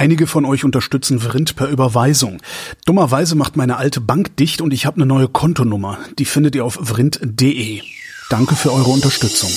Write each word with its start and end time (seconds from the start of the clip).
Einige 0.00 0.26
von 0.26 0.46
euch 0.46 0.64
unterstützen 0.64 1.20
Vrind 1.20 1.56
per 1.56 1.68
Überweisung. 1.68 2.40
Dummerweise 2.86 3.34
macht 3.34 3.58
meine 3.58 3.76
alte 3.76 4.00
Bank 4.00 4.34
dicht 4.38 4.62
und 4.62 4.72
ich 4.72 4.86
habe 4.86 4.96
eine 4.96 5.04
neue 5.04 5.28
Kontonummer. 5.28 5.98
Die 6.18 6.24
findet 6.24 6.54
ihr 6.54 6.64
auf 6.64 6.78
vrind.de. 6.80 7.82
Danke 8.30 8.54
für 8.54 8.72
eure 8.72 8.88
Unterstützung. 8.88 9.50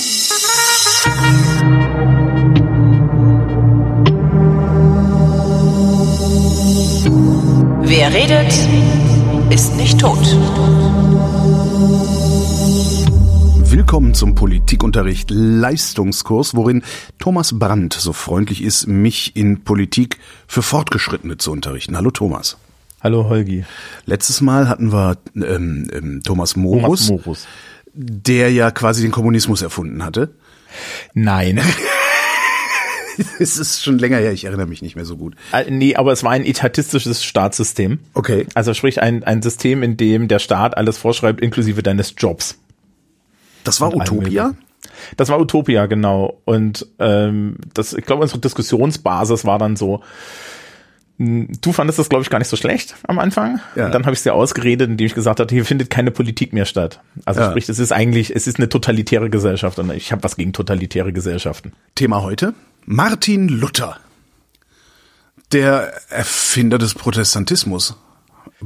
Wer 7.84 8.14
redet, 8.14 8.54
ist 9.50 9.78
nicht 9.78 9.98
tot. 10.02 10.20
Willkommen 13.84 14.14
zum 14.14 14.34
Politikunterricht 14.34 15.30
Leistungskurs, 15.30 16.56
worin 16.56 16.84
Thomas 17.20 17.60
Brandt 17.60 17.94
so 17.94 18.14
freundlich 18.14 18.64
ist, 18.64 18.88
mich 18.88 19.36
in 19.36 19.66
Politik 19.66 20.20
für 20.48 20.62
Fortgeschrittene 20.62 21.36
zu 21.36 21.52
unterrichten. 21.52 21.98
Hallo 21.98 22.10
Thomas. 22.10 22.58
Hallo 23.02 23.28
Holgi. 23.28 23.66
Letztes 24.06 24.40
Mal 24.40 24.70
hatten 24.70 24.94
wir 24.94 25.18
ähm, 25.36 25.90
ähm, 25.92 26.22
Thomas 26.24 26.56
Morus, 26.56 27.08
Thomas 27.08 27.26
Morus. 27.26 27.48
der 27.94 28.54
ja 28.54 28.72
quasi 28.72 29.02
den 29.02 29.12
Kommunismus 29.12 29.62
erfunden 29.62 30.06
hatte. 30.06 30.34
Nein. 31.14 31.60
es 33.40 33.58
ist 33.58 33.84
schon 33.84 34.00
länger 34.00 34.18
her, 34.18 34.32
ich 34.32 34.46
erinnere 34.46 34.66
mich 34.66 34.82
nicht 34.82 34.96
mehr 34.96 35.06
so 35.06 35.18
gut. 35.18 35.36
Äh, 35.52 35.70
nee, 35.70 35.98
aber 35.98 36.14
es 36.14 36.24
war 36.24 36.32
ein 36.32 36.46
etatistisches 36.46 37.22
Staatssystem. 37.26 38.00
Okay. 38.14 38.48
Also 38.56 38.74
sprich 38.74 39.02
ein, 39.02 39.26
ein 39.26 39.42
System, 39.42 39.84
in 39.84 39.98
dem 39.98 40.30
der 40.30 40.40
Staat 40.40 40.78
alles 40.78 40.98
vorschreibt, 40.98 41.42
inklusive 41.42 41.84
deines 41.84 42.16
Jobs. 42.18 42.58
Das 43.64 43.82
war 43.82 43.96
Utopia? 43.96 44.54
Das 45.18 45.30
war 45.30 45.40
Utopia, 45.40 45.86
genau. 45.86 46.42
Und 46.46 46.88
ähm, 47.00 47.58
das, 47.74 47.94
ich 47.94 48.06
glaube, 48.06 48.22
unsere 48.22 48.40
Diskussionsbasis 48.40 49.46
war 49.46 49.58
dann 49.60 49.76
so, 49.76 50.02
mh, 51.18 51.48
du 51.62 51.72
fandest 51.74 52.00
das, 52.00 52.10
glaube 52.10 52.24
ich, 52.24 52.30
gar 52.30 52.40
nicht 52.40 52.48
so 52.50 52.58
schlecht 52.58 52.96
am 53.08 53.20
Anfang. 53.20 53.60
Ja. 53.76 53.86
Und 53.86 53.94
dann 53.94 54.04
habe 54.06 54.14
ich 54.14 54.20
es 54.20 54.24
dir 54.24 54.34
ausgeredet, 54.34 54.90
indem 54.90 55.06
ich 55.08 55.16
gesagt 55.16 55.40
habe, 55.40 55.54
hier 55.54 55.66
findet 55.66 55.90
keine 55.90 56.12
Politik 56.12 56.54
mehr 56.54 56.66
statt. 56.66 57.00
Also 57.26 57.42
Ja. 57.42 57.50
sprich, 57.50 57.70
es 57.70 57.80
ist 57.80 57.92
eigentlich, 57.92 58.36
es 58.36 58.46
ist 58.48 58.58
eine 58.58 58.70
totalitäre 58.70 59.30
Gesellschaft 59.30 59.80
und 59.80 59.92
ich 59.92 60.12
habe 60.12 60.24
was 60.24 60.36
gegen 60.36 60.54
totalitäre 60.54 61.14
Gesellschaften. 61.14 61.72
Thema 61.96 62.22
heute? 62.22 62.54
Martin 62.86 63.48
Luther. 63.48 63.98
Der 65.52 65.94
Erfinder 66.10 66.78
des 66.78 66.94
Protestantismus. 66.96 67.96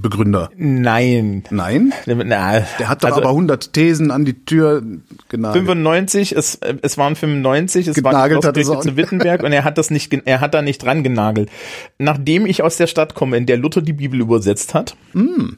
Begründer. 0.01 0.49
Nein. 0.55 1.43
Nein? 1.49 1.93
Na, 2.05 2.59
Der 2.79 2.89
hat 2.89 3.03
doch 3.03 3.09
also- 3.09 3.21
aber 3.21 3.29
100 3.31 3.73
Thesen 3.73 4.11
an 4.11 4.25
die 4.25 4.45
Tür 4.45 4.81
genagelt. 5.29 5.65
95, 5.65 6.35
es, 6.35 6.59
es 6.81 6.97
waren 6.97 7.15
95, 7.15 7.87
es 7.87 7.95
Genagelt 7.95 8.43
war 8.43 8.49
hat 8.49 8.55
die 8.55 8.63
Schlosskirche 8.63 8.89
zu 8.89 8.97
Wittenberg 8.97 9.43
und 9.43 9.51
er 9.51 9.63
hat 9.63 9.77
das 9.77 9.89
nicht, 9.89 10.13
er 10.25 10.41
hat 10.41 10.53
da 10.53 10.61
nicht 10.61 10.83
dran 10.83 11.03
genagelt. 11.03 11.49
Nachdem 11.97 12.45
ich 12.45 12.63
aus 12.63 12.77
der 12.77 12.87
Stadt 12.87 13.15
komme, 13.15 13.37
in 13.37 13.45
der 13.45 13.57
Luther 13.57 13.81
die 13.81 13.93
Bibel 13.93 14.19
übersetzt 14.21 14.73
hat, 14.73 14.95
Hm. 15.13 15.57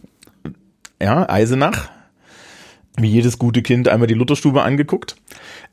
ja, 1.02 1.30
Eisenach, 1.30 1.90
wie 2.98 3.08
jedes 3.10 3.40
gute 3.40 3.62
Kind 3.62 3.88
einmal 3.88 4.08
die 4.08 4.14
Lutherstube 4.14 4.62
angeguckt, 4.62 5.16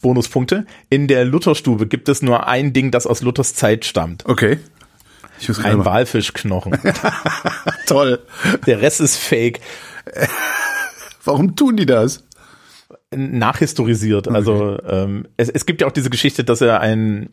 Bonuspunkte. 0.00 0.66
In 0.90 1.08
der 1.08 1.24
Lutherstube 1.24 1.86
gibt 1.86 2.08
es 2.08 2.22
nur 2.22 2.46
ein 2.46 2.72
Ding, 2.72 2.90
das 2.90 3.06
aus 3.06 3.22
Luthers 3.22 3.54
Zeit 3.54 3.84
stammt. 3.84 4.24
Okay. 4.26 4.58
Ich 5.38 5.48
muss 5.48 5.64
Ein. 5.64 5.84
Walfischknochen. 5.84 6.78
Toll. 7.86 8.20
Der 8.66 8.80
Rest 8.80 9.00
ist 9.00 9.16
fake. 9.16 9.60
Warum 11.24 11.56
tun 11.56 11.76
die 11.76 11.86
das? 11.86 12.22
nachhistorisiert. 13.14 14.28
Also 14.28 14.78
ähm, 14.84 15.26
es, 15.36 15.48
es 15.48 15.66
gibt 15.66 15.80
ja 15.80 15.86
auch 15.86 15.92
diese 15.92 16.10
Geschichte, 16.10 16.44
dass 16.44 16.60
er 16.60 16.80
ein 16.80 17.30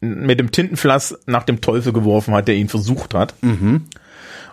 mit 0.00 0.40
dem 0.40 0.50
Tintenflass 0.50 1.18
nach 1.26 1.42
dem 1.42 1.60
Teufel 1.60 1.92
geworfen 1.92 2.34
hat, 2.34 2.48
der 2.48 2.56
ihn 2.56 2.68
versucht 2.68 3.14
hat. 3.14 3.34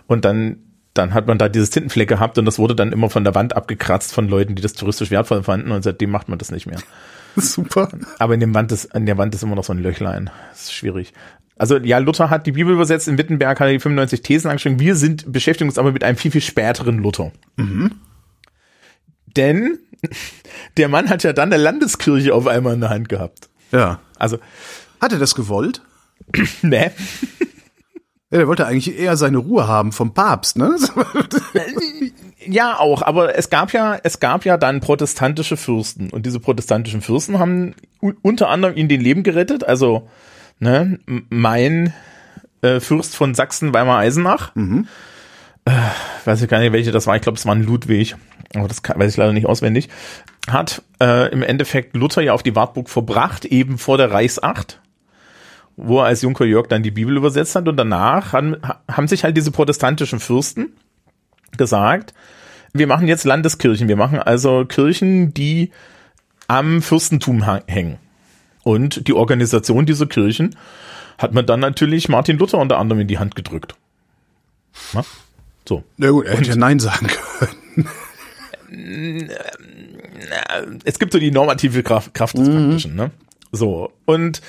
Und 0.06 0.24
dann 0.24 0.58
dann 0.94 1.14
hat 1.14 1.28
man 1.28 1.38
da 1.38 1.48
dieses 1.48 1.70
Tintenfleck 1.70 2.08
gehabt 2.08 2.38
und 2.38 2.44
das 2.44 2.58
wurde 2.58 2.74
dann 2.74 2.92
immer 2.92 3.08
von 3.08 3.22
der 3.22 3.34
Wand 3.34 3.54
abgekratzt 3.54 4.12
von 4.12 4.28
Leuten, 4.28 4.56
die 4.56 4.62
das 4.62 4.72
touristisch 4.72 5.12
wertvoll 5.12 5.44
fanden 5.44 5.70
und 5.70 5.82
seitdem 5.82 6.10
macht 6.10 6.28
man 6.28 6.38
das 6.38 6.50
nicht 6.50 6.66
mehr. 6.66 6.80
Super. 7.36 7.88
Aber 8.18 8.34
in 8.34 8.40
dem 8.40 8.52
Wand 8.52 8.72
ist, 8.72 8.94
an 8.94 9.06
der 9.06 9.16
Wand 9.16 9.32
ist 9.34 9.44
immer 9.44 9.54
noch 9.54 9.62
so 9.62 9.72
ein 9.72 9.78
Löchlein. 9.78 10.30
Das 10.50 10.62
ist 10.62 10.74
schwierig. 10.74 11.12
Also 11.58 11.76
ja, 11.78 11.98
Luther 11.98 12.30
hat 12.30 12.46
die 12.46 12.52
Bibel 12.52 12.72
übersetzt, 12.72 13.08
in 13.08 13.18
Wittenberg 13.18 13.58
hat 13.58 13.66
er 13.66 13.72
die 13.72 13.80
95 13.80 14.22
Thesen 14.22 14.50
angeschrieben. 14.50 14.78
Wir 14.80 14.94
sind, 14.94 15.30
beschäftigen 15.30 15.68
uns 15.68 15.78
aber 15.78 15.92
mit 15.92 16.04
einem 16.04 16.16
viel, 16.16 16.30
viel 16.30 16.40
späteren 16.40 16.98
Luther. 16.98 17.32
Denn 19.36 19.78
der 20.76 20.88
Mann 20.88 21.10
hat 21.10 21.24
ja 21.24 21.32
dann 21.32 21.52
eine 21.52 21.62
Landeskirche 21.62 22.32
auf 22.34 22.46
einmal 22.46 22.74
in 22.74 22.80
der 22.80 22.90
Hand 22.90 23.08
gehabt. 23.08 23.48
Ja. 23.72 24.00
Also, 24.16 24.38
Hat 25.00 25.12
er 25.12 25.18
das 25.18 25.34
gewollt? 25.34 25.82
ne? 26.62 26.92
Ja, 28.30 28.40
er 28.40 28.48
wollte 28.48 28.66
eigentlich 28.66 28.98
eher 28.98 29.16
seine 29.16 29.38
Ruhe 29.38 29.66
haben 29.66 29.92
vom 29.92 30.14
Papst, 30.14 30.56
ne? 30.56 30.76
Ja, 32.50 32.78
auch, 32.78 33.02
aber 33.02 33.36
es 33.36 33.50
gab 33.50 33.72
ja, 33.72 33.98
es 34.02 34.20
gab 34.20 34.44
ja 34.46 34.56
dann 34.56 34.80
protestantische 34.80 35.56
Fürsten 35.56 36.08
und 36.08 36.24
diese 36.24 36.40
protestantischen 36.40 37.02
Fürsten 37.02 37.38
haben 37.38 37.74
unter 38.22 38.48
anderem 38.48 38.76
ihnen 38.76 38.88
den 38.88 39.00
Leben 39.02 39.22
gerettet. 39.22 39.64
Also, 39.64 40.08
ne, 40.58 40.98
mein 41.06 41.92
äh, 42.62 42.80
Fürst 42.80 43.16
von 43.16 43.34
Sachsen, 43.34 43.74
Weimar 43.74 43.98
Eisenach, 43.98 44.54
äh, 45.64 45.70
weiß 46.24 46.42
ich 46.42 46.48
gar 46.48 46.60
nicht, 46.60 46.72
welche 46.72 46.92
das 46.92 47.06
war, 47.06 47.16
ich 47.16 47.22
glaube, 47.22 47.38
es 47.38 47.46
war 47.46 47.54
ein 47.54 47.62
Ludwig, 47.62 48.16
aber 48.54 48.68
das 48.68 48.82
kann, 48.82 48.98
weiß 48.98 49.10
ich 49.10 49.16
leider 49.16 49.32
nicht 49.32 49.46
auswendig, 49.46 49.88
hat 50.48 50.82
äh, 51.00 51.30
im 51.30 51.42
Endeffekt 51.42 51.94
Luther 51.94 52.22
ja 52.22 52.32
auf 52.32 52.42
die 52.42 52.56
Wartburg 52.56 52.88
verbracht, 52.88 53.44
eben 53.44 53.78
vor 53.78 53.98
der 53.98 54.10
Reichsacht 54.10 54.80
wo 55.78 56.00
er 56.00 56.06
als 56.06 56.22
Junker 56.22 56.44
Jörg 56.44 56.66
dann 56.66 56.82
die 56.82 56.90
Bibel 56.90 57.16
übersetzt 57.16 57.54
hat. 57.54 57.68
Und 57.68 57.76
danach 57.76 58.32
haben, 58.32 58.56
haben 58.90 59.08
sich 59.08 59.24
halt 59.24 59.36
diese 59.36 59.52
protestantischen 59.52 60.18
Fürsten 60.18 60.72
gesagt, 61.56 62.12
wir 62.72 62.86
machen 62.86 63.08
jetzt 63.08 63.24
Landeskirchen, 63.24 63.88
wir 63.88 63.96
machen 63.96 64.18
also 64.18 64.66
Kirchen, 64.66 65.32
die 65.32 65.70
am 66.48 66.82
Fürstentum 66.82 67.44
hängen. 67.66 67.98
Und 68.62 69.08
die 69.08 69.12
Organisation 69.12 69.86
dieser 69.86 70.06
Kirchen 70.06 70.56
hat 71.16 71.34
man 71.34 71.46
dann 71.46 71.60
natürlich 71.60 72.08
Martin 72.08 72.38
Luther 72.38 72.58
unter 72.58 72.78
anderem 72.78 73.00
in 73.00 73.08
die 73.08 73.18
Hand 73.18 73.34
gedrückt. 73.34 73.74
Na? 74.92 75.04
So. 75.68 75.84
Na 75.96 76.10
gut, 76.10 76.26
er 76.26 76.36
hätte 76.36 76.50
ja 76.50 76.56
Nein 76.56 76.78
sagen 76.78 77.08
können. 77.08 77.88
es 80.84 80.98
gibt 80.98 81.12
so 81.12 81.18
die 81.18 81.30
normative 81.30 81.82
Kraft, 81.82 82.14
Kraft 82.14 82.38
des 82.38 82.48
Praktischen, 82.48 82.94
ne? 82.94 83.10
So. 83.52 83.92
Und 84.04 84.40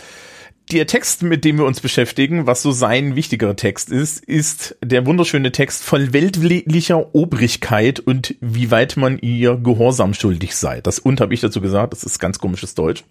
der 0.72 0.86
Text, 0.86 1.24
mit 1.24 1.46
dem 1.46 1.58
wir 1.58 1.66
uns 1.66 1.81
beschäftigen, 1.81 2.46
was 2.46 2.62
so 2.62 2.72
sein 2.72 3.16
wichtigerer 3.16 3.56
Text 3.56 3.90
ist, 3.90 4.24
ist 4.24 4.78
der 4.84 5.06
wunderschöne 5.06 5.52
Text 5.52 5.84
von 5.84 6.14
weltlicher 6.14 7.16
Obrigkeit 7.16 8.00
und 8.00 8.36
wie 8.40 8.69
weit 8.69 8.96
man 8.96 9.18
ihr 9.19 9.58
Gehorsam 9.58 10.14
schuldig 10.14 10.56
sei. 10.56 10.81
Das 10.81 11.00
und 11.00 11.22
habe 11.22 11.34
ich 11.34 11.42
dazu 11.42 11.59
gesagt, 11.59 11.94
das 11.94 12.03
ist 12.03 12.19
ganz 12.19 12.38
komisches 12.40 12.75
Deutsch. 12.75 13.03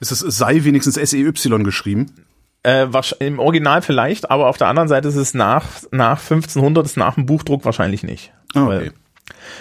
Ist, 0.00 0.10
es 0.10 0.20
sei 0.20 0.64
wenigstens 0.64 0.94
SEY 0.94 1.32
geschrieben. 1.62 2.12
Äh, 2.62 2.86
Im 3.20 3.38
Original 3.38 3.82
vielleicht, 3.82 4.30
aber 4.30 4.48
auf 4.48 4.58
der 4.58 4.68
anderen 4.68 4.88
Seite 4.88 5.08
ist 5.08 5.16
es 5.16 5.34
nach, 5.34 5.66
nach 5.92 6.20
1500, 6.20 6.84
ist 6.84 6.96
nach 6.96 7.14
dem 7.14 7.26
Buchdruck 7.26 7.64
wahrscheinlich 7.64 8.02
nicht. 8.02 8.32
Ah, 8.54 8.66
okay. 8.66 8.90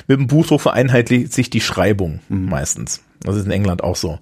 Mit 0.07 0.19
dem 0.19 0.27
Buchdruck 0.27 0.61
vereinheitlicht 0.61 1.33
sich 1.33 1.49
die 1.49 1.61
Schreibung 1.61 2.19
meistens. 2.27 3.01
Das 3.21 3.35
ist 3.35 3.45
in 3.45 3.51
England 3.51 3.83
auch 3.83 3.97
so. 3.97 4.19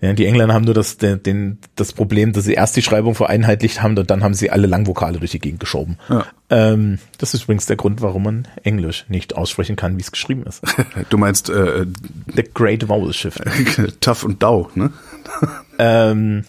Ja, 0.00 0.12
die 0.12 0.26
Engländer 0.26 0.54
haben 0.54 0.64
nur 0.64 0.74
das, 0.74 0.96
den, 0.96 1.22
den, 1.22 1.58
das 1.74 1.92
Problem, 1.92 2.32
dass 2.32 2.44
sie 2.44 2.54
erst 2.54 2.76
die 2.76 2.82
Schreibung 2.82 3.16
vereinheitlicht 3.16 3.82
haben 3.82 3.98
und 3.98 4.10
dann 4.10 4.22
haben 4.22 4.34
sie 4.34 4.50
alle 4.50 4.68
Langvokale 4.68 5.18
durch 5.18 5.32
die 5.32 5.40
Gegend 5.40 5.58
geschoben. 5.58 5.98
Ja. 6.08 6.24
Ähm, 6.48 6.98
das 7.18 7.34
ist 7.34 7.44
übrigens 7.44 7.66
der 7.66 7.76
Grund, 7.76 8.00
warum 8.00 8.22
man 8.22 8.48
Englisch 8.62 9.06
nicht 9.08 9.34
aussprechen 9.34 9.74
kann, 9.74 9.96
wie 9.96 10.02
es 10.02 10.12
geschrieben 10.12 10.44
ist. 10.44 10.62
Du 11.10 11.18
meinst 11.18 11.48
äh, 11.50 11.86
The 12.34 12.44
Great 12.54 12.88
Vowel 12.88 13.12
Shift. 13.12 13.42
Tough 14.00 14.24
und 14.24 14.42
Dau, 14.42 14.70
ne? 14.74 14.90
ähm, 15.78 16.44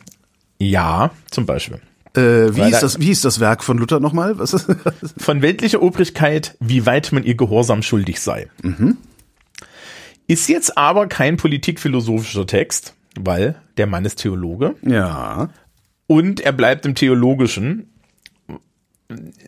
ja, 0.59 1.11
zum 1.31 1.45
Beispiel. 1.45 1.79
Äh, 2.15 2.55
wie, 2.55 2.63
hieß 2.63 2.71
da- 2.71 2.79
das, 2.81 2.99
wie 2.99 3.05
hieß 3.05 3.21
das 3.21 3.39
Werk 3.39 3.63
von 3.63 3.77
Luther 3.77 3.99
nochmal? 3.99 4.39
Was 4.39 4.53
ist 4.53 4.67
Von 5.17 5.41
weltlicher 5.41 5.81
Obrigkeit, 5.81 6.55
wie 6.59 6.85
weit 6.85 7.11
man 7.11 7.23
ihr 7.23 7.35
Gehorsam 7.35 7.81
schuldig 7.83 8.19
sei. 8.19 8.47
Ist 10.27 10.49
jetzt 10.49 10.77
aber 10.77 11.07
kein 11.07 11.37
politikphilosophischer 11.37 12.45
Text, 12.47 12.93
weil 13.19 13.55
der 13.77 13.87
Mann 13.87 14.05
ist 14.05 14.17
Theologe 14.17 14.75
Ja. 14.83 15.49
und 16.07 16.39
er 16.39 16.51
bleibt 16.51 16.85
im 16.85 16.95
Theologischen. 16.95 17.89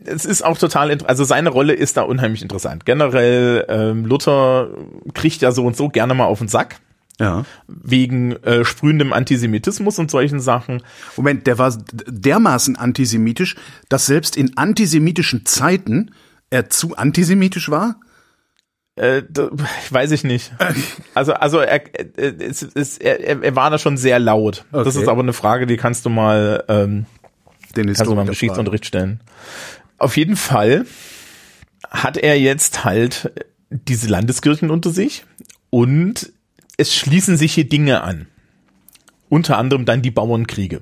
Es 0.06 0.26
ist 0.26 0.44
auch 0.44 0.58
total, 0.58 0.98
also 1.04 1.24
seine 1.24 1.50
Rolle 1.50 1.74
ist 1.74 1.98
da 1.98 2.02
unheimlich 2.02 2.42
interessant. 2.42 2.86
Generell, 2.86 3.66
ähm, 3.70 4.06
Luther 4.06 4.70
kriegt 5.14 5.42
ja 5.42 5.52
so 5.52 5.66
und 5.66 5.76
so 5.78 5.90
gerne 5.90 6.16
mal 6.16 6.26
auf 6.26 6.40
den 6.40 6.48
Sack 6.48 6.78
Ja. 7.22 7.46
wegen 7.68 8.32
äh, 8.44 8.66
sprühendem 8.66 9.14
Antisemitismus 9.14 10.00
und 10.00 10.10
solchen 10.12 10.40
Sachen. 10.40 10.82
Moment, 11.16 11.48
der 11.48 11.58
war 11.58 11.72
dermaßen 12.08 12.76
antisemitisch, 12.76 13.56
dass 13.90 14.06
selbst 14.08 14.36
in 14.36 14.58
antisemitischen 14.58 15.46
Zeiten 15.46 16.12
er 16.50 16.70
zu 16.70 16.98
antisemitisch 16.98 17.70
war? 17.70 17.96
Äh, 18.96 19.24
weiß 19.90 20.12
ich 20.12 20.24
nicht. 20.24 20.52
Also, 21.14 21.34
also 21.34 21.60
er, 21.60 21.82
äh, 22.20 22.34
es, 22.44 22.62
es, 22.62 22.98
er, 22.98 23.44
er 23.44 23.56
war 23.56 23.70
da 23.70 23.78
schon 23.78 23.98
sehr 23.98 24.20
laut. 24.20 24.66
Das 24.72 24.88
Okay. 24.88 25.04
ist 25.04 25.08
aber 25.10 25.22
eine 25.22 25.34
Frage, 25.34 25.66
die 25.68 25.78
kannst 25.78 26.06
du 26.06 26.10
mal 26.10 26.64
ähm, 26.70 27.06
Den 27.76 27.88
Kannst 27.88 28.06
du 28.06 28.16
mal 28.16 28.22
im 28.22 28.28
Geschichtsunterricht 28.28 28.86
stellen. 28.86 29.20
Auf 29.98 30.18
jeden 30.18 30.36
Fall 30.36 30.86
hat 31.90 32.18
er 32.18 32.40
jetzt 32.40 32.84
halt 32.86 33.32
diese 33.70 34.08
Landeskirchen 34.08 34.70
unter 34.72 34.90
sich 34.90 35.26
und 35.70 36.32
es 36.82 36.96
schließen 36.96 37.38
sich 37.38 37.54
hier 37.54 37.70
Dinge 37.70 38.02
an. 38.02 38.28
Unter 39.30 39.58
anderem 39.58 39.86
dann 39.86 40.02
die 40.02 40.12
Bauernkriege. 40.12 40.82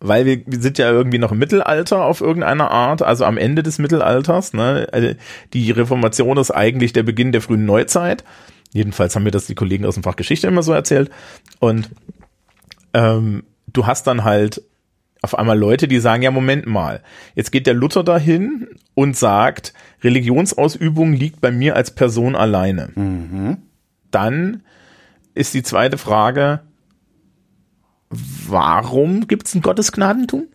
Weil 0.00 0.26
wir, 0.26 0.42
wir 0.46 0.60
sind 0.60 0.76
ja 0.76 0.90
irgendwie 0.90 1.18
noch 1.18 1.32
im 1.32 1.38
Mittelalter 1.38 2.04
auf 2.04 2.20
irgendeine 2.20 2.70
Art, 2.70 3.00
also 3.00 3.24
am 3.24 3.38
Ende 3.38 3.62
des 3.62 3.78
Mittelalters. 3.78 4.52
Ne? 4.52 4.88
Also 4.92 5.14
die 5.54 5.70
Reformation 5.70 6.36
ist 6.36 6.50
eigentlich 6.50 6.92
der 6.92 7.02
Beginn 7.02 7.32
der 7.32 7.40
frühen 7.40 7.64
Neuzeit. 7.64 8.24
Jedenfalls 8.72 9.16
haben 9.16 9.22
mir 9.22 9.30
das 9.30 9.46
die 9.46 9.54
Kollegen 9.54 9.86
aus 9.86 9.94
dem 9.94 10.02
Fach 10.02 10.16
Geschichte 10.16 10.48
immer 10.48 10.62
so 10.62 10.72
erzählt. 10.72 11.10
Und 11.60 11.88
ähm, 12.92 13.44
du 13.72 13.86
hast 13.86 14.06
dann 14.06 14.24
halt 14.24 14.62
auf 15.22 15.38
einmal 15.38 15.58
Leute, 15.58 15.88
die 15.88 15.98
sagen, 15.98 16.22
ja, 16.22 16.30
Moment 16.30 16.66
mal, 16.66 17.02
jetzt 17.34 17.50
geht 17.50 17.66
der 17.66 17.74
Luther 17.74 18.04
dahin 18.04 18.68
und 18.94 19.16
sagt, 19.16 19.72
Religionsausübung 20.04 21.14
liegt 21.14 21.40
bei 21.40 21.50
mir 21.50 21.74
als 21.74 21.90
Person 21.90 22.36
alleine. 22.36 22.90
Dann 24.10 24.62
ist 25.36 25.54
die 25.54 25.62
zweite 25.62 25.98
Frage, 25.98 26.60
warum 28.10 29.28
gibt 29.28 29.46
es 29.46 29.54
ein 29.54 29.62
Gottesgnadentum? 29.62 30.46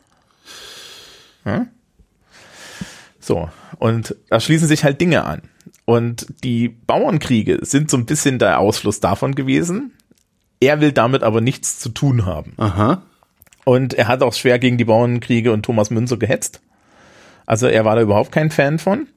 Ja? 1.46 1.68
So, 3.20 3.50
und 3.78 4.16
da 4.30 4.40
schließen 4.40 4.68
sich 4.68 4.84
halt 4.84 5.00
Dinge 5.00 5.24
an. 5.24 5.44
Und 5.86 6.28
die 6.44 6.70
Bauernkriege 6.70 7.60
sind 7.62 7.90
so 7.90 7.98
ein 7.98 8.06
bisschen 8.06 8.40
der 8.40 8.60
Ausfluss 8.60 9.00
davon 9.00 9.36
gewesen. 9.36 9.94
Er 10.60 10.80
will 10.82 10.92
damit 10.92 11.24
aber 11.24 11.42
nichts 11.42 11.80
zu 11.80 11.90
tun 11.90 12.26
haben. 12.26 12.54
Aha. 12.58 13.04
Und 13.66 13.94
er 13.94 14.08
hat 14.08 14.24
auch 14.24 14.34
schwer 14.34 14.58
gegen 14.60 14.78
die 14.78 14.86
Bauernkriege 14.86 15.52
und 15.52 15.64
Thomas 15.64 15.92
Münzer 15.92 16.18
gehetzt. 16.18 16.62
Also 17.46 17.68
er 17.68 17.86
war 17.86 17.96
da 17.96 18.02
überhaupt 18.02 18.32
kein 18.32 18.50
Fan 18.50 18.80
von. 18.80 19.08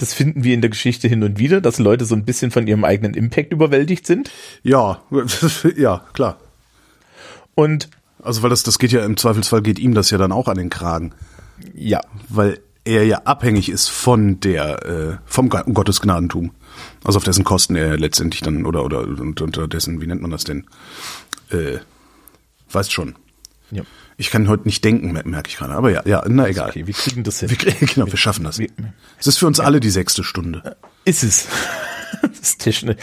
Das 0.00 0.14
finden 0.14 0.44
wir 0.44 0.54
in 0.54 0.62
der 0.62 0.70
Geschichte 0.70 1.08
hin 1.08 1.22
und 1.22 1.38
wieder, 1.38 1.60
dass 1.60 1.78
Leute 1.78 2.06
so 2.06 2.14
ein 2.14 2.24
bisschen 2.24 2.50
von 2.50 2.66
ihrem 2.66 2.84
eigenen 2.84 3.12
Impact 3.12 3.52
überwältigt 3.52 4.06
sind. 4.06 4.30
Ja, 4.62 5.02
ja, 5.76 6.02
klar. 6.14 6.38
Und 7.54 7.90
Also 8.22 8.42
weil 8.42 8.48
das, 8.48 8.62
das 8.62 8.78
geht 8.78 8.92
ja 8.92 9.04
im 9.04 9.18
Zweifelsfall 9.18 9.60
geht 9.60 9.78
ihm 9.78 9.92
das 9.92 10.10
ja 10.10 10.16
dann 10.16 10.32
auch 10.32 10.48
an 10.48 10.56
den 10.56 10.70
Kragen, 10.70 11.12
ja, 11.74 12.00
weil 12.30 12.60
er 12.84 13.04
ja 13.04 13.18
abhängig 13.24 13.68
ist 13.68 13.88
von 13.88 14.40
der 14.40 14.86
äh, 14.86 15.18
vom 15.26 15.50
Gottesgnadentum, 15.50 16.52
also 17.04 17.18
auf 17.18 17.24
dessen 17.24 17.44
Kosten 17.44 17.76
er 17.76 17.98
letztendlich 17.98 18.40
dann 18.40 18.64
oder 18.64 18.82
oder 18.86 19.00
unter 19.00 19.68
dessen 19.68 20.00
wie 20.00 20.06
nennt 20.06 20.22
man 20.22 20.30
das 20.30 20.44
denn? 20.44 20.64
Äh, 21.50 21.78
weißt 22.72 22.90
schon. 22.90 23.16
ja. 23.70 23.82
Ich 24.20 24.30
kann 24.30 24.48
heute 24.48 24.64
nicht 24.64 24.84
denken, 24.84 25.12
mer- 25.12 25.26
merke 25.26 25.48
ich 25.48 25.56
gerade. 25.56 25.72
Aber 25.72 25.90
ja, 25.90 26.02
ja, 26.04 26.22
na 26.28 26.46
egal. 26.46 26.68
Okay, 26.68 26.86
wir 26.86 26.92
kriegen 26.92 27.22
das 27.24 27.40
hin. 27.40 27.48
Wir, 27.48 27.56
kriegen- 27.56 27.86
genau, 27.86 28.06
wir 28.06 28.18
schaffen 28.18 28.44
das. 28.44 28.58
Wir- 28.58 28.68
Es 29.18 29.26
ist 29.26 29.38
für 29.38 29.46
uns 29.46 29.58
alle 29.60 29.80
die 29.80 29.88
sechste 29.88 30.22
Stunde. 30.24 30.76
Ist 31.06 31.22
es. 31.22 31.48
Ist 32.42 32.58
technisch, 32.60 32.96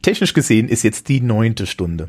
technisch 0.00 0.32
gesehen 0.32 0.68
ist 0.68 0.82
jetzt 0.84 1.08
die 1.08 1.20
neunte 1.20 1.66
Stunde. 1.66 2.08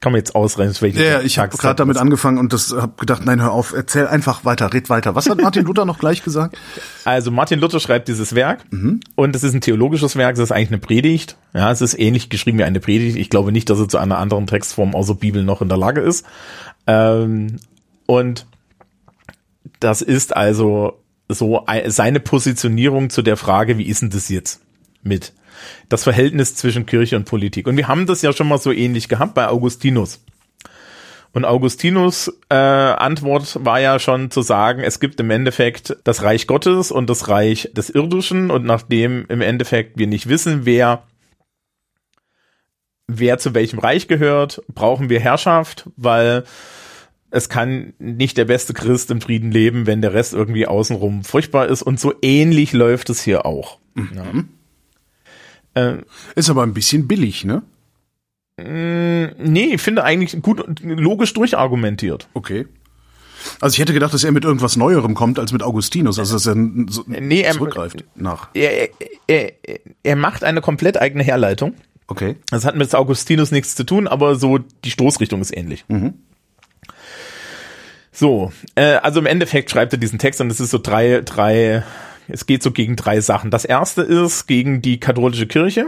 Kann 0.00 0.12
man 0.12 0.20
jetzt 0.20 0.36
ausrechnen, 0.36 0.76
welche 0.80 1.04
Ja, 1.04 1.20
ich 1.22 1.40
habe 1.40 1.56
gerade 1.56 1.74
damit 1.74 1.96
angefangen 1.96 2.38
und 2.38 2.52
das 2.52 2.72
habe 2.72 2.92
gedacht, 3.00 3.24
nein, 3.24 3.42
hör 3.42 3.50
auf, 3.50 3.72
erzähl 3.72 4.06
einfach 4.06 4.44
weiter, 4.44 4.72
red 4.72 4.88
weiter. 4.90 5.16
Was 5.16 5.28
hat 5.28 5.40
Martin 5.40 5.64
Luther 5.64 5.84
noch 5.84 5.98
gleich 5.98 6.22
gesagt? 6.22 6.56
Also 7.04 7.32
Martin 7.32 7.58
Luther 7.58 7.80
schreibt 7.80 8.06
dieses 8.06 8.36
Werk 8.36 8.60
und 9.16 9.34
es 9.34 9.42
ist 9.42 9.54
ein 9.54 9.60
theologisches 9.60 10.14
Werk, 10.14 10.34
es 10.34 10.38
ist 10.40 10.52
eigentlich 10.52 10.68
eine 10.68 10.78
Predigt. 10.78 11.36
Ja, 11.52 11.72
es 11.72 11.80
ist 11.80 11.98
ähnlich 11.98 12.30
geschrieben 12.30 12.58
wie 12.58 12.64
eine 12.64 12.78
Predigt. 12.78 13.16
Ich 13.16 13.28
glaube 13.28 13.50
nicht, 13.50 13.68
dass 13.70 13.80
er 13.80 13.88
zu 13.88 13.98
einer 13.98 14.18
anderen 14.18 14.46
Textform 14.46 14.94
außer 14.94 15.16
Bibel 15.16 15.42
noch 15.42 15.62
in 15.62 15.68
der 15.68 15.78
Lage 15.78 16.00
ist. 16.00 16.24
Ähm, 16.86 17.56
und 18.06 18.46
das 19.80 20.00
ist 20.00 20.36
also 20.36 21.02
so 21.28 21.66
ei- 21.66 21.90
seine 21.90 22.20
Positionierung 22.20 23.10
zu 23.10 23.22
der 23.22 23.36
Frage, 23.36 23.78
wie 23.78 23.86
ist 23.88 24.02
denn 24.02 24.10
das 24.10 24.28
jetzt 24.28 24.60
mit 25.02 25.32
das 25.88 26.04
Verhältnis 26.04 26.54
zwischen 26.54 26.86
Kirche 26.86 27.16
und 27.16 27.24
Politik. 27.24 27.66
Und 27.66 27.76
wir 27.76 27.88
haben 27.88 28.06
das 28.06 28.22
ja 28.22 28.32
schon 28.32 28.48
mal 28.48 28.58
so 28.58 28.72
ähnlich 28.72 29.08
gehabt 29.08 29.34
bei 29.34 29.48
Augustinus. 29.48 30.20
Und 31.32 31.44
Augustinus 31.44 32.32
äh, 32.48 32.54
Antwort 32.54 33.58
war 33.64 33.80
ja 33.80 33.98
schon 33.98 34.30
zu 34.30 34.42
sagen, 34.42 34.82
es 34.82 34.98
gibt 34.98 35.20
im 35.20 35.30
Endeffekt 35.30 35.96
das 36.04 36.22
Reich 36.22 36.46
Gottes 36.46 36.90
und 36.90 37.08
das 37.10 37.28
Reich 37.28 37.70
des 37.74 37.90
Irdischen 37.90 38.50
und 38.50 38.64
nachdem 38.64 39.26
im 39.28 39.40
Endeffekt 39.40 39.98
wir 39.98 40.06
nicht 40.06 40.28
wissen, 40.28 40.64
wer 40.64 41.02
wer 43.06 43.38
zu 43.38 43.54
welchem 43.54 43.78
Reich 43.78 44.08
gehört, 44.08 44.62
brauchen 44.68 45.08
wir 45.08 45.20
Herrschaft, 45.20 45.88
weil 45.96 46.44
es 47.30 47.48
kann 47.48 47.92
nicht 47.98 48.36
der 48.36 48.46
beste 48.46 48.74
Christ 48.74 49.10
im 49.10 49.20
Frieden 49.20 49.50
leben, 49.50 49.86
wenn 49.86 50.02
der 50.02 50.14
Rest 50.14 50.34
irgendwie 50.34 50.66
außenrum 50.66 51.24
furchtbar 51.24 51.66
ist 51.68 51.82
und 51.82 52.00
so 52.00 52.14
ähnlich 52.22 52.72
läuft 52.72 53.10
es 53.10 53.22
hier 53.22 53.44
auch. 53.44 53.78
Ja. 53.96 54.44
Äh, 55.74 55.98
Ist 56.34 56.50
aber 56.50 56.62
ein 56.62 56.74
bisschen 56.74 57.06
billig, 57.08 57.44
ne? 57.44 57.62
nee, 58.60 59.70
ich 59.74 59.80
finde 59.80 60.02
eigentlich 60.02 60.42
gut 60.42 60.80
logisch 60.82 61.32
durchargumentiert. 61.32 62.28
Okay. 62.34 62.66
Also 63.60 63.74
ich 63.74 63.78
hätte 63.78 63.92
gedacht, 63.92 64.12
dass 64.12 64.24
er 64.24 64.32
mit 64.32 64.42
irgendwas 64.44 64.76
Neuerem 64.76 65.14
kommt 65.14 65.38
als 65.38 65.52
mit 65.52 65.62
Augustinus, 65.62 66.18
also 66.18 66.34
dass 66.34 66.46
er 66.46 66.54
so 66.88 67.04
Nee, 67.06 67.42
er- 67.42 67.52
zurückgreift 67.52 68.02
nach. 68.16 68.48
Er, 68.54 68.88
er, 69.28 69.52
er, 70.02 70.16
macht 70.16 70.42
eine 70.42 70.60
komplett 70.60 71.00
eigene 71.00 71.22
Herleitung. 71.22 71.74
Okay. 72.08 72.34
Das 72.50 72.64
hat 72.64 72.74
mit 72.74 72.92
Augustinus 72.96 73.52
nichts 73.52 73.76
zu 73.76 73.84
tun, 73.84 74.08
aber 74.08 74.34
so 74.34 74.58
die 74.58 74.90
Stoßrichtung 74.90 75.40
ist 75.40 75.56
ähnlich. 75.56 75.84
So, 78.10 78.50
äh, 78.74 78.94
also 78.96 79.20
im 79.20 79.26
Endeffekt 79.26 79.70
schreibt 79.70 79.92
er 79.92 79.98
diesen 80.00 80.18
Text 80.18 80.40
und 80.40 80.50
es 80.50 80.58
ist 80.58 80.70
so 80.70 80.78
drei, 80.78 81.20
drei, 81.24 81.84
es 82.28 82.46
geht 82.46 82.62
so 82.62 82.70
gegen 82.70 82.96
drei 82.96 83.20
Sachen. 83.20 83.50
Das 83.50 83.64
erste 83.64 84.02
ist 84.02 84.46
gegen 84.46 84.82
die 84.82 85.00
katholische 85.00 85.46
Kirche. 85.46 85.86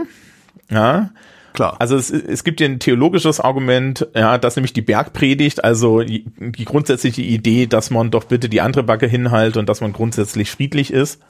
Ja, 0.69 1.11
Klar. 1.53 1.75
also 1.79 1.95
es, 1.95 2.09
es 2.09 2.43
gibt 2.43 2.59
hier 2.59 2.69
ein 2.69 2.79
theologisches 2.79 3.39
Argument, 3.39 4.07
ja, 4.15 4.37
das 4.37 4.55
nämlich 4.55 4.73
die 4.73 4.81
Bergpredigt, 4.81 5.63
also 5.63 6.01
die, 6.01 6.25
die 6.37 6.65
grundsätzliche 6.65 7.21
Idee, 7.21 7.67
dass 7.67 7.89
man 7.89 8.11
doch 8.11 8.25
bitte 8.25 8.49
die 8.49 8.61
andere 8.61 8.83
Backe 8.83 9.07
hinhält 9.07 9.57
und 9.57 9.67
dass 9.67 9.81
man 9.81 9.93
grundsätzlich 9.93 10.51
friedlich 10.51 10.91
ist, 10.91 11.21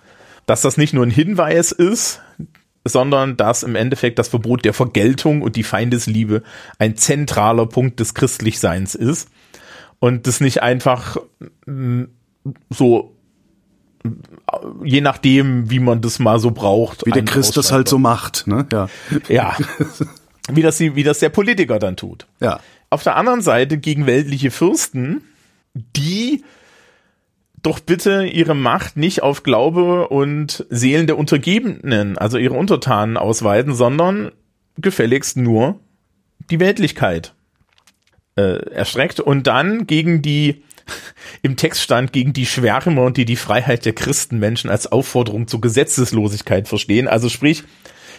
dass 0.46 0.62
das 0.62 0.78
nicht 0.78 0.94
nur 0.94 1.06
ein 1.06 1.12
Hinweis 1.12 1.72
ist, 1.72 2.22
sondern 2.84 3.38
dass 3.38 3.64
im 3.64 3.76
Endeffekt 3.76 4.20
das 4.20 4.28
Verbot 4.28 4.66
der 4.66 4.74
Vergeltung 4.74 5.42
und 5.42 5.56
die 5.56 5.64
Feindesliebe 5.64 6.44
ein 6.80 6.98
zentraler 6.98 7.68
Punkt 7.68 8.00
des 8.00 8.14
Christlichseins 8.14 8.96
ist 8.96 9.30
und 10.00 10.26
das 10.28 10.42
nicht 10.42 10.64
einfach 10.64 11.18
mm, 11.66 12.04
so 12.70 13.16
je 14.84 15.02
nachdem, 15.02 15.70
wie 15.70 15.80
man 15.80 16.02
das 16.02 16.20
mal 16.20 16.40
so 16.40 16.52
braucht. 16.52 17.06
Wie 17.06 17.12
der 17.12 17.24
Christ 17.24 17.58
das 17.58 17.72
halt 17.72 17.88
so 17.88 17.98
macht, 17.98 18.48
ne? 18.48 18.66
Ja. 18.72 18.90
ja. 19.28 19.58
Wie 20.52 20.64
das, 20.64 20.80
wie 20.80 21.04
das 21.04 21.20
der 21.20 21.30
Politiker 21.30 21.78
dann 21.78 21.96
tut. 21.96 22.26
Ja. 22.42 22.60
Auf 22.90 23.04
der 23.04 23.16
anderen 23.16 23.42
Seite 23.42 23.78
gegen 23.78 24.08
weltliche 24.08 24.50
Fürsten, 24.50 25.22
die 25.76 26.44
doch 27.62 27.80
bitte 27.80 28.26
ihre 28.26 28.56
Macht 28.56 28.98
nicht 28.98 29.22
auf 29.22 29.44
Glaube 29.44 30.08
und 30.10 30.66
Seelen 30.70 31.06
der 31.06 31.18
Untergebenen, 31.18 32.18
also 32.18 32.38
ihre 32.38 32.56
Untertanen 32.56 33.18
ausweiten, 33.18 33.76
sondern 33.76 34.32
gefälligst 34.78 35.38
nur 35.38 35.80
die 36.50 36.60
Weltlichkeit 36.60 37.34
äh, 38.36 38.66
erstreckt 38.72 39.20
und 39.20 39.48
dann 39.48 39.86
gegen 39.86 40.22
die 40.22 40.64
im 41.42 41.56
Text 41.56 41.82
stand 41.82 42.14
gegen 42.14 42.34
die 42.34 42.46
Schwärmer, 42.46 43.12
die 43.12 43.26
die 43.26 43.36
Freiheit 43.36 43.86
der 43.86 43.94
Christenmenschen 43.94 44.70
als 44.70 44.92
Aufforderung 44.92 45.48
zur 45.48 45.62
Gesetzeslosigkeit 45.62 46.68
verstehen. 46.68 47.08
Also 47.08 47.30
sprich, 47.30 47.64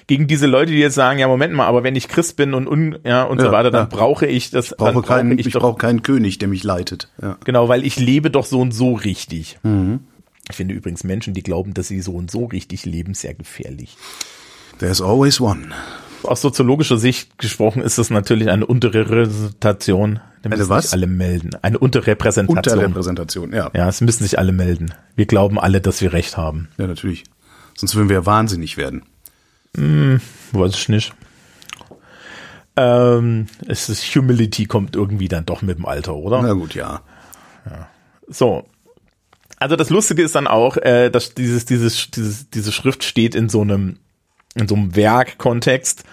gegen 0.06 0.26
diese 0.26 0.46
Leute, 0.46 0.72
die 0.72 0.78
jetzt 0.78 0.94
sagen, 0.94 1.18
ja, 1.18 1.28
Moment 1.28 1.54
mal, 1.54 1.66
aber 1.66 1.84
wenn 1.84 1.94
ich 1.94 2.08
Christ 2.08 2.36
bin 2.36 2.54
und, 2.54 2.66
un, 2.66 2.98
ja, 3.04 3.22
und 3.22 3.40
so 3.40 3.46
Ja, 3.46 3.52
weiter, 3.52 3.70
dann 3.70 3.88
ja. 3.88 3.96
brauche 3.96 4.26
ich 4.26 4.50
das, 4.50 4.72
Ich 4.72 4.76
brauche 4.76 4.92
dann 4.94 5.02
keinen, 5.02 5.38
ich 5.38 5.46
ich 5.46 5.54
brauche 5.54 5.78
keinen 5.78 6.02
König, 6.02 6.38
der 6.38 6.48
mich 6.48 6.64
leitet. 6.64 7.08
Ja. 7.20 7.38
genau, 7.44 7.68
weil 7.68 7.84
ich 7.84 7.98
lebe 7.98 8.30
doch 8.30 8.44
so 8.44 8.60
und 8.60 8.72
so 8.72 8.94
richtig. 8.94 9.58
Mhm. 9.62 10.00
Ich 10.50 10.56
finde 10.56 10.74
übrigens 10.74 11.04
Menschen, 11.04 11.34
die 11.34 11.42
glauben, 11.42 11.72
dass 11.72 11.88
sie 11.88 12.00
so 12.00 12.12
und 12.12 12.30
so 12.30 12.46
richtig 12.46 12.84
leben, 12.84 13.14
sehr 13.14 13.34
gefährlich. 13.34 13.96
There's 14.78 15.00
always 15.00 15.40
one. 15.40 15.68
Aus 16.24 16.40
soziologischer 16.40 16.98
Sicht 16.98 17.38
gesprochen 17.38 17.82
ist 17.82 17.98
das 17.98 18.10
natürlich 18.10 18.50
eine 18.50 18.66
Unterrepräsentation. 18.66 20.20
Da 20.42 20.48
Eine 20.48 20.56
müssen 20.56 20.70
was? 20.70 20.84
sich 20.84 20.92
alle 20.92 21.06
melden. 21.06 21.50
Eine 21.62 21.78
Unterrepräsentation. 21.78 22.78
Unterrepräsentation, 22.78 23.52
ja. 23.52 23.70
Ja, 23.74 23.88
es 23.88 24.00
müssen 24.00 24.24
sich 24.24 24.38
alle 24.38 24.52
melden. 24.52 24.92
Wir 25.14 25.26
glauben 25.26 25.58
alle, 25.58 25.80
dass 25.80 26.00
wir 26.00 26.12
recht 26.12 26.36
haben. 26.36 26.68
Ja, 26.78 26.88
natürlich. 26.88 27.24
Sonst 27.76 27.94
würden 27.94 28.08
wir 28.08 28.16
ja 28.16 28.26
wahnsinnig 28.26 28.76
werden. 28.76 29.04
Weiß 29.74 30.74
ich 30.74 30.88
nicht. 30.88 31.14
Ähm, 32.76 33.46
es 33.66 33.88
ist 33.88 34.02
Humility 34.14 34.66
kommt 34.66 34.96
irgendwie 34.96 35.28
dann 35.28 35.46
doch 35.46 35.62
mit 35.62 35.78
dem 35.78 35.86
Alter, 35.86 36.14
oder? 36.14 36.42
Na 36.42 36.52
gut, 36.54 36.74
ja. 36.74 37.02
So. 38.28 38.66
Also 39.58 39.76
das 39.76 39.90
Lustige 39.90 40.22
ist 40.22 40.34
dann 40.34 40.48
auch, 40.48 40.76
äh, 40.76 41.10
dass 41.10 41.34
dieses, 41.34 41.64
dieses, 41.66 42.10
dieses, 42.10 42.50
diese 42.50 42.72
Schrift 42.72 43.04
steht 43.04 43.34
in 43.34 43.48
so 43.48 43.60
einem, 43.60 43.98
in 44.54 44.66
so 44.66 44.74
einem 44.74 44.96
Werkkontext 44.96 46.04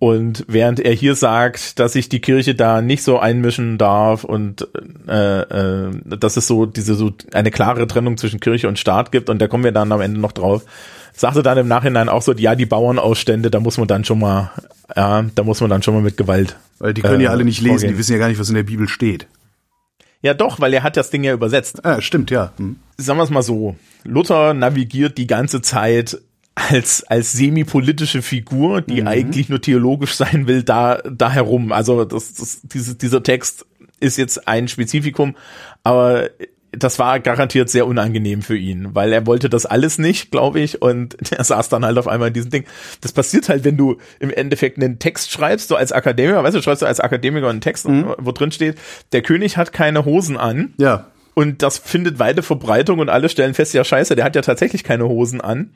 Und 0.00 0.44
während 0.46 0.78
er 0.78 0.92
hier 0.92 1.16
sagt, 1.16 1.80
dass 1.80 1.94
sich 1.94 2.08
die 2.08 2.20
Kirche 2.20 2.54
da 2.54 2.82
nicht 2.82 3.02
so 3.02 3.18
einmischen 3.18 3.78
darf 3.78 4.22
und 4.22 4.68
äh, 5.08 5.40
äh, 5.40 5.90
dass 6.04 6.36
es 6.36 6.46
so 6.46 6.66
diese 6.66 6.94
so 6.94 7.12
eine 7.32 7.50
klare 7.50 7.86
Trennung 7.88 8.16
zwischen 8.16 8.38
Kirche 8.38 8.68
und 8.68 8.78
Staat 8.78 9.10
gibt 9.10 9.28
und 9.28 9.40
da 9.40 9.48
kommen 9.48 9.64
wir 9.64 9.72
dann 9.72 9.90
am 9.90 10.00
Ende 10.00 10.20
noch 10.20 10.30
drauf, 10.30 10.62
sagte 11.12 11.42
dann 11.42 11.58
im 11.58 11.66
Nachhinein 11.66 12.08
auch 12.08 12.22
so, 12.22 12.32
ja, 12.32 12.54
die 12.54 12.66
Bauernausstände, 12.66 13.50
da 13.50 13.58
muss 13.58 13.76
man 13.76 13.88
dann 13.88 14.04
schon 14.04 14.20
mal, 14.20 14.52
ja, 14.94 15.24
da 15.34 15.42
muss 15.42 15.60
man 15.60 15.68
dann 15.68 15.82
schon 15.82 15.94
mal 15.94 16.02
mit 16.02 16.16
Gewalt. 16.16 16.56
Weil 16.78 16.94
die 16.94 17.02
können 17.02 17.20
ja 17.20 17.30
äh, 17.30 17.32
alle 17.32 17.44
nicht 17.44 17.60
lesen, 17.60 17.78
vorgehen. 17.78 17.92
die 17.94 17.98
wissen 17.98 18.12
ja 18.12 18.18
gar 18.18 18.28
nicht, 18.28 18.38
was 18.38 18.48
in 18.48 18.54
der 18.54 18.62
Bibel 18.62 18.88
steht. 18.88 19.26
Ja, 20.22 20.34
doch, 20.34 20.60
weil 20.60 20.74
er 20.74 20.84
hat 20.84 20.96
das 20.96 21.10
Ding 21.10 21.24
ja 21.24 21.32
übersetzt. 21.32 21.84
Ah, 21.84 22.00
stimmt, 22.00 22.30
ja. 22.30 22.52
Hm. 22.56 22.76
sagen 22.96 23.18
wir 23.18 23.24
es 23.24 23.30
mal 23.30 23.42
so, 23.42 23.74
Luther 24.04 24.54
navigiert 24.54 25.18
die 25.18 25.26
ganze 25.26 25.60
Zeit 25.60 26.18
als, 26.68 27.04
als 27.04 27.32
semi-politische 27.32 28.22
Figur, 28.22 28.82
die 28.82 29.04
eigentlich 29.04 29.48
nur 29.48 29.60
theologisch 29.60 30.14
sein 30.14 30.46
will, 30.46 30.62
da, 30.62 30.96
da 31.10 31.30
herum. 31.30 31.72
Also 31.72 32.04
das, 32.04 32.34
das, 32.34 32.60
dieses, 32.62 32.98
dieser 32.98 33.22
Text 33.22 33.66
ist 34.00 34.18
jetzt 34.18 34.46
ein 34.46 34.68
Spezifikum, 34.68 35.34
aber 35.82 36.30
das 36.72 36.98
war 36.98 37.18
garantiert 37.20 37.70
sehr 37.70 37.86
unangenehm 37.86 38.42
für 38.42 38.56
ihn, 38.56 38.94
weil 38.94 39.12
er 39.12 39.26
wollte 39.26 39.48
das 39.48 39.64
alles 39.64 39.98
nicht, 39.98 40.30
glaube 40.30 40.60
ich, 40.60 40.82
und 40.82 41.16
er 41.32 41.42
saß 41.42 41.68
dann 41.68 41.84
halt 41.84 41.98
auf 41.98 42.08
einmal 42.08 42.28
in 42.28 42.34
diesem 42.34 42.50
Ding. 42.50 42.64
Das 43.00 43.12
passiert 43.12 43.48
halt, 43.48 43.64
wenn 43.64 43.76
du 43.76 43.96
im 44.20 44.30
Endeffekt 44.30 44.76
einen 44.76 44.98
Text 44.98 45.30
schreibst, 45.30 45.68
so 45.68 45.76
als 45.76 45.92
Akademiker, 45.92 46.42
weißt 46.44 46.56
du, 46.56 46.62
schreibst 46.62 46.82
du 46.82 46.86
als 46.86 47.00
Akademiker 47.00 47.48
einen 47.48 47.60
Text, 47.60 47.86
wo 47.86 48.32
drin 48.32 48.52
steht, 48.52 48.76
der 49.12 49.22
König 49.22 49.56
hat 49.56 49.72
keine 49.72 50.04
Hosen 50.04 50.36
an. 50.36 50.74
Ja. 50.78 51.06
Und 51.38 51.62
das 51.62 51.78
findet 51.78 52.18
weite 52.18 52.42
Verbreitung 52.42 52.98
und 52.98 53.10
alle 53.10 53.28
stellen 53.28 53.54
fest, 53.54 53.72
ja 53.72 53.84
scheiße, 53.84 54.16
der 54.16 54.24
hat 54.24 54.34
ja 54.34 54.42
tatsächlich 54.42 54.82
keine 54.82 55.04
Hosen 55.04 55.40
an. 55.40 55.70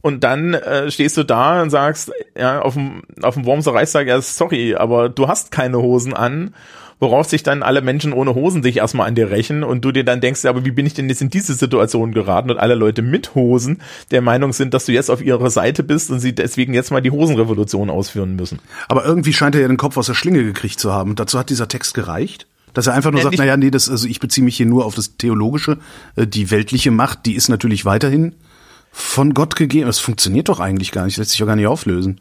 Und 0.00 0.24
dann 0.24 0.54
äh, 0.54 0.90
stehst 0.90 1.16
du 1.16 1.22
da 1.22 1.62
und 1.62 1.70
sagst, 1.70 2.10
ja, 2.36 2.60
auf 2.60 2.74
dem, 2.74 3.02
auf 3.22 3.34
dem 3.34 3.44
Wormser 3.44 3.72
Reichstag, 3.72 4.08
ja, 4.08 4.20
sorry, 4.20 4.74
aber 4.74 5.08
du 5.08 5.28
hast 5.28 5.52
keine 5.52 5.78
Hosen 5.78 6.12
an. 6.12 6.54
Worauf 6.98 7.28
sich 7.28 7.44
dann 7.44 7.62
alle 7.62 7.82
Menschen 7.82 8.12
ohne 8.12 8.34
Hosen 8.34 8.64
sich 8.64 8.78
erstmal 8.78 9.06
an 9.06 9.14
dir 9.14 9.30
rächen 9.30 9.62
und 9.62 9.84
du 9.84 9.92
dir 9.92 10.02
dann 10.02 10.20
denkst, 10.20 10.42
ja, 10.42 10.50
aber 10.50 10.64
wie 10.64 10.72
bin 10.72 10.86
ich 10.86 10.94
denn 10.94 11.08
jetzt 11.08 11.22
in 11.22 11.30
diese 11.30 11.54
Situation 11.54 12.10
geraten 12.10 12.50
und 12.50 12.58
alle 12.58 12.74
Leute 12.74 13.02
mit 13.02 13.36
Hosen 13.36 13.82
der 14.10 14.22
Meinung 14.22 14.52
sind, 14.52 14.74
dass 14.74 14.86
du 14.86 14.92
jetzt 14.92 15.10
auf 15.10 15.22
ihrer 15.22 15.50
Seite 15.50 15.84
bist 15.84 16.10
und 16.10 16.18
sie 16.18 16.34
deswegen 16.34 16.74
jetzt 16.74 16.90
mal 16.90 17.00
die 17.00 17.12
Hosenrevolution 17.12 17.90
ausführen 17.90 18.34
müssen. 18.34 18.58
Aber 18.88 19.04
irgendwie 19.04 19.32
scheint 19.34 19.54
er 19.54 19.60
ja 19.60 19.68
den 19.68 19.76
Kopf 19.76 19.96
aus 19.96 20.06
der 20.06 20.14
Schlinge 20.14 20.42
gekriegt 20.42 20.80
zu 20.80 20.92
haben. 20.92 21.10
Und 21.10 21.20
dazu 21.20 21.38
hat 21.38 21.48
dieser 21.48 21.68
Text 21.68 21.94
gereicht. 21.94 22.48
Dass 22.76 22.88
er 22.88 22.92
einfach 22.92 23.10
nur 23.10 23.20
Ja, 23.20 23.24
sagt, 23.24 23.38
naja, 23.38 23.56
nee, 23.56 23.70
das, 23.70 23.88
also 23.88 24.06
ich 24.06 24.20
beziehe 24.20 24.44
mich 24.44 24.58
hier 24.58 24.66
nur 24.66 24.84
auf 24.84 24.94
das 24.94 25.16
Theologische. 25.16 25.78
Äh, 26.14 26.26
Die 26.26 26.50
weltliche 26.50 26.90
Macht, 26.90 27.24
die 27.24 27.34
ist 27.34 27.48
natürlich 27.48 27.86
weiterhin 27.86 28.34
von 28.92 29.32
Gott 29.32 29.56
gegeben. 29.56 29.86
Das 29.86 29.98
funktioniert 29.98 30.50
doch 30.50 30.60
eigentlich 30.60 30.92
gar 30.92 31.06
nicht, 31.06 31.16
lässt 31.16 31.30
sich 31.30 31.40
doch 31.40 31.46
gar 31.46 31.56
nicht 31.56 31.66
auflösen. 31.66 32.20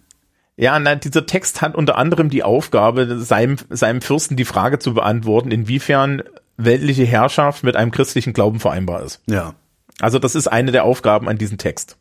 Ja, 0.56 0.80
na, 0.80 0.96
dieser 0.96 1.26
Text 1.26 1.62
hat 1.62 1.76
unter 1.76 1.98
anderem 1.98 2.30
die 2.30 2.44
Aufgabe, 2.44 3.20
seinem, 3.20 3.58
seinem 3.70 4.02
Fürsten 4.02 4.38
die 4.38 4.46
Frage 4.46 4.80
zu 4.80 4.94
beantworten, 4.94 5.52
inwiefern 5.52 6.24
weltliche 6.56 7.04
Herrschaft 7.04 7.66
mit 7.66 7.76
einem 7.76 7.92
christlichen 7.92 8.32
Glauben 8.32 8.62
vereinbar 8.62 9.04
ist. 9.04 9.20
Ja. 9.30 9.56
Also 10.00 10.20
das 10.20 10.36
ist 10.36 10.48
eine 10.48 10.72
der 10.72 10.86
Aufgaben 10.86 11.28
an 11.28 11.38
diesem 11.38 11.58
Text 11.58 11.98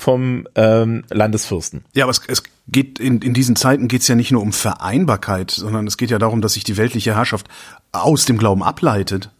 vom 0.00 0.46
ähm, 0.54 1.04
Landesfürsten. 1.10 1.84
Ja, 1.94 2.04
aber 2.04 2.10
es, 2.10 2.22
es 2.26 2.42
geht 2.68 2.98
in, 2.98 3.20
in 3.20 3.34
diesen 3.34 3.56
Zeiten 3.56 3.88
geht 3.88 4.02
es 4.02 4.08
ja 4.08 4.14
nicht 4.14 4.32
nur 4.32 4.42
um 4.42 4.52
Vereinbarkeit, 4.52 5.50
sondern 5.50 5.86
es 5.86 5.96
geht 5.96 6.10
ja 6.10 6.18
darum, 6.18 6.40
dass 6.40 6.54
sich 6.54 6.64
die 6.64 6.76
weltliche 6.76 7.14
Herrschaft 7.14 7.48
aus 7.92 8.24
dem 8.24 8.38
Glauben 8.38 8.62
ableitet. 8.62 9.30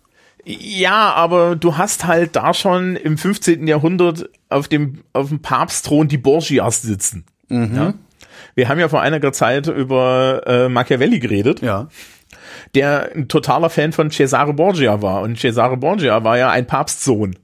Ja, 0.44 1.12
aber 1.12 1.54
du 1.56 1.76
hast 1.76 2.06
halt 2.06 2.36
da 2.36 2.54
schon 2.54 2.96
im 2.96 3.18
15. 3.18 3.66
Jahrhundert 3.66 4.28
auf 4.48 4.68
dem, 4.68 5.00
auf 5.12 5.28
dem 5.28 5.40
Papstthron 5.40 6.08
die 6.08 6.18
Borgias 6.18 6.82
sitzen. 6.82 7.24
Ja? 7.50 7.94
Wir 8.54 8.68
haben 8.68 8.78
ja 8.78 8.88
vor 8.88 9.00
einiger 9.02 9.32
Zeit 9.32 9.66
über 9.66 10.42
äh, 10.46 10.68
Machiavelli 10.68 11.18
geredet. 11.18 11.60
Ja. 11.62 11.88
der 12.74 13.10
ein 13.14 13.28
totaler 13.28 13.70
Fan 13.70 13.92
von 13.92 14.10
Cesare 14.10 14.54
Borgia 14.54 15.02
war. 15.02 15.22
Und 15.22 15.38
Cesare 15.38 15.76
Borgia 15.76 16.24
war 16.24 16.38
ja 16.38 16.50
ein 16.50 16.66
Papstsohn. 16.66 17.36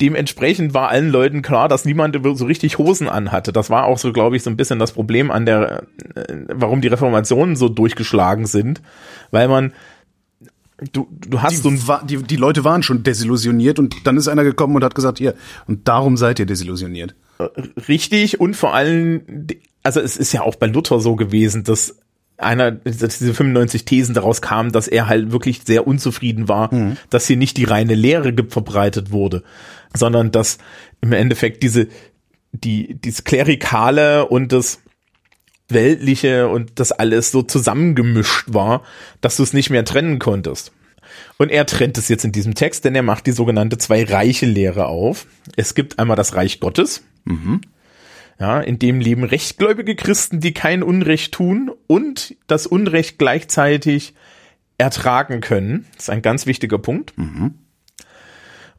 Dementsprechend 0.00 0.74
war 0.74 0.90
allen 0.90 1.10
Leuten 1.10 1.40
klar, 1.40 1.68
dass 1.68 1.86
niemand 1.86 2.18
so 2.34 2.44
richtig 2.44 2.76
Hosen 2.76 3.08
anhatte. 3.08 3.52
Das 3.52 3.70
war 3.70 3.86
auch 3.86 3.96
so, 3.96 4.12
glaube 4.12 4.36
ich, 4.36 4.42
so 4.42 4.50
ein 4.50 4.56
bisschen 4.56 4.78
das 4.78 4.92
Problem 4.92 5.30
an 5.30 5.46
der, 5.46 5.84
äh, 6.14 6.34
warum 6.52 6.82
die 6.82 6.88
Reformationen 6.88 7.56
so 7.56 7.68
durchgeschlagen 7.68 8.46
sind, 8.46 8.82
weil 9.30 9.48
man, 9.48 9.72
du, 10.92 11.08
du 11.10 11.40
hast 11.40 11.62
so 11.62 11.70
ein 11.70 11.80
Die, 12.06 12.16
die, 12.18 12.22
die 12.24 12.36
Leute 12.36 12.62
waren 12.62 12.82
schon 12.82 13.04
desillusioniert 13.04 13.78
und 13.78 14.06
dann 14.06 14.18
ist 14.18 14.28
einer 14.28 14.44
gekommen 14.44 14.76
und 14.76 14.84
hat 14.84 14.94
gesagt, 14.94 15.18
hier, 15.18 15.34
und 15.66 15.88
darum 15.88 16.18
seid 16.18 16.38
ihr 16.38 16.46
desillusioniert. 16.46 17.14
Richtig 17.88 18.38
und 18.38 18.54
vor 18.54 18.74
allem, 18.74 19.46
also 19.82 20.00
es 20.00 20.16
ist 20.16 20.32
ja 20.32 20.42
auch 20.42 20.56
bei 20.56 20.66
Luther 20.66 21.00
so 21.00 21.16
gewesen, 21.16 21.64
dass 21.64 21.96
einer, 22.38 22.70
dass 22.70 23.18
diese 23.18 23.32
95 23.32 23.84
Thesen 23.86 24.14
daraus 24.14 24.42
kamen, 24.42 24.72
dass 24.72 24.88
er 24.88 25.06
halt 25.06 25.32
wirklich 25.32 25.62
sehr 25.64 25.86
unzufrieden 25.86 26.48
war, 26.48 26.70
dass 27.08 27.26
hier 27.26 27.36
nicht 27.36 27.56
die 27.56 27.64
reine 27.64 27.94
Lehre 27.94 28.34
verbreitet 28.48 29.10
wurde, 29.10 29.42
sondern 29.94 30.30
dass 30.32 30.58
im 31.00 31.12
Endeffekt 31.12 31.62
diese, 31.62 31.88
die, 32.52 32.94
dieses 32.94 33.24
Klerikale 33.24 34.26
und 34.26 34.52
das 34.52 34.80
Weltliche 35.68 36.48
und 36.48 36.78
das 36.78 36.92
alles 36.92 37.30
so 37.30 37.42
zusammengemischt 37.42 38.44
war, 38.48 38.82
dass 39.20 39.36
du 39.36 39.42
es 39.42 39.52
nicht 39.52 39.70
mehr 39.70 39.84
trennen 39.84 40.18
konntest. 40.18 40.72
Und 41.38 41.50
er 41.50 41.66
trennt 41.66 41.98
es 41.98 42.08
jetzt 42.08 42.24
in 42.24 42.32
diesem 42.32 42.54
Text, 42.54 42.84
denn 42.84 42.94
er 42.94 43.02
macht 43.02 43.26
die 43.26 43.32
sogenannte 43.32 43.78
Zwei-Reiche-Lehre 43.78 44.86
auf. 44.86 45.26
Es 45.56 45.74
gibt 45.74 45.98
einmal 45.98 46.16
das 46.16 46.34
Reich 46.34 46.60
Gottes, 46.60 47.02
ja, 48.38 48.60
in 48.60 48.78
dem 48.78 49.00
leben 49.00 49.24
rechtgläubige 49.24 49.96
Christen, 49.96 50.40
die 50.40 50.52
kein 50.52 50.82
Unrecht 50.82 51.32
tun 51.32 51.70
und 51.86 52.36
das 52.46 52.66
Unrecht 52.66 53.18
gleichzeitig 53.18 54.14
ertragen 54.78 55.40
können. 55.40 55.86
Das 55.94 56.04
ist 56.04 56.10
ein 56.10 56.22
ganz 56.22 56.46
wichtiger 56.46 56.78
Punkt. 56.78 57.14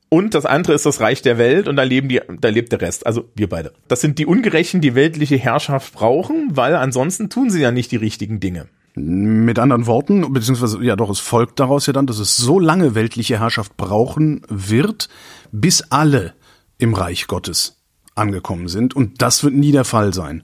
Und 0.09 0.33
das 0.33 0.45
andere 0.45 0.73
ist 0.73 0.85
das 0.85 1.01
Reich 1.01 1.21
der 1.21 1.37
Welt 1.37 1.67
und 1.67 1.75
da 1.75 1.83
leben 1.83 2.07
die, 2.07 2.21
da 2.39 2.47
lebt 2.49 2.71
der 2.71 2.79
Rest, 2.81 3.05
also 3.05 3.25
wir 3.35 3.49
beide. 3.49 3.73
Das 3.89 3.99
sind 3.99 4.19
die 4.19 4.25
Ungerechten, 4.25 4.79
die 4.79 4.95
weltliche 4.95 5.37
Herrschaft 5.37 5.93
brauchen, 5.93 6.55
weil 6.55 6.75
ansonsten 6.75 7.29
tun 7.29 7.49
sie 7.49 7.61
ja 7.61 7.71
nicht 7.71 7.91
die 7.91 7.97
richtigen 7.97 8.39
Dinge. 8.39 8.67
Mit 8.95 9.59
anderen 9.59 9.85
Worten, 9.85 10.31
beziehungsweise, 10.33 10.81
ja 10.83 10.95
doch, 10.95 11.09
es 11.09 11.19
folgt 11.19 11.59
daraus 11.59 11.85
ja 11.85 11.93
dann, 11.93 12.07
dass 12.07 12.19
es 12.19 12.37
so 12.37 12.59
lange 12.59 12.95
weltliche 12.95 13.39
Herrschaft 13.39 13.75
brauchen 13.77 14.41
wird, 14.49 15.09
bis 15.51 15.83
alle 15.91 16.33
im 16.77 16.93
Reich 16.93 17.27
Gottes 17.27 17.77
angekommen 18.15 18.69
sind. 18.69 18.95
Und 18.95 19.21
das 19.21 19.43
wird 19.43 19.53
nie 19.53 19.71
der 19.71 19.85
Fall 19.85 20.13
sein. 20.13 20.43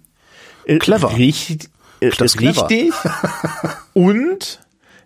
Clever. 0.79 1.17
Richtig. 1.17 1.69
äh, 1.99 2.09
Das 2.09 2.33
ist 2.33 2.37
clever. 2.37 2.69
richtig. 2.69 2.93
Und 3.93 4.59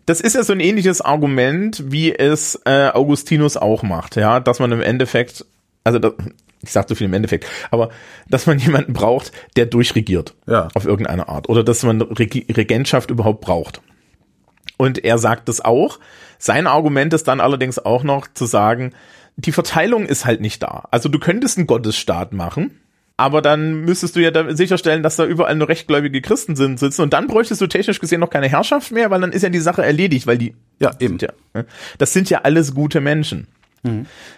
das 0.08 0.22
ist 0.22 0.34
ja 0.36 0.44
so 0.44 0.54
ein 0.54 0.60
ähnliches 0.60 1.02
Argument, 1.02 1.84
wie 1.92 2.14
es 2.16 2.60
äh, 2.66 2.90
Augustinus 2.90 3.58
auch 3.58 3.84
macht, 3.84 4.16
ja, 4.16 4.40
dass 4.40 4.60
man 4.60 4.72
im 4.72 4.82
Endeffekt, 4.82 5.46
also 5.84 6.00
das, 6.00 6.14
ich 6.64 6.72
sag 6.72 6.90
so 6.90 6.96
viel 6.96 7.06
im 7.06 7.14
Endeffekt, 7.14 7.46
aber 7.70 7.90
dass 8.30 8.48
man 8.48 8.58
jemanden 8.58 8.94
braucht, 8.94 9.32
der 9.58 9.68
durchregiert 9.68 10.34
Ja. 10.48 10.70
auf 10.74 10.86
irgendeine 10.86 11.28
Art 11.30 11.50
oder 11.50 11.64
dass 11.64 11.84
man 11.84 12.02
Reg 12.02 12.58
Regentschaft 12.58 13.12
überhaupt 13.12 13.42
braucht. 13.42 13.82
Und 14.78 15.04
er 15.04 15.18
sagt 15.18 15.50
es 15.50 15.64
auch. 15.64 16.00
Sein 16.40 16.68
Argument 16.68 17.14
ist 17.14 17.28
dann 17.28 17.42
allerdings 17.42 17.78
auch 17.80 18.04
noch 18.04 18.28
zu 18.34 18.46
sagen, 18.46 18.94
die 19.36 19.52
Verteilung 19.52 20.06
ist 20.06 20.26
halt 20.26 20.40
nicht 20.40 20.64
da. 20.64 20.88
Also 20.92 21.10
du 21.10 21.20
könntest 21.20 21.58
einen 21.58 21.68
Gottesstaat 21.68 22.32
machen, 22.32 22.80
aber 23.18 23.42
dann 23.42 23.82
müsstest 23.82 24.16
du 24.16 24.22
ja 24.22 24.32
da 24.32 24.56
sicherstellen, 24.56 25.04
dass 25.04 25.16
da 25.16 25.26
überall 25.26 25.56
nur 25.56 25.68
rechtgläubige 25.68 26.22
Christen 26.22 26.56
sind, 26.56 26.80
sitzen 26.80 27.02
und 27.02 27.14
dann 27.14 27.28
bräuchtest 27.28 27.60
du 27.60 27.68
technisch 27.68 28.00
gesehen 28.00 28.20
noch 28.20 28.30
keine 28.30 28.48
Herrschaft 28.48 28.92
mehr, 28.92 29.10
weil 29.10 29.22
dann 29.22 29.32
ist 29.32 29.42
ja 29.42 29.50
die 29.50 29.60
Sache 29.60 29.84
erledigt, 29.84 30.28
weil 30.28 30.38
die 30.38 30.54
Ja, 30.80 30.92
eben. 31.00 31.18
ja, 31.18 31.30
das 31.98 32.14
sind 32.14 32.30
ja 32.30 32.42
alles 32.44 32.74
gute 32.74 33.02
Menschen. 33.02 33.48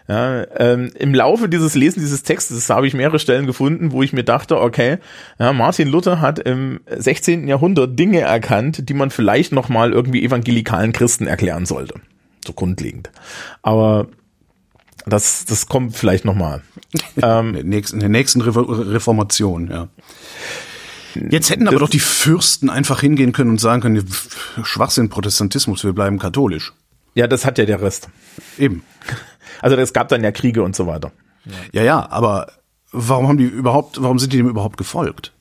Ja, 0.07 0.45
ähm, 0.57 0.91
Im 0.97 1.13
Laufe 1.15 1.49
dieses 1.49 1.73
Lesen 1.75 2.01
dieses 2.01 2.23
Textes 2.23 2.69
habe 2.69 2.87
ich 2.87 2.93
mehrere 2.93 3.19
Stellen 3.19 3.47
gefunden, 3.47 3.91
wo 3.91 4.03
ich 4.03 4.13
mir 4.13 4.23
dachte, 4.23 4.59
okay, 4.59 4.97
ja, 5.39 5.53
Martin 5.53 5.87
Luther 5.87 6.21
hat 6.21 6.39
im 6.39 6.81
16. 6.87 7.47
Jahrhundert 7.47 7.97
Dinge 7.97 8.21
erkannt, 8.21 8.89
die 8.89 8.93
man 8.93 9.09
vielleicht 9.09 9.51
noch 9.51 9.69
mal 9.69 9.91
irgendwie 9.91 10.23
evangelikalen 10.23 10.93
Christen 10.93 11.25
erklären 11.25 11.65
sollte. 11.65 11.95
So 12.45 12.53
grundlegend. 12.53 13.09
Aber 13.61 14.07
das, 15.09 15.45
das 15.45 15.67
kommt 15.67 15.95
vielleicht 15.95 16.25
noch 16.25 16.35
mal. 16.35 16.61
Ähm, 17.21 17.49
In 17.49 17.53
der 17.53 17.63
nächsten, 17.65 17.95
in 17.97 17.99
der 17.99 18.09
nächsten 18.09 18.41
Re 18.41 18.93
Reformation, 18.93 19.69
ja. 19.69 19.89
Jetzt 21.29 21.49
hätten 21.49 21.67
aber 21.67 21.79
doch 21.79 21.89
die 21.89 21.99
Fürsten 21.99 22.69
einfach 22.69 23.01
hingehen 23.01 23.31
können 23.31 23.51
und 23.51 23.59
sagen 23.59 23.81
können, 23.81 24.09
Schwachsinn, 24.63 25.09
Protestantismus, 25.09 25.83
wir 25.83 25.93
bleiben 25.93 26.17
katholisch. 26.17 26.73
ja, 27.15 27.27
das 27.27 27.45
hat 27.45 27.57
ja 27.57 27.65
der 27.65 27.81
Rest. 27.81 28.09
Eben. 28.57 28.83
Also 29.61 29.75
es 29.75 29.91
gab 29.91 30.07
dann 30.07 30.23
ja 30.23 30.31
Kriege 30.31 30.63
und 30.63 30.73
so 30.73 30.87
weiter. 30.87 31.11
Ja, 31.73 31.83
ja, 31.83 32.09
aber 32.09 32.53
warum 32.93 33.27
haben 33.27 33.37
die 33.37 33.43
überhaupt, 33.43 34.01
warum 34.01 34.17
sind 34.17 34.31
die 34.31 34.37
dem 34.37 34.47
überhaupt 34.47 34.77
gefolgt? 34.77 35.33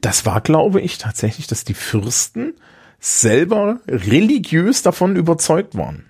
das 0.00 0.24
war, 0.24 0.40
glaube 0.40 0.80
ich, 0.80 0.96
tatsächlich, 0.98 1.46
dass 1.46 1.64
die 1.64 1.74
Fürsten 1.74 2.54
selber 2.98 3.80
religiös 3.86 4.82
davon 4.82 5.16
überzeugt 5.16 5.76
waren. 5.76 6.06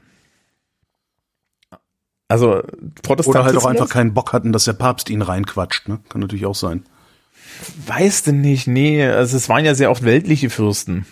Also 2.29 2.63
Protestantismus. 3.03 3.27
Oder 3.27 3.45
halt 3.45 3.57
auch 3.57 3.67
einfach 3.67 3.89
keinen 3.89 4.15
Bock 4.15 4.33
hatten, 4.33 4.53
dass 4.53 4.65
der 4.65 4.73
Papst 4.73 5.11
ihn 5.11 5.23
reinquatscht, 5.23 5.89
ne? 5.89 6.01
Kann 6.09 6.21
natürlich 6.21 6.47
auch 6.47 6.55
sein. 6.55 6.85
Weißt 7.87 8.27
du 8.27 8.33
nicht, 8.33 8.67
nee, 8.67 9.07
also 9.07 9.37
es 9.37 9.49
waren 9.49 9.65
ja 9.65 9.75
sehr 9.75 9.91
oft 9.91 10.05
weltliche 10.05 10.51
Fürsten. 10.51 11.07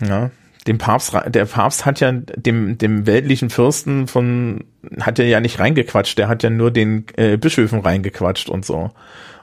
Ja, 0.00 0.30
dem 0.68 0.78
Papst, 0.78 1.12
der 1.26 1.46
Papst 1.46 1.86
hat 1.86 2.00
ja 2.00 2.12
dem, 2.12 2.78
dem 2.78 3.06
weltlichen 3.06 3.50
Fürsten 3.50 4.06
von, 4.06 4.64
hat 5.00 5.18
er 5.18 5.26
ja 5.26 5.40
nicht 5.40 5.58
reingequatscht, 5.58 6.18
der 6.18 6.28
hat 6.28 6.42
ja 6.42 6.50
nur 6.50 6.70
den 6.70 7.06
äh, 7.16 7.36
Bischöfen 7.36 7.80
reingequatscht 7.80 8.48
und 8.48 8.64
so. 8.64 8.90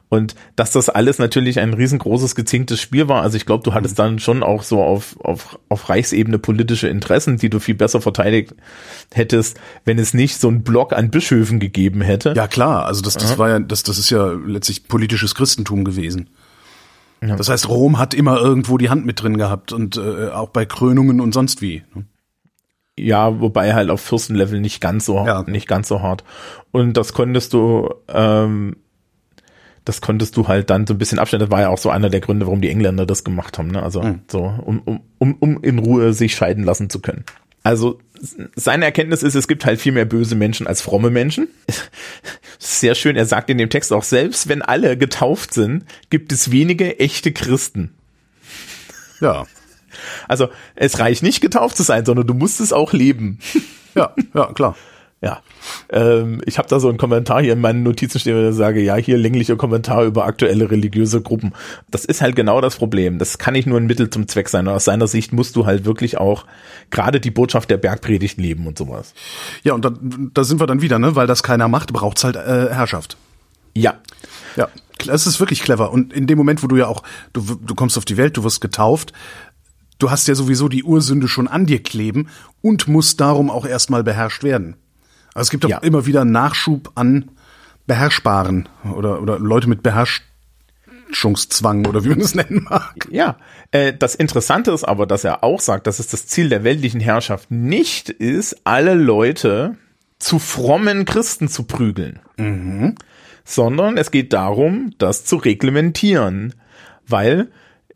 Und 0.08 0.36
dass 0.56 0.72
das 0.72 0.90
alles 0.90 1.18
natürlich 1.18 1.60
ein 1.60 1.74
riesengroßes 1.74 2.36
gezinktes 2.36 2.80
Spiel 2.80 3.08
war. 3.08 3.24
Also 3.24 3.38
ich 3.38 3.46
glaube, 3.46 3.64
du 3.64 3.74
hattest 3.74 3.98
dann 3.98 4.20
schon 4.20 4.44
auch 4.44 4.64
so 4.64 4.82
auf, 4.82 5.20
auf, 5.20 5.60
auf 5.68 5.90
Reichsebene 5.90 6.38
politische 6.38 6.88
Interessen, 6.88 7.38
die 7.38 7.50
du 7.50 7.60
viel 7.60 7.76
besser 7.76 8.02
verteidigt 8.02 8.54
hättest, 9.12 9.60
wenn 9.84 9.98
es 9.98 10.14
nicht 10.14 10.40
so 10.40 10.48
einen 10.48 10.64
Block 10.64 10.94
an 10.94 11.10
Bischöfen 11.10 11.60
gegeben 11.60 12.02
hätte. 12.02 12.34
Ja 12.36 12.48
klar, 12.48 12.86
also 12.86 13.02
das, 13.02 13.16
das 13.16 13.32
ja. 13.32 13.38
war 13.40 13.50
ja, 13.50 13.60
das, 13.60 13.84
das 13.84 13.98
ist 13.98 14.12
ja 14.12 14.28
letztlich 14.28 14.88
politisches 14.88 15.34
Christentum 15.34 15.84
gewesen. 15.84 16.30
Ja. 17.22 17.36
Das 17.36 17.50
heißt, 17.50 17.68
Rom 17.68 17.98
hat 17.98 18.14
immer 18.14 18.38
irgendwo 18.38 18.78
die 18.78 18.90
Hand 18.90 19.06
mit 19.06 19.22
drin 19.22 19.38
gehabt 19.38 19.74
und 19.74 19.98
äh, 19.98 20.28
auch 20.28 20.50
bei 20.50 20.66
Krönungen 20.66 21.20
und 21.20 21.34
sonst 21.34 21.62
wie. 21.62 21.84
Ne? 21.96 22.06
Ja, 22.98 23.42
wobei 23.42 23.74
halt 23.74 23.90
auf 23.90 24.02
Fürstenlevel 24.02 24.62
nicht 24.62 24.80
ganz 24.80 25.06
so 25.06 25.18
ja. 25.26 25.44
nicht 25.44 25.68
ganz 25.68 25.88
so 25.88 26.02
hart. 26.02 26.24
Und 26.72 26.96
das 26.96 27.14
konntest 27.14 27.54
du 27.54 27.94
ähm, 28.08 28.78
das 29.86 30.02
konntest 30.02 30.36
du 30.36 30.48
halt 30.48 30.70
dann 30.70 30.88
so 30.88 30.96
ein 30.96 30.98
bisschen 30.98 31.20
abstellen. 31.20 31.42
Das 31.42 31.52
war 31.52 31.62
ja 31.62 31.70
auch 31.70 31.78
so 31.78 31.90
einer 31.90 32.10
der 32.10 32.20
Gründe, 32.20 32.48
warum 32.48 32.60
die 32.60 32.70
Engländer 32.70 33.06
das 33.06 33.24
gemacht 33.24 33.58
haben. 33.58 33.70
Ne? 33.70 33.82
Also 33.82 34.02
mhm. 34.02 34.22
so, 34.28 34.40
um, 34.42 34.82
um, 34.84 35.02
um, 35.20 35.36
um 35.40 35.64
in 35.64 35.80
Ruhe 35.80 36.14
sich 36.14 36.36
scheiden 36.36 36.64
lassen 36.64 36.90
zu 36.90 37.00
können. 37.00 37.24
Also 37.64 38.00
seine 38.56 38.86
Erkenntnis 38.86 39.24
ist, 39.24 39.36
es 39.36 39.48
gibt 39.48 39.66
halt 39.66 39.80
viel 39.80 39.92
mehr 39.92 40.06
böse 40.06 40.36
Menschen 40.36 40.68
als 40.68 40.82
fromme 40.82 41.10
Menschen. 41.10 41.48
Sehr 42.60 42.96
schön, 42.96 43.16
er 43.16 43.26
sagt 43.26 43.50
in 43.50 43.58
dem 43.58 43.70
Text 43.70 43.94
auch, 43.94 44.04
selbst 44.04 44.50
wenn 44.50 44.62
alle 44.62 44.98
getauft 44.98 45.54
sind, 45.54 45.86
gibt 46.10 46.32
es 46.32 46.52
wenige 46.52 47.00
echte 47.00 47.32
Christen. 47.32 47.92
Ja. 49.20 49.46
Also 50.28 50.50
es 50.76 51.00
reicht 51.00 51.24
nicht 51.24 51.42
getauft 51.42 51.78
zu 51.78 51.84
sein, 51.84 52.06
sondern 52.06 52.28
du 52.28 52.34
musst 52.34 52.60
es 52.60 52.74
auch 52.74 52.94
leben. 52.94 53.40
Ja, 53.96 54.14
ja, 54.34 54.52
klar. 54.52 54.76
Ja. 55.22 55.42
Ähm, 55.90 56.42
ich 56.46 56.58
habe 56.58 56.68
da 56.68 56.80
so 56.80 56.90
einen 56.90 56.98
Kommentar 56.98 57.42
hier 57.42 57.54
in 57.54 57.62
meinen 57.62 57.84
Notizen 57.84 58.20
stehen, 58.20 58.36
wo 58.36 58.50
ich 58.50 58.56
sage, 58.56 58.82
ja, 58.82 58.96
hier 58.96 59.18
länglicher 59.18 59.56
Kommentar 59.56 60.04
über 60.04 60.26
aktuelle 60.26 60.70
religiöse 60.70 61.22
Gruppen. 61.22 61.54
Das 61.90 62.06
ist 62.06 62.22
halt 62.22 62.36
genau 62.36 62.62
das 62.62 62.76
Problem. 62.76 63.18
Das 63.18 63.38
kann 63.38 63.54
nicht 63.54 63.66
nur 63.66 63.80
ein 63.80 63.88
Mittel 63.88 64.10
zum 64.10 64.28
Zweck 64.28 64.50
sein. 64.50 64.68
aus 64.68 64.86
seiner 64.86 65.08
Sicht 65.08 65.34
musst 65.34 65.56
du 65.56 65.66
halt 65.66 65.86
wirklich 65.86 66.18
auch 66.18 66.46
gerade 66.92 67.20
die 67.20 67.32
Botschaft 67.32 67.70
der 67.70 67.78
Bergpredigt 67.78 68.38
leben 68.38 68.68
und 68.68 68.78
sowas. 68.78 69.14
Ja, 69.64 69.74
und 69.74 69.86
da, 69.86 69.94
da 70.34 70.44
sind 70.44 70.60
wir 70.60 70.68
dann 70.68 70.82
wieder, 70.82 71.00
ne? 71.00 71.16
Weil 71.16 71.28
das 71.28 71.44
keiner 71.44 71.68
macht, 71.68 71.92
braucht's 71.94 72.24
halt 72.24 72.36
äh, 72.36 72.70
Herrschaft. 72.72 73.18
Ja. 73.74 73.96
Ja, 74.56 74.70
es 75.08 75.28
ist 75.28 75.40
wirklich 75.40 75.62
clever. 75.62 75.92
Und 75.92 76.14
in 76.14 76.28
dem 76.28 76.38
Moment, 76.38 76.64
wo 76.64 76.68
du 76.68 76.76
ja 76.78 76.88
auch, 76.88 77.04
du, 77.34 77.42
du 77.56 77.76
kommst 77.76 77.98
auf 77.98 78.06
die 78.06 78.18
Welt, 78.18 78.38
du 78.38 78.44
wirst 78.44 78.62
getauft, 78.62 79.12
du 80.00 80.12
hast 80.12 80.28
ja 80.28 80.36
sowieso 80.36 80.70
die 80.70 80.84
Ursünde 80.84 81.28
schon 81.28 81.48
an 81.48 81.66
dir 81.66 81.82
kleben 81.82 82.30
und 82.62 82.88
musst 82.88 83.20
darum 83.20 83.50
auch 83.50 83.66
erstmal 83.66 84.04
beherrscht 84.04 84.44
werden. 84.44 84.76
Also 85.36 85.48
es 85.48 85.50
gibt 85.52 85.66
doch 85.66 85.70
ja. 85.70 85.78
immer 85.80 86.08
wieder 86.08 86.26
Nachschub 86.26 86.92
an 86.96 87.30
Beherrschbaren 87.88 88.70
oder, 88.96 89.22
oder 89.22 89.38
Leute 89.38 89.68
mit 89.68 89.84
Beherrschungszwang 89.84 91.86
oder 91.86 92.04
wie 92.04 92.10
man 92.10 92.22
es 92.22 92.34
nennen 92.36 92.66
mag. 92.70 93.08
Ja, 93.12 93.38
äh, 93.72 93.94
das 93.94 94.16
Interessante 94.16 94.72
ist 94.72 94.86
aber, 94.86 95.06
dass 95.06 95.24
er 95.24 95.44
auch 95.44 95.60
sagt, 95.60 95.88
dass 95.88 96.00
es 96.00 96.08
das 96.08 96.26
Ziel 96.26 96.50
der 96.50 96.64
weltlichen 96.64 97.02
Herrschaft 97.02 97.52
nicht 97.52 98.10
ist, 98.10 98.56
alle 98.64 98.96
Leute 98.96 99.76
zu 100.18 100.40
frommen 100.40 101.04
Christen 101.04 101.50
zu 101.50 101.64
prügeln, 101.64 102.20
mhm. 102.38 102.96
sondern 103.44 103.98
es 103.98 104.12
geht 104.12 104.32
darum, 104.32 104.94
das 104.98 105.26
zu 105.26 105.36
reglementieren, 105.36 106.56
weil 107.06 107.52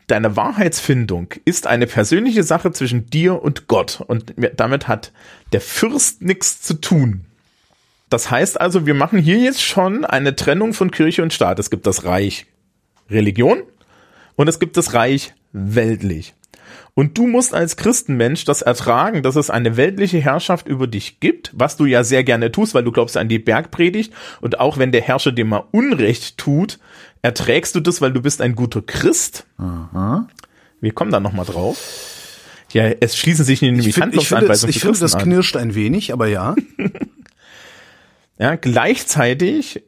deine 0.07 0.35
Wahrheitsfindung 0.35 1.33
ist 1.45 1.67
eine 1.67 1.87
persönliche 1.87 2.43
Sache 2.43 2.73
zwischen 2.73 3.09
dir 3.09 3.41
und 3.41 3.67
Gott 3.67 4.03
und 4.05 4.33
damit 4.57 4.89
hat 4.89 5.13
der 5.53 5.61
Fürst 5.61 6.21
nichts 6.21 6.61
zu 6.61 6.75
tun. 6.75 7.25
Das 8.09 8.31
heißt 8.31 8.59
also, 8.59 8.85
wir 8.85 8.95
machen 8.95 9.19
hier 9.19 9.37
jetzt 9.37 9.61
schon 9.61 10.03
eine 10.03 10.35
Trennung 10.35 10.73
von 10.73 10.91
Kirche 10.91 11.21
und 11.21 11.33
Staat. 11.33 11.59
Es 11.59 11.69
gibt 11.69 11.85
das 11.85 12.05
Reich 12.05 12.47
Religion 13.09 13.63
und 14.35 14.47
es 14.47 14.59
gibt 14.59 14.77
das 14.77 14.93
Reich 14.93 15.33
weltlich. 15.51 16.33
Und 16.95 17.17
du 17.17 17.27
musst 17.27 17.53
als 17.53 17.77
Christenmensch 17.77 18.43
das 18.45 18.61
ertragen, 18.61 19.23
dass 19.23 19.35
es 19.35 19.49
eine 19.49 19.77
weltliche 19.77 20.19
Herrschaft 20.19 20.67
über 20.67 20.87
dich 20.87 21.19
gibt, 21.19 21.51
was 21.53 21.77
du 21.77 21.85
ja 21.85 22.03
sehr 22.03 22.23
gerne 22.23 22.51
tust, 22.51 22.73
weil 22.73 22.83
du 22.83 22.91
glaubst 22.91 23.15
an 23.15 23.29
die 23.29 23.39
Bergpredigt. 23.39 24.11
Und 24.41 24.59
auch 24.59 24.77
wenn 24.77 24.91
der 24.91 25.01
Herrscher 25.01 25.31
dir 25.31 25.45
mal 25.45 25.63
Unrecht 25.71 26.37
tut, 26.37 26.79
erträgst 27.21 27.75
du 27.75 27.79
das, 27.79 28.01
weil 28.01 28.11
du 28.11 28.21
bist 28.21 28.41
ein 28.41 28.55
guter 28.55 28.81
Christ. 28.81 29.45
Aha. 29.57 30.27
Wir 30.81 30.91
kommen 30.91 31.11
da 31.11 31.19
nochmal 31.19 31.45
drauf. 31.45 31.77
Ja, 32.71 32.83
es 32.99 33.17
schließen 33.17 33.45
sich 33.45 33.61
nämlich 33.61 33.99
Handlungsanweisungen. 33.99 34.69
Ich 34.69 34.79
finde, 34.81 34.93
ich 34.93 34.99
finde 34.99 34.99
das 34.99 35.17
knirscht 35.17 35.55
ein 35.55 35.75
wenig, 35.75 36.13
aber 36.13 36.27
ja. 36.27 36.55
Ja, 38.39 38.55
gleichzeitig 38.55 39.83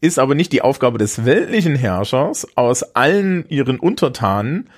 ist 0.00 0.18
aber 0.18 0.34
nicht 0.34 0.52
die 0.52 0.62
Aufgabe 0.62 0.98
des 0.98 1.24
weltlichen 1.26 1.76
Herrschers, 1.76 2.46
aus 2.56 2.82
allen 2.94 3.46
ihren 3.48 3.78
Untertanen 3.78 4.70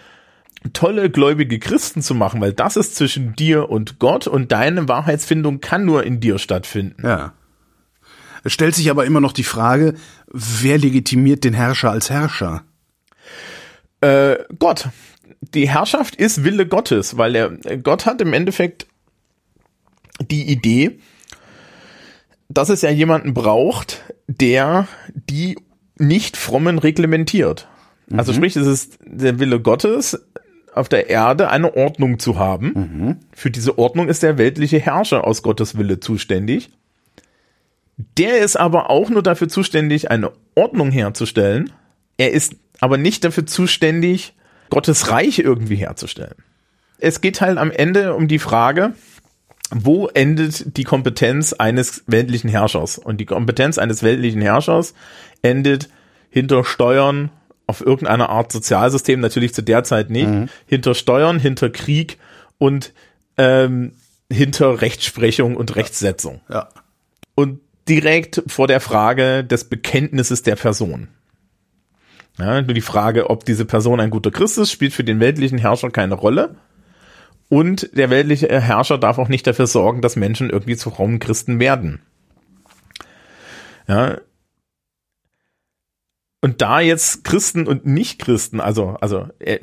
tolle 0.72 1.10
gläubige 1.10 1.58
Christen 1.58 2.02
zu 2.02 2.14
machen, 2.14 2.40
weil 2.40 2.52
das 2.52 2.76
ist 2.76 2.96
zwischen 2.96 3.34
dir 3.34 3.68
und 3.68 3.98
Gott 3.98 4.26
und 4.26 4.52
deine 4.52 4.88
Wahrheitsfindung 4.88 5.60
kann 5.60 5.84
nur 5.84 6.04
in 6.04 6.20
dir 6.20 6.38
stattfinden. 6.38 7.04
Ja. 7.04 7.32
Es 8.44 8.52
stellt 8.52 8.74
sich 8.74 8.90
aber 8.90 9.04
immer 9.04 9.20
noch 9.20 9.32
die 9.32 9.44
Frage, 9.44 9.94
wer 10.26 10.78
legitimiert 10.78 11.44
den 11.44 11.54
Herrscher 11.54 11.90
als 11.90 12.10
Herrscher? 12.10 12.64
Äh, 14.00 14.36
Gott. 14.58 14.88
Die 15.54 15.68
Herrschaft 15.68 16.14
ist 16.14 16.44
Wille 16.44 16.66
Gottes, 16.66 17.16
weil 17.16 17.34
er, 17.34 17.50
Gott 17.78 18.06
hat 18.06 18.20
im 18.20 18.32
Endeffekt 18.32 18.86
die 20.20 20.48
Idee, 20.48 21.00
dass 22.54 22.68
es 22.68 22.82
ja 22.82 22.90
jemanden 22.90 23.34
braucht, 23.34 24.02
der 24.26 24.86
die 25.14 25.56
nicht 25.98 26.36
frommen 26.36 26.78
reglementiert. 26.78 27.68
Also 28.14 28.32
mhm. 28.32 28.36
sprich, 28.36 28.56
es 28.56 28.66
ist 28.66 28.98
der 29.04 29.38
Wille 29.38 29.60
Gottes, 29.60 30.20
auf 30.74 30.88
der 30.88 31.10
Erde 31.10 31.50
eine 31.50 31.76
Ordnung 31.76 32.18
zu 32.18 32.38
haben. 32.38 32.72
Mhm. 32.74 33.16
Für 33.32 33.50
diese 33.50 33.78
Ordnung 33.78 34.08
ist 34.08 34.22
der 34.22 34.38
weltliche 34.38 34.78
Herrscher 34.78 35.26
aus 35.26 35.42
Gottes 35.42 35.76
Wille 35.76 36.00
zuständig. 36.00 36.70
Der 38.18 38.38
ist 38.38 38.56
aber 38.56 38.90
auch 38.90 39.10
nur 39.10 39.22
dafür 39.22 39.48
zuständig, 39.48 40.10
eine 40.10 40.32
Ordnung 40.54 40.90
herzustellen. 40.90 41.72
Er 42.16 42.32
ist 42.32 42.56
aber 42.80 42.96
nicht 42.96 43.24
dafür 43.24 43.46
zuständig, 43.46 44.34
Gottes 44.70 45.10
Reich 45.10 45.38
irgendwie 45.38 45.76
herzustellen. 45.76 46.34
Es 46.98 47.20
geht 47.20 47.40
halt 47.40 47.58
am 47.58 47.70
Ende 47.70 48.14
um 48.14 48.28
die 48.28 48.38
Frage, 48.38 48.94
wo 49.74 50.08
endet 50.08 50.76
die 50.76 50.84
Kompetenz 50.84 51.52
eines 51.54 52.04
weltlichen 52.06 52.50
Herrschers? 52.50 52.98
Und 52.98 53.18
die 53.18 53.26
Kompetenz 53.26 53.78
eines 53.78 54.02
weltlichen 54.02 54.42
Herrschers 54.42 54.94
endet 55.40 55.88
hinter 56.30 56.64
Steuern 56.64 57.30
auf 57.66 57.80
irgendeine 57.80 58.28
Art 58.28 58.52
Sozialsystem, 58.52 59.20
natürlich 59.20 59.54
zu 59.54 59.62
der 59.62 59.82
Zeit 59.84 60.10
nicht, 60.10 60.28
mhm. 60.28 60.48
hinter 60.66 60.94
Steuern, 60.94 61.38
hinter 61.38 61.70
Krieg 61.70 62.18
und 62.58 62.92
ähm, 63.38 63.92
hinter 64.30 64.82
Rechtsprechung 64.82 65.56
und 65.56 65.74
Rechtssetzung. 65.74 66.42
Ja. 66.50 66.68
Und 67.34 67.60
direkt 67.88 68.42
vor 68.46 68.66
der 68.66 68.80
Frage 68.80 69.42
des 69.42 69.64
Bekenntnisses 69.64 70.42
der 70.42 70.56
Person. 70.56 71.08
Ja, 72.38 72.60
nur 72.60 72.74
die 72.74 72.80
Frage, 72.80 73.30
ob 73.30 73.44
diese 73.44 73.64
Person 73.64 74.00
ein 74.00 74.10
guter 74.10 74.30
Christ 74.30 74.58
ist, 74.58 74.70
spielt 74.70 74.92
für 74.92 75.04
den 75.04 75.20
weltlichen 75.20 75.58
Herrscher 75.58 75.90
keine 75.90 76.14
Rolle. 76.14 76.56
Und 77.52 77.94
der 77.94 78.08
weltliche 78.08 78.48
Herrscher 78.48 78.96
darf 78.96 79.18
auch 79.18 79.28
nicht 79.28 79.46
dafür 79.46 79.66
sorgen, 79.66 80.00
dass 80.00 80.16
Menschen 80.16 80.48
irgendwie 80.48 80.74
zu 80.74 80.88
frommen 80.88 81.18
Christen 81.18 81.60
werden. 81.60 82.00
Ja. 83.86 84.16
Und 86.40 86.62
da 86.62 86.80
jetzt 86.80 87.24
Christen 87.24 87.66
und 87.66 87.84
Nicht-Christen, 87.84 88.58
also, 88.58 88.96
also 89.02 89.28
er, 89.38 89.58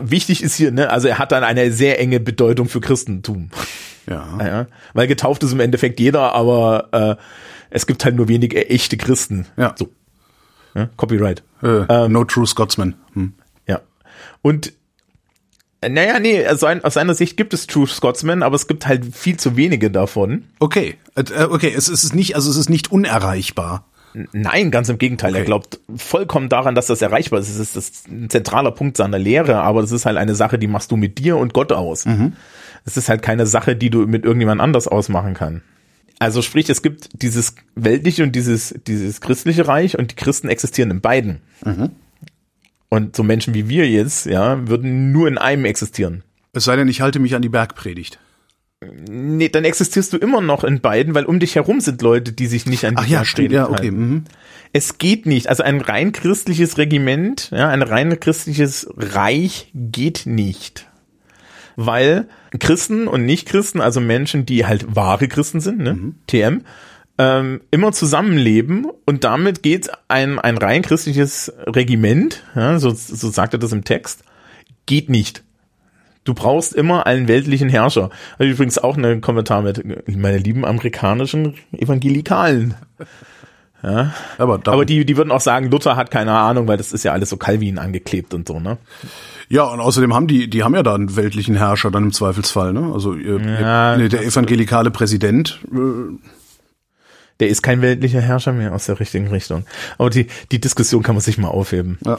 wichtig 0.00 0.42
ist 0.42 0.56
hier, 0.56 0.72
ne, 0.72 0.90
also 0.90 1.06
er 1.06 1.20
hat 1.20 1.30
dann 1.30 1.44
eine 1.44 1.70
sehr 1.70 2.00
enge 2.00 2.18
Bedeutung 2.18 2.68
für 2.68 2.80
Christentum. 2.80 3.50
Ja. 4.08 4.38
ja 4.40 4.66
weil 4.94 5.06
getauft 5.06 5.44
ist 5.44 5.52
im 5.52 5.60
Endeffekt 5.60 6.00
jeder, 6.00 6.34
aber 6.34 6.88
äh, 6.90 7.22
es 7.70 7.86
gibt 7.86 8.04
halt 8.04 8.16
nur 8.16 8.26
wenige 8.26 8.68
echte 8.68 8.96
Christen. 8.96 9.46
Ja. 9.56 9.76
So. 9.78 9.90
Ja, 10.74 10.90
Copyright. 10.96 11.44
Äh, 11.62 11.84
ähm, 11.88 12.10
no 12.10 12.24
true 12.24 12.48
Scotsman. 12.48 12.96
Hm. 13.12 13.34
Ja. 13.68 13.80
Und 14.42 14.72
naja, 15.86 16.18
nee, 16.18 16.44
also 16.44 16.66
aus 16.66 16.94
seiner 16.94 17.14
Sicht 17.14 17.36
gibt 17.36 17.54
es 17.54 17.66
True 17.66 17.86
Scotsmen, 17.86 18.42
aber 18.42 18.56
es 18.56 18.66
gibt 18.66 18.86
halt 18.86 19.14
viel 19.14 19.36
zu 19.36 19.56
wenige 19.56 19.90
davon. 19.90 20.44
Okay, 20.58 20.96
äh, 21.14 21.44
okay, 21.44 21.72
es 21.76 21.88
ist 21.88 22.14
nicht, 22.14 22.34
also 22.34 22.50
es 22.50 22.56
ist 22.56 22.68
nicht 22.68 22.90
unerreichbar. 22.90 23.84
Nein, 24.32 24.70
ganz 24.70 24.88
im 24.88 24.98
Gegenteil. 24.98 25.32
Okay. 25.32 25.40
Er 25.40 25.44
glaubt 25.44 25.80
vollkommen 25.96 26.48
daran, 26.48 26.74
dass 26.74 26.86
das 26.86 27.02
erreichbar 27.02 27.40
ist. 27.40 27.50
Es 27.50 27.58
ist 27.58 27.76
das 27.76 28.04
ein 28.08 28.30
zentraler 28.30 28.72
Punkt 28.72 28.96
seiner 28.96 29.18
Lehre, 29.18 29.56
aber 29.56 29.82
das 29.82 29.92
ist 29.92 30.06
halt 30.06 30.16
eine 30.16 30.34
Sache, 30.34 30.58
die 30.58 30.66
machst 30.66 30.90
du 30.90 30.96
mit 30.96 31.18
dir 31.18 31.36
und 31.36 31.52
Gott 31.52 31.72
aus. 31.72 32.06
Mhm. 32.06 32.32
Es 32.84 32.96
ist 32.96 33.08
halt 33.08 33.22
keine 33.22 33.46
Sache, 33.46 33.76
die 33.76 33.90
du 33.90 34.06
mit 34.06 34.24
irgendjemand 34.24 34.60
anders 34.60 34.88
ausmachen 34.88 35.34
kann. 35.34 35.62
Also 36.18 36.42
sprich, 36.42 36.68
es 36.68 36.82
gibt 36.82 37.22
dieses 37.22 37.54
weltliche 37.76 38.24
und 38.24 38.34
dieses, 38.34 38.74
dieses 38.86 39.20
christliche 39.20 39.68
Reich 39.68 39.98
und 39.98 40.10
die 40.10 40.16
Christen 40.16 40.48
existieren 40.48 40.90
in 40.90 41.00
beiden. 41.00 41.40
Mhm. 41.64 41.90
Und 42.88 43.16
so 43.16 43.22
Menschen 43.22 43.54
wie 43.54 43.68
wir 43.68 43.88
jetzt, 43.88 44.26
ja, 44.26 44.66
würden 44.66 45.12
nur 45.12 45.28
in 45.28 45.38
einem 45.38 45.64
existieren. 45.64 46.22
Es 46.52 46.64
sei 46.64 46.76
denn, 46.76 46.88
ich 46.88 47.00
halte 47.00 47.18
mich 47.18 47.34
an 47.34 47.42
die 47.42 47.48
Bergpredigt. 47.48 48.18
Nee, 48.80 49.48
dann 49.48 49.64
existierst 49.64 50.12
du 50.12 50.18
immer 50.18 50.40
noch 50.40 50.62
in 50.62 50.80
beiden, 50.80 51.14
weil 51.14 51.24
um 51.24 51.40
dich 51.40 51.56
herum 51.56 51.80
sind 51.80 52.00
Leute, 52.00 52.32
die 52.32 52.46
sich 52.46 52.64
nicht 52.64 52.84
an 52.84 52.94
die 52.94 53.02
Ach 53.02 53.06
ja, 53.08 53.24
stimmt, 53.24 53.50
ja, 53.50 53.68
okay. 53.68 53.90
Mhm. 53.90 54.24
Es 54.72 54.98
geht 54.98 55.26
nicht. 55.26 55.48
Also 55.48 55.64
ein 55.64 55.80
rein 55.80 56.12
christliches 56.12 56.78
Regiment, 56.78 57.50
ja, 57.50 57.68
ein 57.68 57.82
rein 57.82 58.20
christliches 58.20 58.88
Reich 58.96 59.70
geht 59.74 60.26
nicht. 60.26 60.86
Weil 61.74 62.28
Christen 62.58 63.08
und 63.08 63.26
Nicht-Christen, 63.26 63.80
also 63.80 64.00
Menschen, 64.00 64.46
die 64.46 64.64
halt 64.64 64.94
wahre 64.94 65.26
Christen 65.26 65.60
sind, 65.60 65.78
ne, 65.78 65.94
mhm. 65.94 66.14
TM, 66.28 66.62
ähm, 67.18 67.60
immer 67.70 67.92
zusammenleben 67.92 68.86
und 69.04 69.24
damit 69.24 69.62
geht 69.62 69.90
ein, 70.06 70.38
ein 70.38 70.56
rein 70.56 70.82
christliches 70.82 71.52
Regiment, 71.66 72.44
ja, 72.54 72.78
so, 72.78 72.90
so 72.90 73.30
sagt 73.30 73.54
er 73.54 73.58
das 73.58 73.72
im 73.72 73.84
Text, 73.84 74.22
geht 74.86 75.10
nicht. 75.10 75.42
Du 76.24 76.34
brauchst 76.34 76.74
immer 76.74 77.06
einen 77.06 77.26
weltlichen 77.26 77.68
Herrscher. 77.68 78.10
Also 78.38 78.52
übrigens 78.52 78.78
auch 78.78 78.96
einen 78.96 79.20
Kommentar 79.20 79.62
mit 79.62 79.82
meine 80.14 80.38
lieben 80.38 80.64
amerikanischen 80.64 81.54
Evangelikalen. 81.72 82.74
Ja. 83.82 84.12
Aber, 84.36 84.60
Aber 84.66 84.84
die, 84.84 85.04
die 85.06 85.16
würden 85.16 85.30
auch 85.30 85.40
sagen, 85.40 85.70
Luther 85.70 85.96
hat 85.96 86.10
keine 86.10 86.32
Ahnung, 86.32 86.68
weil 86.68 86.76
das 86.76 86.92
ist 86.92 87.04
ja 87.04 87.12
alles 87.12 87.30
so 87.30 87.36
Calvin 87.36 87.78
angeklebt 87.78 88.34
und 88.34 88.46
so, 88.46 88.60
ne? 88.60 88.76
Ja, 89.48 89.64
und 89.64 89.80
außerdem 89.80 90.12
haben 90.14 90.26
die, 90.26 90.50
die 90.50 90.62
haben 90.62 90.74
ja 90.74 90.82
da 90.82 90.94
einen 90.94 91.16
weltlichen 91.16 91.54
Herrscher 91.54 91.90
dann 91.90 92.04
im 92.04 92.12
Zweifelsfall, 92.12 92.72
ne? 92.74 92.90
Also 92.92 93.14
ja, 93.14 93.96
ihr, 93.96 94.08
der 94.08 94.22
evangelikale 94.22 94.90
Präsident. 94.90 95.60
Äh, 95.72 96.18
der 97.40 97.48
ist 97.48 97.62
kein 97.62 97.82
weltlicher 97.82 98.20
Herrscher 98.20 98.52
mehr 98.52 98.74
aus 98.74 98.86
der 98.86 99.00
richtigen 99.00 99.28
Richtung. 99.28 99.64
Aber 99.96 100.10
die, 100.10 100.26
die 100.50 100.60
Diskussion 100.60 101.02
kann 101.02 101.14
man 101.14 101.22
sich 101.22 101.38
mal 101.38 101.48
aufheben. 101.48 101.98
Ja. 102.04 102.18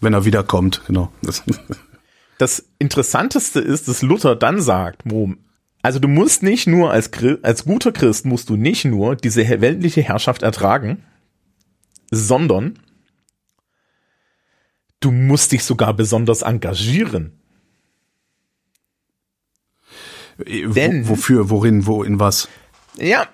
Wenn 0.00 0.14
er 0.14 0.24
wiederkommt, 0.24 0.82
genau. 0.86 1.12
Das 1.22 1.42
das 2.38 2.66
Interessanteste 2.78 3.60
ist, 3.60 3.88
dass 3.88 4.02
Luther 4.02 4.36
dann 4.36 4.60
sagt, 4.60 5.02
wo, 5.04 5.34
also 5.82 5.98
du 5.98 6.08
musst 6.08 6.42
nicht 6.42 6.66
nur 6.66 6.90
als, 6.90 7.10
als 7.42 7.64
guter 7.64 7.92
Christ 7.92 8.26
musst 8.26 8.48
du 8.50 8.56
nicht 8.56 8.84
nur 8.84 9.16
diese 9.16 9.48
weltliche 9.60 10.02
Herrschaft 10.02 10.42
ertragen, 10.42 11.04
sondern 12.10 12.78
du 15.00 15.10
musst 15.10 15.52
dich 15.52 15.64
sogar 15.64 15.94
besonders 15.94 16.42
engagieren. 16.42 17.38
Äh, 20.44 20.68
Denn, 20.68 21.08
wofür, 21.08 21.50
worin, 21.50 21.86
wo, 21.86 22.02
in 22.02 22.20
was? 22.20 22.48
Ja, 22.98 23.28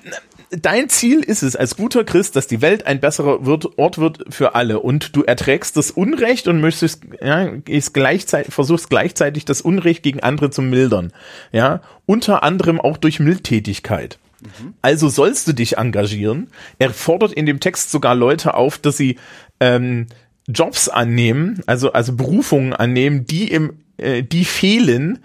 dein 0.52 0.88
Ziel 0.88 1.20
ist 1.20 1.42
es 1.42 1.56
als 1.56 1.76
guter 1.76 2.04
Christ, 2.04 2.36
dass 2.36 2.46
die 2.46 2.60
Welt 2.60 2.86
ein 2.86 3.00
besserer 3.00 3.46
wird, 3.46 3.78
Ort 3.78 3.98
wird 3.98 4.24
für 4.32 4.54
alle 4.54 4.80
und 4.80 5.16
du 5.16 5.22
erträgst 5.22 5.76
das 5.76 5.90
Unrecht 5.90 6.46
und 6.48 6.60
möchtest, 6.60 7.02
ja, 7.22 7.50
ist 7.66 7.94
gleichzeitig, 7.94 8.52
versuchst 8.52 8.90
gleichzeitig 8.90 9.44
das 9.44 9.62
Unrecht 9.62 10.02
gegen 10.02 10.20
andere 10.20 10.50
zu 10.50 10.62
mildern. 10.62 11.12
Ja, 11.52 11.80
unter 12.06 12.42
anderem 12.42 12.80
auch 12.80 12.96
durch 12.96 13.18
Mildtätigkeit. 13.18 14.18
Mhm. 14.42 14.74
Also 14.82 15.08
sollst 15.08 15.48
du 15.48 15.52
dich 15.52 15.78
engagieren. 15.78 16.48
Er 16.78 16.90
fordert 16.90 17.32
in 17.32 17.46
dem 17.46 17.60
Text 17.60 17.90
sogar 17.90 18.14
Leute 18.14 18.54
auf, 18.54 18.78
dass 18.78 18.96
sie 18.96 19.18
ähm, 19.60 20.06
Jobs 20.48 20.88
annehmen, 20.88 21.62
also 21.66 21.92
also 21.92 22.14
Berufungen 22.14 22.72
annehmen, 22.72 23.26
die 23.26 23.50
im 23.50 23.78
äh, 23.96 24.22
die 24.22 24.44
fehlen, 24.44 25.20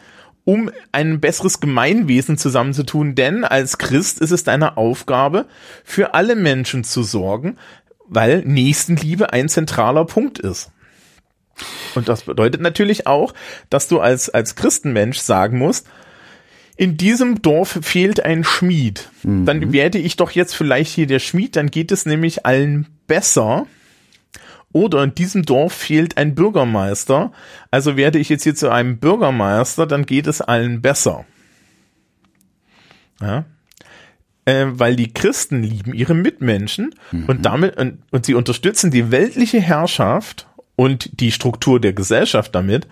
um 0.47 0.71
ein 0.93 1.19
besseres 1.19 1.59
Gemeinwesen 1.59 2.37
zusammenzutun, 2.37 3.15
denn 3.15 3.43
als 3.43 3.77
Christ 3.77 4.21
ist 4.21 4.31
es 4.31 4.45
deine 4.45 4.77
Aufgabe, 4.77 5.45
für 5.83 6.13
alle 6.13 6.37
Menschen 6.37 6.85
zu 6.85 7.03
sorgen, 7.03 7.57
weil 8.07 8.43
Nächstenliebe 8.45 9.33
ein 9.33 9.49
zentraler 9.49 10.05
Punkt 10.05 10.39
ist. 10.39 10.71
Und 11.95 12.07
das 12.07 12.21
bedeutet 12.21 12.61
natürlich 12.61 13.07
auch, 13.07 13.33
dass 13.69 13.89
du 13.89 13.99
als, 13.99 14.29
als 14.29 14.55
Christenmensch 14.55 15.17
sagen 15.17 15.57
musst, 15.57 15.85
in 16.77 16.95
diesem 16.95 17.41
Dorf 17.41 17.79
fehlt 17.81 18.23
ein 18.23 18.45
Schmied. 18.45 19.09
Mhm. 19.23 19.45
Dann 19.45 19.73
werde 19.73 19.97
ich 19.97 20.15
doch 20.15 20.31
jetzt 20.31 20.55
vielleicht 20.55 20.93
hier 20.93 21.07
der 21.07 21.19
Schmied, 21.19 21.57
dann 21.57 21.71
geht 21.71 21.91
es 21.91 22.05
nämlich 22.05 22.45
allen 22.45 22.87
besser 23.05 23.67
oder 24.77 25.03
in 25.03 25.15
diesem 25.15 25.43
Dorf 25.43 25.73
fehlt 25.73 26.17
ein 26.17 26.35
Bürgermeister, 26.35 27.31
also 27.71 27.97
werde 27.97 28.19
ich 28.19 28.29
jetzt 28.29 28.43
hier 28.43 28.53
zu 28.53 28.69
einem 28.69 28.99
Bürgermeister, 28.99 29.87
dann 29.87 30.05
geht 30.05 30.27
es 30.27 30.39
allen 30.39 30.81
besser. 30.83 31.25
Ja. 33.19 33.45
Äh, 34.45 34.67
weil 34.69 34.95
die 34.95 35.11
Christen 35.11 35.63
lieben 35.63 35.93
ihre 35.93 36.13
Mitmenschen 36.13 36.93
mhm. 37.11 37.25
und 37.25 37.45
damit 37.45 37.77
und, 37.77 38.03
und 38.11 38.27
sie 38.27 38.35
unterstützen 38.35 38.91
die 38.91 39.09
weltliche 39.09 39.59
Herrschaft 39.59 40.47
und 40.75 41.19
die 41.19 41.31
Struktur 41.31 41.81
der 41.81 41.93
Gesellschaft 41.93 42.53
damit, 42.53 42.87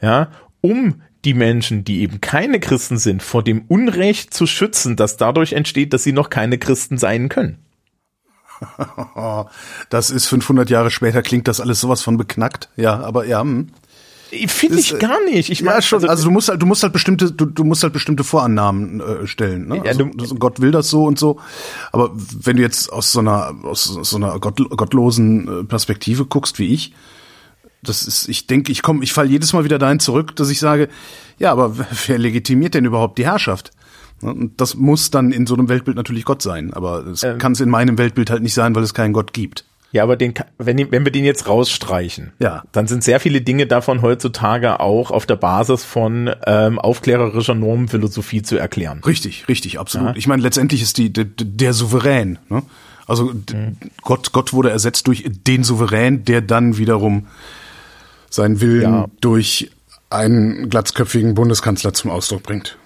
ja, 0.00 0.30
um 0.60 1.02
die 1.24 1.34
Menschen, 1.34 1.82
die 1.82 2.02
eben 2.02 2.20
keine 2.20 2.60
Christen 2.60 2.98
sind, 2.98 3.20
vor 3.20 3.42
dem 3.42 3.62
Unrecht 3.66 4.32
zu 4.32 4.46
schützen, 4.46 4.94
das 4.94 5.16
dadurch 5.16 5.54
entsteht, 5.54 5.92
dass 5.92 6.04
sie 6.04 6.12
noch 6.12 6.30
keine 6.30 6.56
Christen 6.56 6.98
sein 6.98 7.28
können. 7.28 7.65
das 9.90 10.10
ist 10.10 10.26
500 10.26 10.70
Jahre 10.70 10.90
später, 10.90 11.22
klingt 11.22 11.48
das 11.48 11.60
alles 11.60 11.80
sowas 11.80 12.02
von 12.02 12.16
beknackt. 12.16 12.68
Ja, 12.76 13.00
aber 13.00 13.26
ja. 13.26 13.40
Hm. 13.40 13.68
Finde 14.48 14.80
ich 14.80 14.98
gar 14.98 15.24
nicht. 15.24 15.50
Ich 15.50 15.60
ja, 15.60 15.80
schon. 15.80 15.98
Also, 15.98 16.08
also, 16.08 16.24
du 16.24 16.30
musst 16.32 16.48
halt, 16.48 16.60
du 16.60 16.66
musst 16.66 16.82
halt 16.82 16.92
bestimmte, 16.92 17.30
du, 17.30 17.46
du 17.46 17.62
musst 17.62 17.84
halt 17.84 17.92
bestimmte 17.92 18.24
Vorannahmen 18.24 19.00
äh, 19.00 19.26
stellen. 19.26 19.68
Ne? 19.68 19.82
Also, 19.86 20.02
ja, 20.02 20.26
Gott 20.38 20.60
will 20.60 20.72
das 20.72 20.90
so 20.90 21.04
und 21.04 21.18
so. 21.18 21.38
Aber 21.92 22.10
wenn 22.12 22.56
du 22.56 22.62
jetzt 22.62 22.92
aus 22.92 23.12
so 23.12 23.20
einer, 23.20 23.54
aus 23.62 23.84
so 23.84 24.16
einer 24.16 24.38
gott, 24.40 24.58
gottlosen 24.76 25.60
äh, 25.60 25.64
Perspektive 25.64 26.26
guckst, 26.26 26.58
wie 26.58 26.74
ich, 26.74 26.92
das 27.82 28.02
ist, 28.02 28.28
ich 28.28 28.48
denke, 28.48 28.72
ich 28.72 28.82
komme, 28.82 29.04
ich 29.04 29.12
falle 29.12 29.30
jedes 29.30 29.52
Mal 29.52 29.64
wieder 29.64 29.78
dahin 29.78 30.00
zurück, 30.00 30.34
dass 30.34 30.50
ich 30.50 30.58
sage, 30.58 30.88
ja, 31.38 31.52
aber 31.52 31.76
wer 32.06 32.18
legitimiert 32.18 32.74
denn 32.74 32.84
überhaupt 32.84 33.18
die 33.18 33.26
Herrschaft? 33.26 33.70
Ne, 34.22 34.32
und 34.32 34.60
das 34.60 34.74
muss 34.74 35.10
dann 35.10 35.32
in 35.32 35.46
so 35.46 35.54
einem 35.54 35.68
Weltbild 35.68 35.96
natürlich 35.96 36.24
Gott 36.24 36.42
sein, 36.42 36.72
aber 36.72 37.06
es 37.06 37.22
ähm, 37.22 37.38
kann 37.38 37.52
es 37.52 37.60
in 37.60 37.68
meinem 37.68 37.98
Weltbild 37.98 38.30
halt 38.30 38.42
nicht 38.42 38.54
sein, 38.54 38.74
weil 38.74 38.82
es 38.82 38.94
keinen 38.94 39.12
Gott 39.12 39.32
gibt. 39.32 39.64
Ja, 39.92 40.02
aber 40.02 40.16
den, 40.16 40.34
wenn, 40.58 40.90
wenn 40.90 41.04
wir 41.04 41.12
den 41.12 41.24
jetzt 41.24 41.48
rausstreichen, 41.48 42.32
ja. 42.38 42.64
dann 42.72 42.86
sind 42.86 43.04
sehr 43.04 43.20
viele 43.20 43.40
Dinge 43.40 43.66
davon 43.66 44.02
heutzutage 44.02 44.80
auch 44.80 45.10
auf 45.10 45.26
der 45.26 45.36
Basis 45.36 45.84
von 45.84 46.34
ähm, 46.46 46.78
aufklärerischer 46.78 47.54
Normenphilosophie 47.54 48.42
zu 48.42 48.58
erklären. 48.58 49.00
Richtig, 49.06 49.48
richtig, 49.48 49.78
absolut. 49.78 50.08
Ja. 50.08 50.16
Ich 50.16 50.26
meine, 50.26 50.42
letztendlich 50.42 50.82
ist 50.82 50.98
die, 50.98 51.12
der, 51.12 51.24
der 51.24 51.72
Souverän. 51.72 52.38
Ne? 52.48 52.62
Also 53.06 53.32
mhm. 53.32 53.76
Gott, 54.02 54.32
Gott 54.32 54.52
wurde 54.52 54.70
ersetzt 54.70 55.06
durch 55.06 55.24
den 55.28 55.62
Souverän, 55.62 56.24
der 56.24 56.42
dann 56.42 56.76
wiederum 56.78 57.28
seinen 58.28 58.60
Willen 58.60 58.82
ja. 58.82 59.06
durch 59.20 59.70
einen 60.10 60.68
glatzköpfigen 60.68 61.34
Bundeskanzler 61.34 61.94
zum 61.94 62.10
Ausdruck 62.10 62.42
bringt. 62.42 62.76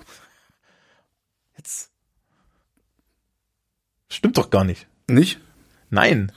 Stimmt 4.10 4.36
doch 4.36 4.50
gar 4.50 4.64
nicht. 4.64 4.86
Nicht? 5.08 5.40
Nein. 5.88 6.30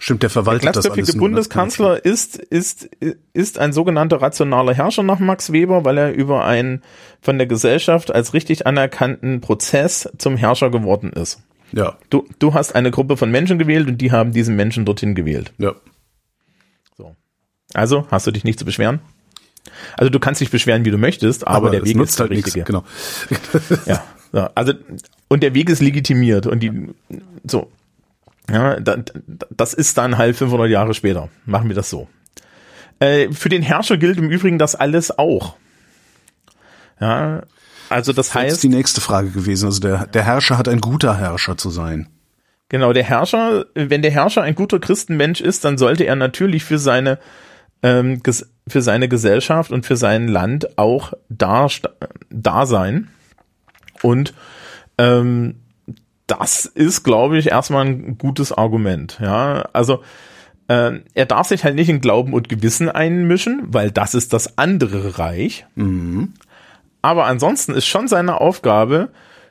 Stimmt, 0.00 0.22
der 0.22 0.30
verwaltet 0.30 0.64
der 0.64 0.72
das 0.72 0.86
alles. 0.90 1.10
Der 1.12 1.18
Bundeskanzler 1.18 2.04
ist, 2.04 2.36
ist, 2.36 2.88
ist 3.32 3.58
ein 3.58 3.72
sogenannter 3.72 4.22
rationaler 4.22 4.72
Herrscher 4.72 5.02
nach 5.02 5.18
Max 5.18 5.52
Weber, 5.52 5.84
weil 5.84 5.98
er 5.98 6.12
über 6.12 6.44
einen 6.44 6.82
von 7.20 7.36
der 7.36 7.46
Gesellschaft 7.46 8.14
als 8.14 8.32
richtig 8.32 8.66
anerkannten 8.66 9.40
Prozess 9.40 10.08
zum 10.18 10.36
Herrscher 10.36 10.70
geworden 10.70 11.12
ist. 11.12 11.42
Ja. 11.72 11.98
Du, 12.10 12.26
du 12.38 12.54
hast 12.54 12.74
eine 12.74 12.90
Gruppe 12.90 13.16
von 13.16 13.30
Menschen 13.30 13.58
gewählt 13.58 13.88
und 13.88 13.98
die 13.98 14.12
haben 14.12 14.32
diesen 14.32 14.56
Menschen 14.56 14.84
dorthin 14.84 15.14
gewählt. 15.14 15.52
Ja. 15.58 15.74
So. 16.96 17.16
Also, 17.74 18.06
hast 18.10 18.26
du 18.26 18.30
dich 18.30 18.44
nicht 18.44 18.58
zu 18.58 18.64
beschweren? 18.64 19.00
Also 19.96 20.10
du 20.10 20.18
kannst 20.18 20.40
dich 20.40 20.50
beschweren, 20.50 20.84
wie 20.84 20.90
du 20.90 20.98
möchtest, 20.98 21.46
aber, 21.46 21.56
aber 21.56 21.70
der 21.70 21.84
Weg 21.84 21.96
ist 21.96 22.18
der 22.18 22.24
halt 22.24 22.38
richtige. 22.38 22.60
Nichts, 22.60 22.66
genau. 22.66 23.82
ja. 23.86 24.02
Ja, 24.32 24.50
also 24.54 24.72
und 25.28 25.42
der 25.42 25.54
Weg 25.54 25.70
ist 25.70 25.80
legitimiert 25.80 26.46
und 26.46 26.60
die 26.60 26.88
so 27.44 27.70
ja, 28.50 28.80
da, 28.80 28.96
das 29.50 29.74
ist 29.74 29.98
dann 29.98 30.16
halt 30.16 30.36
500 30.36 30.70
Jahre 30.70 30.94
später. 30.94 31.28
Machen 31.44 31.68
wir 31.68 31.76
das 31.76 31.90
so. 31.90 32.08
Äh, 32.98 33.30
für 33.32 33.48
den 33.48 33.62
Herrscher 33.62 33.98
gilt 33.98 34.18
im 34.18 34.30
Übrigen 34.30 34.58
das 34.58 34.74
alles 34.74 35.16
auch. 35.18 35.56
Ja, 37.00 37.42
also 37.90 38.12
das, 38.12 38.28
das 38.28 38.34
heißt. 38.34 38.46
Das 38.46 38.54
ist 38.54 38.62
die 38.62 38.68
nächste 38.68 39.00
Frage 39.00 39.30
gewesen. 39.30 39.66
Also 39.66 39.80
der, 39.80 40.06
der 40.06 40.24
Herrscher 40.24 40.58
hat 40.58 40.68
ein 40.68 40.80
guter 40.80 41.18
Herrscher 41.18 41.56
zu 41.56 41.70
sein. 41.70 42.08
Genau, 42.70 42.92
der 42.92 43.04
Herrscher, 43.04 43.66
wenn 43.74 44.02
der 44.02 44.10
Herrscher 44.10 44.42
ein 44.42 44.54
guter 44.54 44.78
Christenmensch 44.78 45.40
ist, 45.40 45.64
dann 45.64 45.78
sollte 45.78 46.04
er 46.04 46.16
natürlich 46.16 46.64
für 46.64 46.78
seine 46.78 47.18
ähm, 47.82 48.20
für 48.66 48.82
seine 48.82 49.08
Gesellschaft 49.08 49.70
und 49.70 49.86
für 49.86 49.96
sein 49.96 50.26
Land 50.26 50.78
auch 50.78 51.12
da, 51.28 51.68
da 52.28 52.66
sein. 52.66 53.08
Und 54.02 54.34
ähm, 54.98 55.56
das 56.26 56.66
ist, 56.66 57.04
glaube 57.04 57.38
ich, 57.38 57.48
erstmal 57.48 57.86
ein 57.86 58.18
gutes 58.18 58.52
Argument. 58.52 59.18
Ja, 59.20 59.68
also 59.72 60.02
äh, 60.68 61.00
er 61.14 61.26
darf 61.26 61.48
sich 61.48 61.64
halt 61.64 61.74
nicht 61.74 61.88
in 61.88 62.00
Glauben 62.00 62.34
und 62.34 62.48
Gewissen 62.48 62.88
einmischen, 62.90 63.62
weil 63.68 63.90
das 63.90 64.14
ist 64.14 64.32
das 64.32 64.58
andere 64.58 65.18
Reich. 65.18 65.66
Mhm. 65.74 66.34
Aber 67.00 67.24
ansonsten 67.26 67.72
ist 67.72 67.86
schon 67.86 68.08
seine 68.08 68.40
Aufgabe, 68.40 69.08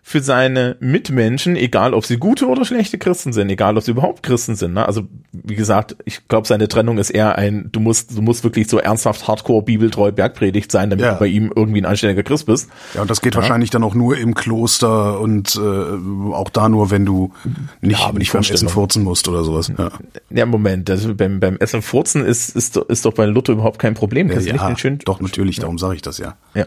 für 0.10 0.22
seine 0.22 0.78
Mitmenschen, 0.80 1.58
egal 1.58 1.94
ob 1.94 2.06
sie 2.06 2.16
gute 2.16 2.48
oder 2.48 2.64
schlechte 2.64 2.98
Christen 2.98 3.34
sind, 3.34 3.50
egal 3.50 3.76
ob 3.76 3.84
sie 3.84 3.92
überhaupt 3.92 4.24
Christen 4.24 4.56
sind. 4.56 4.74
Ne? 4.76 4.86
Also 4.86 5.02
wie 5.34 5.56
gesagt, 5.56 5.98
ich 6.06 6.30
glaube, 6.30 6.48
seine 6.48 6.70
Trennung 6.70 6.98
ist 6.98 7.10
eher 7.10 7.38
ein, 7.38 7.68
du 7.74 7.82
musst, 7.82 8.18
du 8.18 8.22
musst 8.22 8.46
wirklich 8.46 8.70
so 8.70 8.78
ernsthaft 8.80 9.28
Hardcore 9.28 9.64
Bibeltreu 9.64 10.14
Bergpredigt 10.14 10.72
sein, 10.72 10.90
damit 10.90 11.04
Ja. 11.04 11.16
du 11.16 11.20
bei 11.20 11.28
ihm 11.28 11.52
irgendwie 11.54 11.82
ein 11.82 11.86
anständiger 11.86 12.24
Christ 12.24 12.46
bist. 12.46 12.70
Ja, 12.94 13.02
und 13.02 13.10
das 13.12 13.20
geht 13.20 13.36
wahrscheinlich 13.36 13.70
dann 13.70 13.84
auch 13.84 13.96
nur 13.96 14.18
im 14.18 14.34
Kloster 14.34 15.20
und 15.20 15.58
äh, 15.58 16.32
auch 16.34 16.50
da 16.52 16.70
nur, 16.70 16.90
wenn 16.90 17.06
du 17.06 17.34
nicht, 17.82 18.00
Ja, 18.00 18.14
nicht 18.14 18.32
beim 18.32 18.44
Essen 18.44 18.70
furzen 18.70 19.04
musst 19.04 19.28
oder 19.28 19.44
sowas. 19.44 19.70
Ja, 19.78 19.92
Ja, 20.30 20.46
Moment, 20.46 20.88
das, 20.88 21.06
beim, 21.18 21.42
beim 21.42 21.58
Essen 21.58 21.82
Furzen 21.82 22.24
ist, 22.24 22.56
ist, 22.56 22.78
doch- 22.78 22.88
ist 22.88 23.04
doch 23.04 23.14
bei 23.14 23.26
Luther 23.26 23.52
überhaupt 23.52 23.78
kein 23.80 23.94
Problem. 23.94 24.30
Kannst 24.30 24.46
nicht 24.46 24.56
ja 24.56 24.68
den 24.70 24.78
schönen, 24.78 25.00
doch, 25.00 25.20
natürlich, 25.20 25.60
darum 25.60 25.78
sage 25.78 25.96
ich 25.96 26.02
das 26.02 26.18
ja. 26.18 26.38
Ja, 26.56 26.66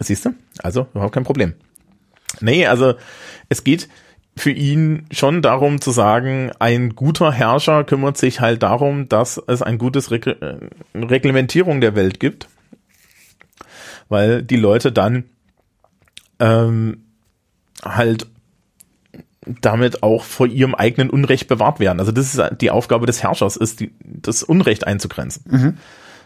siehst 0.00 0.24
du? 0.26 0.30
Also 0.60 0.88
überhaupt 0.92 1.14
kein 1.14 1.22
Problem. 1.22 1.54
Nee, 2.40 2.66
also 2.66 2.94
es 3.48 3.64
geht 3.64 3.88
für 4.36 4.50
ihn 4.50 5.06
schon 5.10 5.42
darum 5.42 5.80
zu 5.80 5.90
sagen, 5.90 6.50
ein 6.58 6.94
guter 6.94 7.32
Herrscher 7.32 7.84
kümmert 7.84 8.16
sich 8.16 8.40
halt 8.40 8.62
darum, 8.62 9.08
dass 9.08 9.42
es 9.46 9.60
ein 9.60 9.76
gutes 9.76 10.10
Regl 10.10 10.70
äh, 10.94 10.98
Reglementierung 10.98 11.80
der 11.80 11.94
Welt 11.94 12.20
gibt, 12.20 12.48
weil 14.08 14.42
die 14.42 14.56
Leute 14.56 14.92
dann 14.92 15.24
ähm, 16.38 17.04
halt 17.84 18.26
damit 19.46 20.02
auch 20.02 20.24
vor 20.24 20.46
ihrem 20.46 20.74
eigenen 20.74 21.10
Unrecht 21.10 21.48
bewahrt 21.48 21.80
werden. 21.80 21.98
Also 21.98 22.12
das 22.12 22.34
ist 22.34 22.60
die 22.60 22.70
Aufgabe 22.70 23.06
des 23.06 23.22
Herrschers, 23.22 23.56
ist 23.56 23.80
die, 23.80 23.92
das 24.04 24.42
Unrecht 24.42 24.86
einzugrenzen. 24.86 25.44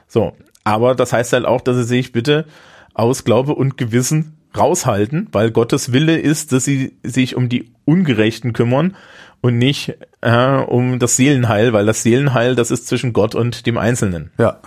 So, 0.09 0.37
aber 0.65 0.95
das 0.95 1.13
heißt 1.13 1.33
halt 1.33 1.45
auch, 1.45 1.61
dass 1.61 1.77
sie 1.77 1.85
sich 1.85 2.13
bitte 2.13 2.47
aus 2.93 3.25
Glaube 3.25 3.55
und 3.55 3.77
Gewissen 3.77 4.37
raushalten, 4.57 5.29
weil 5.33 5.51
Gottes 5.51 5.93
Wille 5.93 6.19
ist, 6.19 6.53
dass 6.53 6.65
sie 6.65 6.97
sich 7.03 7.37
um 7.37 7.49
die 7.49 7.73
Ungerechten 7.85 8.53
kümmern 8.53 8.97
und 9.41 9.59
nicht 9.59 9.95
äh, 10.21 10.57
um 10.57 10.99
das 10.99 11.17
Seelenheil, 11.17 11.73
weil 11.73 11.87
das 11.87 12.03
Seelenheil, 12.03 12.55
das 12.55 12.71
ist 12.71 12.87
zwischen 12.87 13.13
Gott 13.13 13.35
und 13.35 13.67
dem 13.67 13.79
Einzelnen. 13.79 14.31
Ja, 14.39 14.61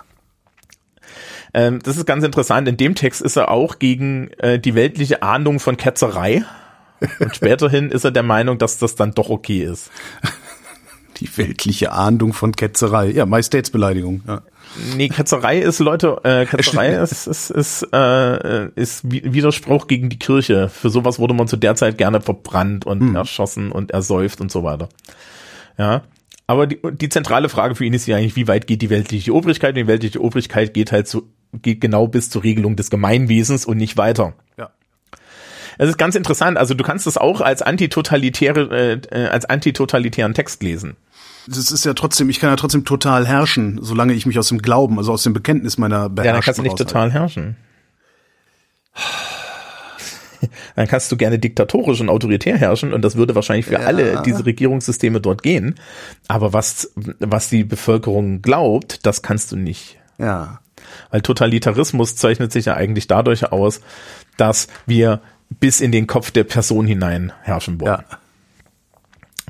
Ähm, 1.53 1.79
das 1.81 1.97
ist 1.97 2.05
ganz 2.05 2.23
interessant. 2.23 2.67
In 2.67 2.77
dem 2.77 2.93
Text 2.93 3.21
ist 3.21 3.35
er 3.35 3.49
auch 3.49 3.79
gegen 3.79 4.29
äh, 4.37 4.59
die 4.59 4.75
weltliche 4.75 5.23
Ahndung 5.23 5.59
von 5.59 5.77
Ketzerei. 5.77 6.43
Und 7.19 7.35
späterhin 7.35 7.89
ist 7.89 8.03
er 8.03 8.11
der 8.11 8.23
Meinung, 8.23 8.57
dass 8.57 8.77
das 8.77 8.95
dann 8.95 9.13
doch 9.13 9.29
okay 9.29 9.63
ist. 9.63 9.89
die 11.17 11.35
weltliche 11.37 11.91
Ahndung 11.91 12.33
von 12.33 12.51
Ketzerei. 12.51 13.07
Ja, 13.09 13.25
Majestätsbeleidigung. 13.25 14.23
Ja. 14.27 14.41
Nee, 14.95 15.09
Ketzerei 15.09 15.59
ist, 15.59 15.79
Leute, 15.79 16.19
äh, 16.23 16.45
Ketzerei 16.45 16.93
ist, 16.95 17.27
ist, 17.27 17.49
ist, 17.49 17.87
äh, 17.93 18.69
ist 18.75 19.09
Wi- 19.11 19.23
Widerspruch 19.25 19.87
gegen 19.87 20.09
die 20.09 20.19
Kirche. 20.19 20.69
Für 20.69 20.89
sowas 20.89 21.19
wurde 21.19 21.33
man 21.33 21.47
zu 21.47 21.57
der 21.57 21.75
Zeit 21.75 21.97
gerne 21.97 22.21
verbrannt 22.21 22.85
und 22.85 23.15
erschossen 23.15 23.71
und 23.71 23.91
ersäuft 23.91 24.41
und 24.41 24.51
so 24.51 24.63
weiter. 24.63 24.89
Ja. 25.77 26.03
Aber 26.47 26.65
die, 26.67 26.79
die 26.93 27.09
zentrale 27.09 27.49
Frage 27.49 27.75
für 27.75 27.85
ihn 27.85 27.93
ist 27.93 28.07
ja 28.07 28.15
eigentlich, 28.17 28.35
wie 28.35 28.47
weit 28.47 28.67
geht 28.67 28.81
die 28.81 28.89
weltliche 28.89 29.33
Obrigkeit? 29.33 29.71
Und 29.71 29.75
die 29.81 29.87
weltliche 29.87 30.21
Obrigkeit 30.21 30.73
geht 30.73 30.91
halt 30.91 31.07
zu, 31.07 31.29
geht 31.61 31.81
genau 31.81 32.07
bis 32.07 32.29
zur 32.29 32.43
Regelung 32.43 32.75
des 32.75 32.89
Gemeinwesens 32.89 33.65
und 33.65 33.77
nicht 33.77 33.97
weiter. 33.97 34.33
ja. 34.57 34.69
Es 35.79 35.89
ist 35.89 35.97
ganz 35.97 36.15
interessant. 36.15 36.57
Also 36.57 36.73
du 36.73 36.83
kannst 36.83 37.05
das 37.05 37.17
auch 37.17 37.39
als 37.39 37.61
antitotalitäre, 37.61 38.99
äh, 39.11 39.25
äh, 39.25 39.27
als 39.27 39.45
antitotalitären 39.45 40.33
Text 40.33 40.63
lesen. 40.63 40.95
Das 41.47 41.71
ist 41.71 41.85
ja 41.85 41.93
trotzdem, 41.93 42.29
ich 42.29 42.39
kann 42.39 42.49
ja 42.49 42.55
trotzdem 42.57 42.83
total 42.83 43.25
herrschen, 43.25 43.79
solange 43.81 44.13
ich 44.13 44.25
mich 44.25 44.37
aus 44.37 44.49
dem 44.49 44.57
Glauben, 44.59 44.97
also 44.97 45.13
aus 45.13 45.23
dem 45.23 45.33
Bekenntnis 45.33 45.77
meiner 45.77 46.09
Beherrschung 46.09 46.25
Ja, 46.25 46.33
dann 46.33 46.41
kannst 46.41 46.57
du 46.57 46.63
nicht 46.63 46.77
total 46.77 47.11
herrschen. 47.11 47.55
Dann 50.75 50.87
kannst 50.87 51.11
du 51.11 51.17
gerne 51.17 51.39
diktatorisch 51.39 51.99
und 52.01 52.09
autoritär 52.09 52.57
herrschen 52.57 52.93
und 52.93 53.01
das 53.01 53.15
würde 53.15 53.33
wahrscheinlich 53.33 53.65
für 53.65 53.79
alle 53.79 54.21
diese 54.23 54.45
Regierungssysteme 54.45 55.19
dort 55.19 55.41
gehen. 55.41 55.75
Aber 56.27 56.53
was, 56.53 56.91
was 56.95 57.49
die 57.49 57.63
Bevölkerung 57.63 58.43
glaubt, 58.43 59.05
das 59.05 59.23
kannst 59.23 59.51
du 59.51 59.55
nicht. 59.55 59.97
Ja. 60.19 60.59
Weil 61.09 61.21
Totalitarismus 61.21 62.15
zeichnet 62.15 62.51
sich 62.51 62.65
ja 62.65 62.75
eigentlich 62.75 63.07
dadurch 63.07 63.51
aus, 63.51 63.81
dass 64.37 64.67
wir 64.85 65.21
bis 65.49 65.81
in 65.81 65.91
den 65.91 66.07
Kopf 66.07 66.31
der 66.31 66.43
Person 66.43 66.85
hinein 66.85 67.33
herrschen 67.41 67.79
wollen. 67.81 68.03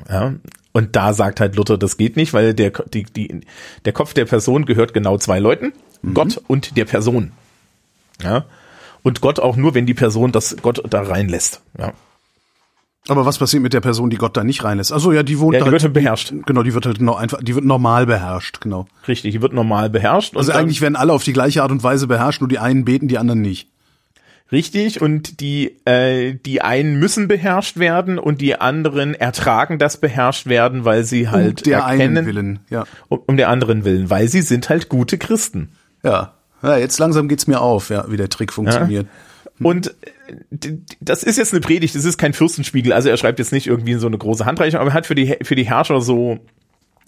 Ja. 0.08 0.28
Ja. 0.28 0.34
Und 0.74 0.96
da 0.96 1.14
sagt 1.14 1.40
halt 1.40 1.56
Luther, 1.56 1.78
das 1.78 1.98
geht 1.98 2.18
nicht, 2.18 2.34
weil 2.34 2.54
der, 2.54 2.72
die, 2.72 3.04
die, 3.04 3.42
der 3.86 3.94
Kopf 3.94 4.14
der 4.14 4.26
Person 4.26 4.66
gehört 4.66 4.94
genau 4.94 5.18
zwei 5.18 5.40
Leuten, 5.40 5.74
Gott 6.14 6.42
und 6.48 6.78
der 6.78 6.86
Person. 6.86 7.32
Ja. 8.22 8.46
Und 9.04 9.22
Gott 9.22 9.40
auch 9.40 9.56
nur, 9.56 9.74
wenn 9.74 9.86
die 9.86 9.94
Person 9.94 10.32
das 10.32 10.58
Gott 10.62 10.84
da 10.90 11.02
reinlässt. 11.02 11.62
Ja. 11.78 11.94
Aber 13.08 13.26
was 13.26 13.38
passiert 13.38 13.64
mit 13.64 13.74
der 13.74 13.82
Person, 13.82 14.10
die 14.10 14.18
Gott 14.18 14.36
da 14.36 14.44
nicht 14.44 14.64
reinlässt? 14.64 14.92
Also 14.92 15.14
ja, 15.14 15.24
die 15.24 15.40
wohnt 15.40 15.54
Ja, 15.54 15.60
die 15.60 15.64
halt, 15.64 15.72
wird 15.72 15.84
halt 15.84 15.94
beherrscht. 15.94 16.34
Genau, 16.46 16.64
die 16.64 16.74
wird 16.74 16.86
halt 16.86 17.00
noch 17.00 17.18
einfach, 17.18 17.42
die 17.42 17.56
wird 17.56 17.64
normal 17.64 18.06
beherrscht, 18.06 18.60
genau. 18.60 18.86
Richtig, 19.08 19.32
die 19.32 19.42
wird 19.42 19.54
normal 19.54 19.90
beherrscht. 19.90 20.36
Also 20.36 20.52
eigentlich 20.52 20.82
werden 20.82 20.96
alle 20.96 21.14
auf 21.14 21.24
die 21.24 21.34
gleiche 21.34 21.64
Art 21.64 21.72
und 21.72 21.84
Weise 21.84 22.08
beherrscht, 22.08 22.42
nur 22.42 22.50
die 22.50 22.60
einen 22.60 22.84
beten, 22.84 23.08
die 23.08 23.18
anderen 23.18 23.42
nicht. 23.42 23.70
Richtig, 24.52 25.02
und 25.02 25.42
die, 25.42 25.78
äh, 25.86 26.34
die 26.34 26.62
einen 26.62 27.00
müssen 27.00 27.28
beherrscht 27.28 27.78
werden 27.78 28.18
und 28.18 28.40
die 28.40 28.56
anderen 28.56 29.14
ertragen 29.14 29.78
das 29.78 29.98
beherrscht 29.98 30.48
werden, 30.48 30.86
weil 30.86 31.04
sie 31.04 31.28
halt 31.28 31.60
um 31.60 31.64
der 31.66 31.80
erkennen, 31.80 32.18
einen 32.18 32.26
Willen, 32.28 32.60
ja. 32.70 32.86
Um, 33.10 33.20
um 33.26 33.38
der 33.38 33.50
anderen 33.50 33.84
Willen, 33.84 34.10
weil 34.10 34.30
sie 34.30 34.42
sind 34.42 34.70
halt 34.70 34.88
gute 34.88 35.18
Christen. 35.18 35.74
Ja. 36.04 36.34
Ja, 36.64 36.78
jetzt 36.78 36.98
langsam 36.98 37.28
geht's 37.28 37.48
mir 37.48 37.60
auf, 37.60 37.90
ja, 37.90 38.10
wie 38.10 38.18
der 38.18 38.30
Trick 38.30 38.54
funktioniert. 38.54 39.08
Und 39.60 39.94
äh, 40.60 40.78
das 41.02 41.24
ist 41.24 41.38
jetzt 41.38 41.54
eine 41.54 41.62
Predigt, 41.62 41.96
das 41.96 42.06
ist 42.06 42.18
kein 42.18 42.34
Fürstenspiegel, 42.34 42.94
also 42.94 43.10
er 43.10 43.18
schreibt 43.18 43.40
jetzt 43.40 43.52
nicht 43.52 43.68
irgendwie 43.68 43.94
in 43.94 44.00
so 44.00 44.08
eine 44.08 44.18
große 44.18 44.46
Handreichung, 44.46 44.80
aber 44.80 44.92
er 44.92 44.94
hat 44.94 45.08
für 45.08 45.16
die, 45.16 45.36
für 45.42 45.56
die 45.56 45.66
Herrscher 45.66 46.00
so, 46.00 46.40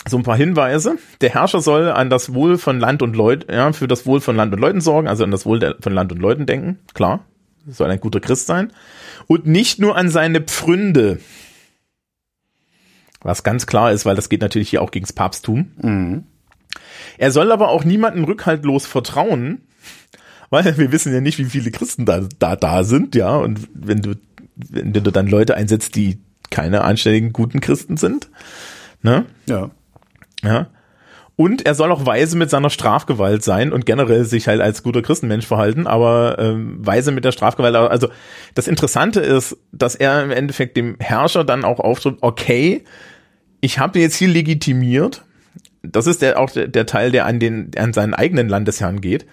so 0.07 0.17
ein 0.17 0.23
paar 0.23 0.37
Hinweise. 0.37 0.97
Der 1.21 1.29
Herrscher 1.29 1.61
soll 1.61 1.89
an 1.89 2.09
das 2.09 2.33
Wohl 2.33 2.57
von 2.57 2.79
Land 2.79 3.01
und 3.01 3.15
Leuten, 3.15 3.51
ja, 3.51 3.71
für 3.71 3.87
das 3.87 4.05
Wohl 4.05 4.19
von 4.19 4.35
Land 4.35 4.53
und 4.53 4.59
Leuten 4.59 4.81
sorgen, 4.81 5.07
also 5.07 5.23
an 5.23 5.31
das 5.31 5.45
Wohl 5.45 5.59
der, 5.59 5.77
von 5.79 5.93
Land 5.93 6.11
und 6.11 6.19
Leuten 6.19 6.45
denken, 6.45 6.79
klar. 6.93 7.25
Soll 7.69 7.89
ein 7.89 7.99
guter 7.99 8.19
Christ 8.19 8.47
sein. 8.47 8.71
Und 9.27 9.45
nicht 9.45 9.79
nur 9.79 9.95
an 9.95 10.09
seine 10.09 10.41
Pfründe. 10.41 11.19
Was 13.21 13.43
ganz 13.43 13.65
klar 13.67 13.91
ist, 13.91 14.05
weil 14.05 14.15
das 14.15 14.29
geht 14.29 14.41
natürlich 14.41 14.69
hier 14.69 14.81
auch 14.81 14.91
gegens 14.91 15.13
Papsttum. 15.13 16.23
Er 17.17 17.31
soll 17.31 17.51
aber 17.51 17.69
auch 17.69 17.83
niemanden 17.83 18.23
rückhaltlos 18.23 18.85
vertrauen, 18.85 19.61
weil 20.49 20.77
wir 20.77 20.91
wissen 20.91 21.13
ja 21.13 21.21
nicht, 21.21 21.37
wie 21.37 21.45
viele 21.45 21.71
Christen 21.71 22.05
da, 22.05 22.27
da, 22.39 22.55
da 22.55 22.83
sind, 22.83 23.15
ja. 23.15 23.35
Und 23.35 23.67
wenn 23.73 24.01
du, 24.01 24.15
wenn 24.55 24.93
du 24.93 25.01
dann 25.11 25.27
Leute 25.27 25.55
einsetzt, 25.55 25.95
die 25.95 26.19
keine 26.49 26.81
anständigen, 26.81 27.33
guten 27.33 27.59
Christen 27.59 27.97
sind, 27.97 28.29
ne? 29.01 29.25
Ja. 29.47 29.69
Ja. 30.43 30.67
Und 31.39 31.65
er 31.65 31.73
soll 31.73 31.89
auch 31.93 32.05
weise 32.05 32.37
mit 32.37 32.49
seiner 32.49 32.69
Strafgewalt 32.69 33.45
sein 33.45 33.71
und 33.71 33.85
generell 33.85 34.25
sich 34.25 34.49
halt 34.49 34.59
als 34.59 34.83
guter 34.83 35.01
Christenmensch 35.01 35.47
verhalten, 35.47 35.87
aber 35.87 36.35
ähm, 36.37 36.85
weise 36.85 37.13
mit 37.13 37.23
der 37.23 37.31
Strafgewalt. 37.31 37.77
Also 37.77 38.09
das 38.55 38.67
Interessante 38.67 39.21
ist, 39.21 39.55
dass 39.71 39.95
er 39.95 40.21
im 40.21 40.31
Endeffekt 40.31 40.75
dem 40.75 40.97
Herrscher 40.99 41.45
dann 41.45 41.63
auch 41.63 41.79
auftritt, 41.79 42.17
okay, 42.19 42.83
ich 43.61 43.79
habe 43.79 43.99
jetzt 43.99 44.17
hier 44.17 44.27
legitimiert, 44.27 45.23
das 45.81 46.07
ist 46.07 46.21
der, 46.21 46.39
auch 46.39 46.49
der, 46.49 46.67
der 46.67 46.85
Teil, 46.85 47.09
der 47.09 47.25
an, 47.25 47.39
den, 47.39 47.71
an 47.77 47.93
seinen 47.93 48.15
eigenen 48.15 48.49
Landesherrn 48.49 48.99
geht. 48.99 49.25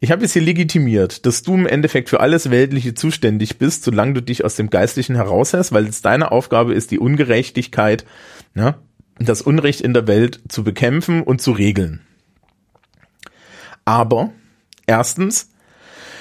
Ich 0.00 0.10
habe 0.10 0.22
jetzt 0.22 0.32
hier 0.32 0.40
legitimiert, 0.40 1.26
dass 1.26 1.42
du 1.42 1.52
im 1.52 1.66
Endeffekt 1.66 2.08
für 2.08 2.20
alles 2.20 2.50
Weltliche 2.50 2.94
zuständig 2.94 3.58
bist, 3.58 3.84
solange 3.84 4.14
du 4.14 4.22
dich 4.22 4.46
aus 4.46 4.56
dem 4.56 4.70
Geistlichen 4.70 5.14
heraushältst, 5.14 5.74
weil 5.74 5.88
es 5.88 6.00
deine 6.00 6.32
Aufgabe 6.32 6.72
ist, 6.72 6.90
die 6.90 6.98
Ungerechtigkeit, 6.98 8.06
ne, 8.54 8.76
das 9.26 9.42
Unrecht 9.42 9.80
in 9.80 9.94
der 9.94 10.06
Welt 10.06 10.40
zu 10.48 10.64
bekämpfen 10.64 11.22
und 11.22 11.40
zu 11.40 11.52
regeln. 11.52 12.00
Aber 13.84 14.32
erstens, 14.86 15.50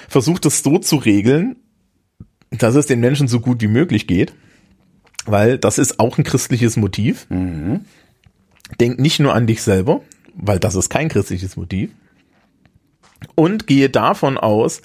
versucht 0.07 0.45
es 0.45 0.63
so 0.63 0.79
zu 0.79 0.97
regeln, 0.97 1.55
dass 2.51 2.75
es 2.75 2.87
den 2.87 2.99
Menschen 2.99 3.27
so 3.27 3.39
gut 3.39 3.61
wie 3.61 3.67
möglich 3.67 4.07
geht, 4.07 4.33
weil 5.25 5.57
das 5.57 5.77
ist 5.77 5.99
auch 5.99 6.17
ein 6.17 6.23
christliches 6.23 6.77
Motiv. 6.77 7.27
Denk 8.79 8.99
nicht 8.99 9.19
nur 9.19 9.33
an 9.33 9.47
dich 9.47 9.61
selber, 9.61 10.01
weil 10.33 10.59
das 10.59 10.75
ist 10.75 10.89
kein 10.89 11.09
christliches 11.09 11.55
Motiv. 11.55 11.91
Und 13.35 13.67
gehe 13.67 13.89
davon 13.89 14.37
aus, 14.37 14.81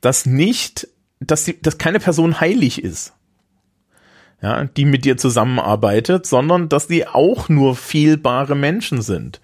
dass 0.00 0.26
nicht, 0.26 0.88
dass, 1.20 1.44
die, 1.44 1.60
dass 1.60 1.78
keine 1.78 2.00
Person 2.00 2.40
heilig 2.40 2.82
ist 2.82 3.12
ja, 4.42 4.64
die 4.64 4.84
mit 4.84 5.04
dir 5.04 5.16
zusammenarbeitet, 5.16 6.26
sondern 6.26 6.68
dass 6.68 6.86
die 6.86 7.06
auch 7.06 7.48
nur 7.48 7.74
fehlbare 7.74 8.54
Menschen 8.54 9.02
sind. 9.02 9.40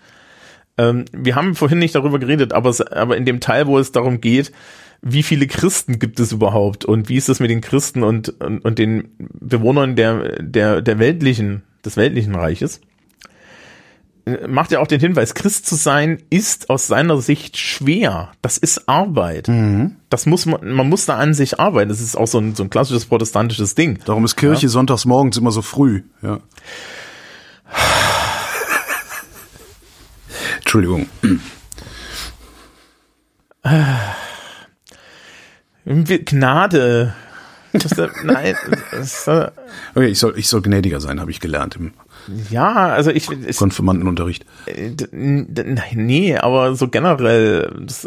Ähm, 0.78 1.04
wir 1.12 1.34
haben 1.34 1.54
vorhin 1.54 1.78
nicht 1.78 1.94
darüber 1.94 2.18
geredet, 2.18 2.52
aber, 2.52 2.70
es, 2.70 2.80
aber 2.80 3.16
in 3.16 3.24
dem 3.24 3.40
Teil, 3.40 3.66
wo 3.66 3.78
es 3.78 3.92
darum 3.92 4.20
geht, 4.20 4.52
wie 5.02 5.22
viele 5.22 5.46
Christen 5.46 5.98
gibt 5.98 6.20
es 6.20 6.32
überhaupt 6.32 6.84
und 6.84 7.08
wie 7.08 7.16
ist 7.16 7.28
es 7.28 7.40
mit 7.40 7.50
den 7.50 7.60
Christen 7.60 8.02
und, 8.02 8.28
und, 8.40 8.64
und 8.64 8.78
den 8.78 9.10
Bewohnern 9.18 9.96
der, 9.96 10.40
der, 10.42 10.80
der 10.80 10.98
weltlichen, 10.98 11.62
des 11.84 11.96
weltlichen 11.96 12.34
Reiches, 12.34 12.80
macht 14.46 14.70
ja 14.70 14.78
auch 14.80 14.86
den 14.86 15.00
Hinweis, 15.00 15.34
Christ 15.34 15.66
zu 15.66 15.74
sein 15.74 16.22
ist 16.30 16.70
aus 16.70 16.86
seiner 16.86 17.20
Sicht 17.20 17.56
schwer. 17.56 18.30
Das 18.40 18.56
ist 18.56 18.88
Arbeit. 18.88 19.48
Das 20.10 20.26
muss 20.26 20.46
man, 20.46 20.74
man 20.74 20.88
muss 20.88 21.06
da 21.06 21.16
an 21.16 21.34
sich 21.34 21.58
arbeiten. 21.58 21.88
Das 21.88 22.00
ist 22.00 22.16
auch 22.16 22.28
so 22.28 22.38
ein, 22.38 22.54
so 22.54 22.62
ein 22.62 22.70
klassisches 22.70 23.06
protestantisches 23.06 23.74
Ding. 23.74 23.98
Darum 24.04 24.24
ist 24.24 24.36
Kirche 24.36 24.68
sonntags 24.68 25.04
morgens 25.04 25.36
immer 25.36 25.50
so 25.50 25.62
früh. 25.62 26.02
Ja. 26.22 26.40
Entschuldigung. 30.58 31.06
Gnade. 35.84 37.14
Nein, 38.24 38.54
Okay, 39.94 40.08
ich 40.08 40.18
soll, 40.18 40.38
ich 40.38 40.48
soll 40.48 40.62
gnädiger 40.62 41.00
sein, 41.00 41.20
habe 41.20 41.30
ich 41.30 41.40
gelernt 41.40 41.76
im 41.76 41.92
ja, 42.50 42.86
also 42.86 43.10
ich, 43.10 43.30
ich 43.30 43.56
Konfirmandenunterricht. 43.56 44.44
Äh, 44.66 44.92
nee, 45.12 46.36
aber 46.36 46.74
so 46.74 46.88
generell. 46.88 47.84
Das, 47.86 48.04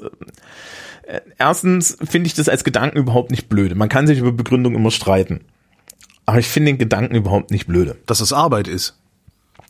äh, 1.03 1.21
erstens 1.37 1.97
finde 2.03 2.27
ich 2.27 2.33
das 2.33 2.49
als 2.49 2.63
Gedanken 2.63 2.97
überhaupt 2.97 3.31
nicht 3.31 3.49
blöde. 3.49 3.75
Man 3.75 3.89
kann 3.89 4.07
sich 4.07 4.19
über 4.19 4.31
Begründung 4.31 4.75
immer 4.75 4.91
streiten. 4.91 5.41
Aber 6.25 6.39
ich 6.39 6.47
finde 6.47 6.71
den 6.71 6.77
Gedanken 6.77 7.15
überhaupt 7.15 7.51
nicht 7.51 7.67
blöde. 7.67 7.97
Dass 8.05 8.19
es 8.19 8.33
Arbeit 8.33 8.67
ist. 8.67 8.97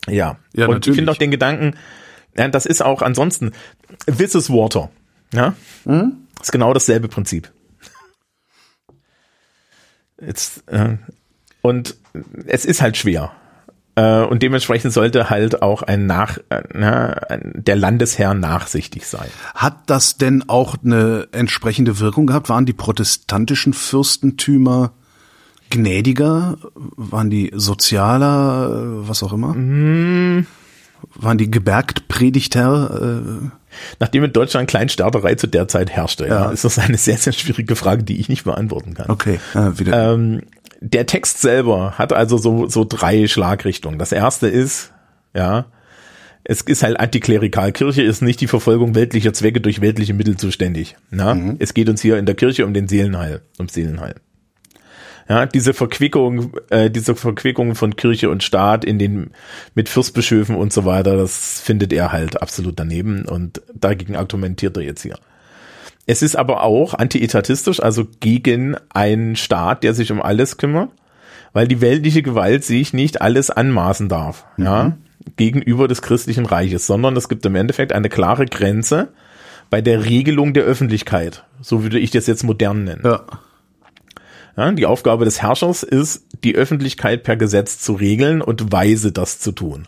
Ja. 0.08 0.38
Ja, 0.54 0.68
Und 0.68 0.76
natürlich. 0.76 0.88
ich 0.88 0.96
finde 0.96 1.12
auch 1.12 1.18
den 1.18 1.32
Gedanken, 1.32 1.76
ja, 2.38 2.48
das 2.48 2.66
ist 2.66 2.82
auch 2.82 3.02
ansonsten, 3.02 3.52
this 4.06 4.36
is 4.36 4.50
water. 4.50 4.90
Ja? 5.34 5.56
Hm? 5.86 6.18
Ist 6.42 6.52
genau 6.52 6.74
dasselbe 6.74 7.08
Prinzip. 7.08 7.52
Jetzt, 10.20 10.64
äh, 10.68 10.98
und 11.62 11.98
es 12.46 12.66
ist 12.66 12.82
halt 12.82 12.96
schwer. 12.98 13.32
Äh, 13.96 14.24
und 14.24 14.44
dementsprechend 14.44 14.92
sollte 14.94 15.30
halt 15.30 15.62
auch 15.62 15.82
ein 15.82 16.06
Nach, 16.06 16.38
na, 16.74 17.12
ein- 17.30 17.54
der 17.56 17.76
Landesherr 17.78 18.34
nachsichtig 18.34 19.08
sein. 19.08 19.28
Hat 19.54 19.78
das 19.88 20.18
denn 20.18 20.44
auch 20.48 20.76
eine 20.84 21.28
entsprechende 21.32 22.00
Wirkung 22.00 22.28
gehabt? 22.28 22.50
Waren 22.50 22.66
die 22.66 22.74
protestantischen 22.74 23.74
Fürstentümer 23.74 24.92
gnädiger? 25.70 26.58
Waren 26.76 27.30
die 27.30 27.52
sozialer? 27.56 29.02
äh, 29.04 29.08
Was 29.10 29.24
auch 29.24 29.34
immer? 29.34 29.56
Waren 31.16 31.38
die 31.38 31.50
gebergt 31.52 32.08
Predigter? 32.08 33.20
Äh, 33.24 33.50
Nachdem 34.00 34.24
in 34.24 34.32
Deutschland 34.32 34.70
Kleinstaaterei 34.70 35.36
zu 35.36 35.48
der 35.48 35.68
Zeit 35.68 35.90
herrschte, 35.92 36.26
ja. 36.28 36.46
Ja. 36.46 36.50
ist 36.52 36.64
das 36.64 36.80
eine 36.80 36.98
sehr, 36.98 37.18
sehr 37.18 37.34
schwierige 37.34 37.76
Frage, 37.76 38.04
die 38.04 38.20
ich 38.22 38.30
nicht 38.30 38.46
beantworten 38.46 38.94
kann. 38.94 39.10
okay, 39.10 39.40
äh, 39.54 39.78
wieder. 39.78 40.14
Ähm, 40.14 40.44
der 40.86 41.06
Text 41.06 41.42
selber 41.42 41.98
hat 41.98 42.14
also 42.14 42.38
so, 42.38 42.68
so 42.68 42.86
drei 42.88 43.28
Schlagrichtungen. 43.28 43.98
Das 43.98 44.12
erste 44.12 44.48
ist, 44.48 44.94
ja, 45.34 45.66
es 46.44 46.62
ist 46.62 46.84
halt 46.84 47.00
antiklerikal. 47.00 47.72
Kirche 47.72 48.04
ist 48.04 48.22
nicht 48.22 48.40
die 48.40 48.48
Verfolgung 48.48 48.94
weltlicher 48.94 49.34
Zwecke 49.34 49.62
durch 49.62 49.82
weltliche 49.82 50.14
Mittel 50.14 50.38
zuständig. 50.38 50.96
Na? 51.10 51.36
Es 51.58 51.74
geht 51.74 51.90
uns 51.90 52.02
hier 52.02 52.18
in 52.20 52.28
der 52.28 52.36
Kirche 52.36 52.66
um 52.66 52.74
den 52.74 52.88
Seelenheil, 52.88 53.42
um 53.58 53.68
Seelenheil. 53.68 54.16
Ja, 55.28 55.48
diese 55.48 55.74
Verquickung, 55.74 56.52
äh, 56.70 56.92
diese 56.92 57.16
Verquickung 57.16 57.74
von 57.74 57.96
Kirche 57.96 58.30
und 58.30 58.44
Staat 58.44 58.86
in 58.86 59.00
den 59.00 59.32
mit 59.74 59.90
Fürstbischöfen 59.90 60.56
und 60.56 60.72
so 60.72 60.86
weiter, 60.86 61.18
das 61.18 61.62
findet 61.62 61.92
er 61.94 62.12
halt 62.12 62.40
absolut 62.44 62.80
daneben 62.80 63.26
und 63.26 63.64
dagegen 63.74 64.16
argumentiert 64.16 64.78
er 64.78 64.84
jetzt 64.84 65.02
hier. 65.02 65.18
Es 66.06 66.22
ist 66.22 66.36
aber 66.36 66.64
auch 66.64 66.94
antietatistisch, 66.94 67.82
also 67.82 68.06
gegen 68.20 68.76
einen 68.94 69.36
Staat, 69.36 69.84
der 69.84 69.94
sich 69.94 70.12
um 70.12 70.22
alles 70.22 70.58
kümmert, 70.58 70.92
weil 71.54 71.68
die 71.68 71.82
weltliche 71.82 72.22
Gewalt 72.22 72.64
sich 72.64 72.94
nicht 72.94 73.22
alles 73.22 73.50
anmaßen 73.50 74.08
darf, 74.08 74.46
ja, 74.58 74.98
gegenüber 75.36 75.88
des 75.88 76.02
christlichen 76.02 76.46
Reiches, 76.46 76.86
sondern 76.86 77.16
es 77.18 77.28
gibt 77.28 77.46
im 77.46 77.56
Endeffekt 77.56 77.92
eine 77.92 78.10
klare 78.10 78.46
Grenze 78.46 79.10
bei 79.70 79.82
der 79.82 80.06
Regelung 80.06 80.54
der 80.54 80.64
Öffentlichkeit. 80.64 81.44
So 81.62 81.82
würde 81.82 81.98
ich 81.98 82.12
das 82.12 82.28
jetzt 82.28 82.44
modern 82.44 82.84
nennen. 82.84 83.02
ja. 83.04 83.24
Ja, 84.58 84.72
die 84.72 84.86
Aufgabe 84.86 85.26
des 85.26 85.42
Herrschers 85.42 85.84
ist, 85.84 86.28
die 86.44 86.56
Öffentlichkeit 86.56 87.24
per 87.24 87.36
Gesetz 87.36 87.80
zu 87.80 87.94
regeln 87.94 88.42
und 88.42 88.72
weise 88.72 89.12
das 89.12 89.40
zu 89.40 89.52
tun. 89.52 89.88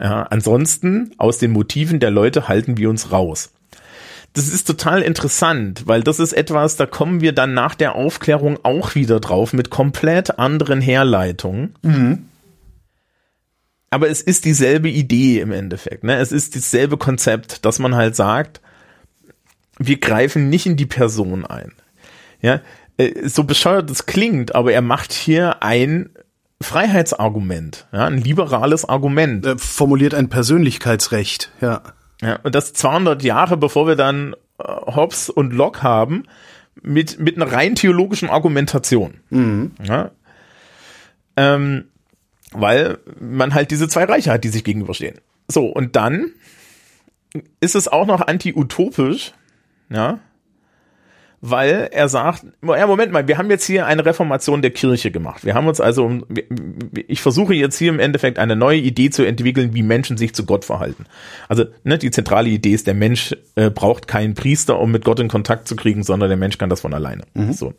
Ja, 0.00 0.22
ansonsten, 0.22 1.12
aus 1.18 1.36
den 1.36 1.50
Motiven 1.50 2.00
der 2.00 2.10
Leute 2.10 2.48
halten 2.48 2.78
wir 2.78 2.88
uns 2.88 3.12
raus. 3.12 3.52
Das 4.34 4.48
ist 4.48 4.66
total 4.66 5.02
interessant, 5.02 5.86
weil 5.86 6.02
das 6.02 6.18
ist 6.18 6.32
etwas, 6.32 6.76
da 6.76 6.86
kommen 6.86 7.20
wir 7.20 7.32
dann 7.32 7.52
nach 7.52 7.74
der 7.74 7.94
Aufklärung 7.94 8.58
auch 8.62 8.94
wieder 8.94 9.20
drauf 9.20 9.52
mit 9.52 9.68
komplett 9.68 10.38
anderen 10.38 10.80
Herleitungen. 10.80 11.74
Aber 13.90 14.08
es 14.08 14.22
ist 14.22 14.46
dieselbe 14.46 14.88
Idee 14.88 15.40
im 15.40 15.52
Endeffekt. 15.52 16.02
Ne? 16.02 16.16
Es 16.16 16.32
ist 16.32 16.56
dasselbe 16.56 16.96
Konzept, 16.96 17.66
dass 17.66 17.78
man 17.78 17.94
halt 17.94 18.16
sagt, 18.16 18.62
wir 19.78 20.00
greifen 20.00 20.48
nicht 20.48 20.64
in 20.64 20.76
die 20.76 20.86
Person 20.86 21.44
ein. 21.44 21.72
Ja, 22.40 22.60
äh, 22.96 23.28
so 23.28 23.44
bescheuert 23.44 23.90
es 23.90 24.06
klingt, 24.06 24.54
aber 24.54 24.72
er 24.72 24.80
macht 24.80 25.12
hier 25.12 25.62
ein 25.62 26.10
Freiheitsargument, 26.62 27.86
ja, 27.92 28.06
ein 28.06 28.18
liberales 28.18 28.84
Argument. 28.86 29.44
Äh, 29.44 29.58
formuliert 29.58 30.14
ein 30.14 30.28
Persönlichkeitsrecht. 30.28 31.50
Ja. 31.60 31.82
Ja, 32.22 32.38
und 32.42 32.54
das 32.54 32.72
200 32.72 33.22
Jahre, 33.22 33.56
bevor 33.56 33.86
wir 33.86 33.96
dann 33.96 34.34
äh, 34.58 34.64
Hobbes 34.64 35.28
und 35.28 35.52
Locke 35.52 35.82
haben, 35.82 36.24
mit, 36.80 37.18
mit 37.18 37.36
einer 37.36 37.52
rein 37.52 37.74
theologischen 37.74 38.30
Argumentation. 38.30 39.20
Ja, 39.82 40.10
ähm, 41.36 41.84
weil 42.52 42.98
man 43.18 43.54
halt 43.54 43.70
diese 43.70 43.88
zwei 43.88 44.04
Reiche 44.04 44.30
hat, 44.32 44.44
die 44.44 44.48
sich 44.48 44.64
gegenüberstehen. 44.64 45.18
So, 45.48 45.66
und 45.66 45.96
dann 45.96 46.30
ist 47.60 47.74
es 47.74 47.88
auch 47.88 48.06
noch 48.06 48.20
anti-utopisch, 48.20 49.32
ja, 49.88 50.18
weil 51.44 51.88
er 51.90 52.08
sagt, 52.08 52.44
ja, 52.62 52.86
Moment 52.86 53.10
mal, 53.10 53.26
wir 53.26 53.36
haben 53.36 53.50
jetzt 53.50 53.64
hier 53.64 53.84
eine 53.86 54.06
Reformation 54.06 54.62
der 54.62 54.70
Kirche 54.70 55.10
gemacht. 55.10 55.44
Wir 55.44 55.54
haben 55.54 55.66
uns 55.66 55.80
also, 55.80 56.04
um- 56.06 56.24
ich 57.08 57.20
versuche 57.20 57.52
jetzt 57.52 57.76
hier 57.76 57.88
im 57.90 57.98
Endeffekt 57.98 58.38
eine 58.38 58.54
neue 58.54 58.78
Idee 58.78 59.10
zu 59.10 59.24
entwickeln, 59.24 59.74
wie 59.74 59.82
Menschen 59.82 60.16
sich 60.16 60.34
zu 60.34 60.44
Gott 60.46 60.64
verhalten. 60.64 61.04
Also 61.48 61.64
ne, 61.82 61.98
die 61.98 62.12
zentrale 62.12 62.48
Idee 62.48 62.70
ist, 62.72 62.86
der 62.86 62.94
Mensch 62.94 63.34
äh, 63.56 63.70
braucht 63.70 64.06
keinen 64.06 64.34
Priester, 64.34 64.78
um 64.78 64.92
mit 64.92 65.04
Gott 65.04 65.18
in 65.18 65.26
Kontakt 65.26 65.66
zu 65.66 65.74
kriegen, 65.74 66.04
sondern 66.04 66.28
der 66.30 66.38
Mensch 66.38 66.58
kann 66.58 66.70
das 66.70 66.80
von 66.80 66.94
alleine. 66.94 67.24
So. 67.52 67.74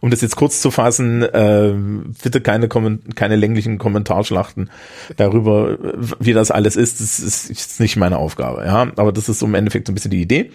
Um 0.00 0.10
das 0.10 0.22
jetzt 0.22 0.36
kurz 0.36 0.62
zu 0.62 0.70
fassen, 0.70 1.22
äh, 1.22 1.74
bitte 2.22 2.40
keine, 2.40 2.68
Kommen- 2.68 3.02
keine 3.14 3.36
länglichen 3.36 3.76
Kommentarschlachten 3.76 4.70
darüber, 5.18 5.76
wie 6.18 6.32
das 6.32 6.50
alles 6.50 6.76
ist. 6.76 7.00
Das 7.00 7.18
ist, 7.20 7.50
ist 7.50 7.80
nicht 7.80 7.96
meine 7.96 8.16
Aufgabe, 8.16 8.64
ja. 8.64 8.90
Aber 8.96 9.12
das 9.12 9.28
ist 9.28 9.42
im 9.42 9.54
Endeffekt 9.54 9.86
so 9.86 9.92
ein 9.92 9.94
bisschen 9.96 10.10
die 10.12 10.22
Idee. 10.22 10.50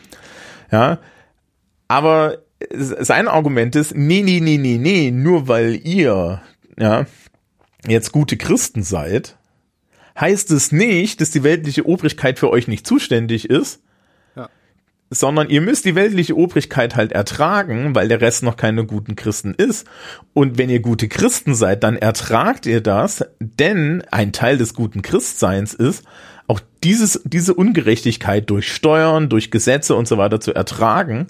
Ja. 0.72 0.98
Aber 1.88 2.40
sein 2.72 3.28
Argument 3.28 3.76
ist, 3.76 3.96
nee, 3.96 4.22
nee, 4.24 4.40
nee, 4.40 4.58
nee, 4.58 4.78
nee, 4.78 5.12
nur 5.12 5.48
weil 5.48 5.76
ihr, 5.84 6.42
ja, 6.80 7.06
jetzt 7.88 8.12
gute 8.12 8.38
Christen 8.38 8.82
seid, 8.84 9.38
heißt 10.20 10.52
es 10.52 10.72
nicht, 10.72 11.22
dass 11.22 11.32
die 11.32 11.44
weltliche 11.44 11.86
Obrigkeit 11.86 12.40
für 12.40 12.50
euch 12.50 12.68
nicht 12.68 12.88
zuständig 12.88 13.50
ist, 13.50 13.82
Ja. 14.36 14.50
sondern 15.10 15.50
ihr 15.50 15.62
müsst 15.62 15.86
die 15.86 15.94
weltliche 15.96 16.36
Obrigkeit 16.38 16.96
halt 16.96 17.12
ertragen, 17.12 17.94
weil 17.94 18.08
der 18.08 18.22
Rest 18.22 18.42
noch 18.42 18.56
keine 18.58 18.86
guten 18.86 19.16
Christen 19.16 19.54
ist. 19.54 19.86
Und 20.34 20.58
wenn 20.58 20.70
ihr 20.70 20.80
gute 20.80 21.10
Christen 21.10 21.54
seid, 21.54 21.84
dann 21.84 21.98
ertragt 21.98 22.66
ihr 22.66 22.82
das, 22.82 23.26
denn 23.40 24.04
ein 24.10 24.32
Teil 24.32 24.58
des 24.58 24.74
guten 24.74 25.02
Christseins 25.02 25.74
ist, 25.74 26.04
auch 26.48 26.62
dieses, 26.84 27.22
diese 27.24 27.54
Ungerechtigkeit 27.54 28.50
durch 28.50 28.72
Steuern, 28.72 29.30
durch 29.30 29.52
Gesetze 29.52 29.96
und 29.96 30.08
so 30.08 30.18
weiter 30.18 30.40
zu 30.40 30.54
ertragen, 30.54 31.28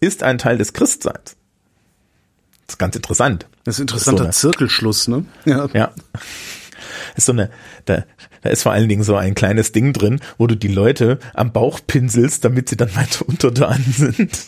ist 0.00 0.22
ein 0.22 0.38
Teil 0.38 0.58
des 0.58 0.72
Christseins. 0.72 1.36
Das 2.66 2.74
ist 2.74 2.78
ganz 2.78 2.96
interessant. 2.96 3.46
Das 3.64 3.76
ist 3.76 3.80
ein 3.80 3.82
interessanter 3.84 4.18
So, 4.18 4.26
ne? 4.26 4.30
Zirkelschluss, 4.32 5.08
ne? 5.08 5.24
Ja. 5.46 5.68
Ja. 5.72 5.92
Ist 7.16 7.26
so 7.26 7.32
eine, 7.32 7.50
da, 7.86 8.04
da 8.42 8.50
ist 8.50 8.62
vor 8.62 8.72
allen 8.72 8.88
Dingen 8.88 9.02
so 9.02 9.16
ein 9.16 9.34
kleines 9.34 9.72
Ding 9.72 9.94
drin, 9.94 10.20
wo 10.36 10.46
du 10.46 10.54
die 10.54 10.68
Leute 10.68 11.18
am 11.32 11.52
Bauch 11.52 11.80
pinselst, 11.86 12.44
damit 12.44 12.68
sie 12.68 12.76
dann 12.76 12.94
weiter 12.94 13.24
untertan 13.26 13.82
sind. 13.90 14.38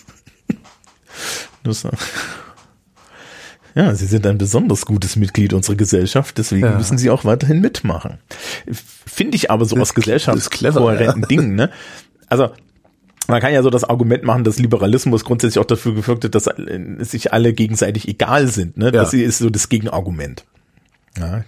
Nur 1.64 1.74
so. 1.74 1.90
Ja, 3.74 3.94
sie 3.94 4.06
sind 4.06 4.26
ein 4.26 4.38
besonders 4.38 4.84
gutes 4.86 5.16
Mitglied 5.16 5.52
unserer 5.52 5.76
Gesellschaft, 5.76 6.38
deswegen 6.38 6.66
Ja. 6.66 6.76
müssen 6.76 6.98
sie 6.98 7.10
auch 7.10 7.24
weiterhin 7.24 7.60
mitmachen. 7.60 8.18
Finde 9.06 9.36
ich 9.36 9.50
aber 9.50 9.64
so 9.64 9.76
aus 9.76 9.88
Das 9.88 9.94
clever, 9.94 10.18
gesellschaftskohärenten 10.20 11.22
Dingen, 11.28 11.54
ne? 11.54 11.70
Also, 12.28 12.50
man 13.28 13.40
kann 13.40 13.52
ja 13.52 13.62
so 13.62 13.70
das 13.70 13.84
Argument 13.84 14.24
machen, 14.24 14.42
dass 14.44 14.58
Liberalismus 14.58 15.24
grundsätzlich 15.24 15.60
auch 15.60 15.66
dafür 15.66 15.94
geführt 15.94 16.24
hat, 16.24 16.34
dass 16.34 16.48
sich 16.98 17.32
alle 17.32 17.52
gegenseitig 17.52 18.08
egal 18.08 18.48
sind, 18.48 18.76
ne? 18.76 18.90
Das 18.90 19.12
Ja. 19.12 19.20
ist 19.20 19.38
so 19.38 19.50
das 19.50 19.68
Gegenargument. 19.68 20.44
Ja, 21.18 21.44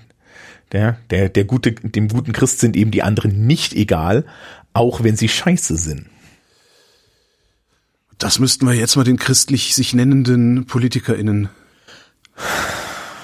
der, 0.73 0.99
der, 1.11 1.29
der 1.29 1.45
gute, 1.45 1.73
dem 1.73 2.09
guten 2.09 2.33
Christ 2.33 2.61
sind 2.61 2.77
eben 2.77 2.91
die 2.93 3.03
anderen 3.03 3.47
nicht 3.47 3.75
egal, 3.75 4.25
auch 4.75 5.03
wenn 5.03 5.17
sie 5.17 5.29
scheiße 5.29 5.77
sind. 5.77 6.07
Das 8.19 8.39
müssten 8.39 8.67
wir 8.67 8.75
jetzt 8.75 8.95
mal 8.97 9.05
den 9.05 9.19
christlich 9.19 9.75
sich 9.75 9.95
nennenden 9.95 10.67
PolitikerInnen 10.67 11.49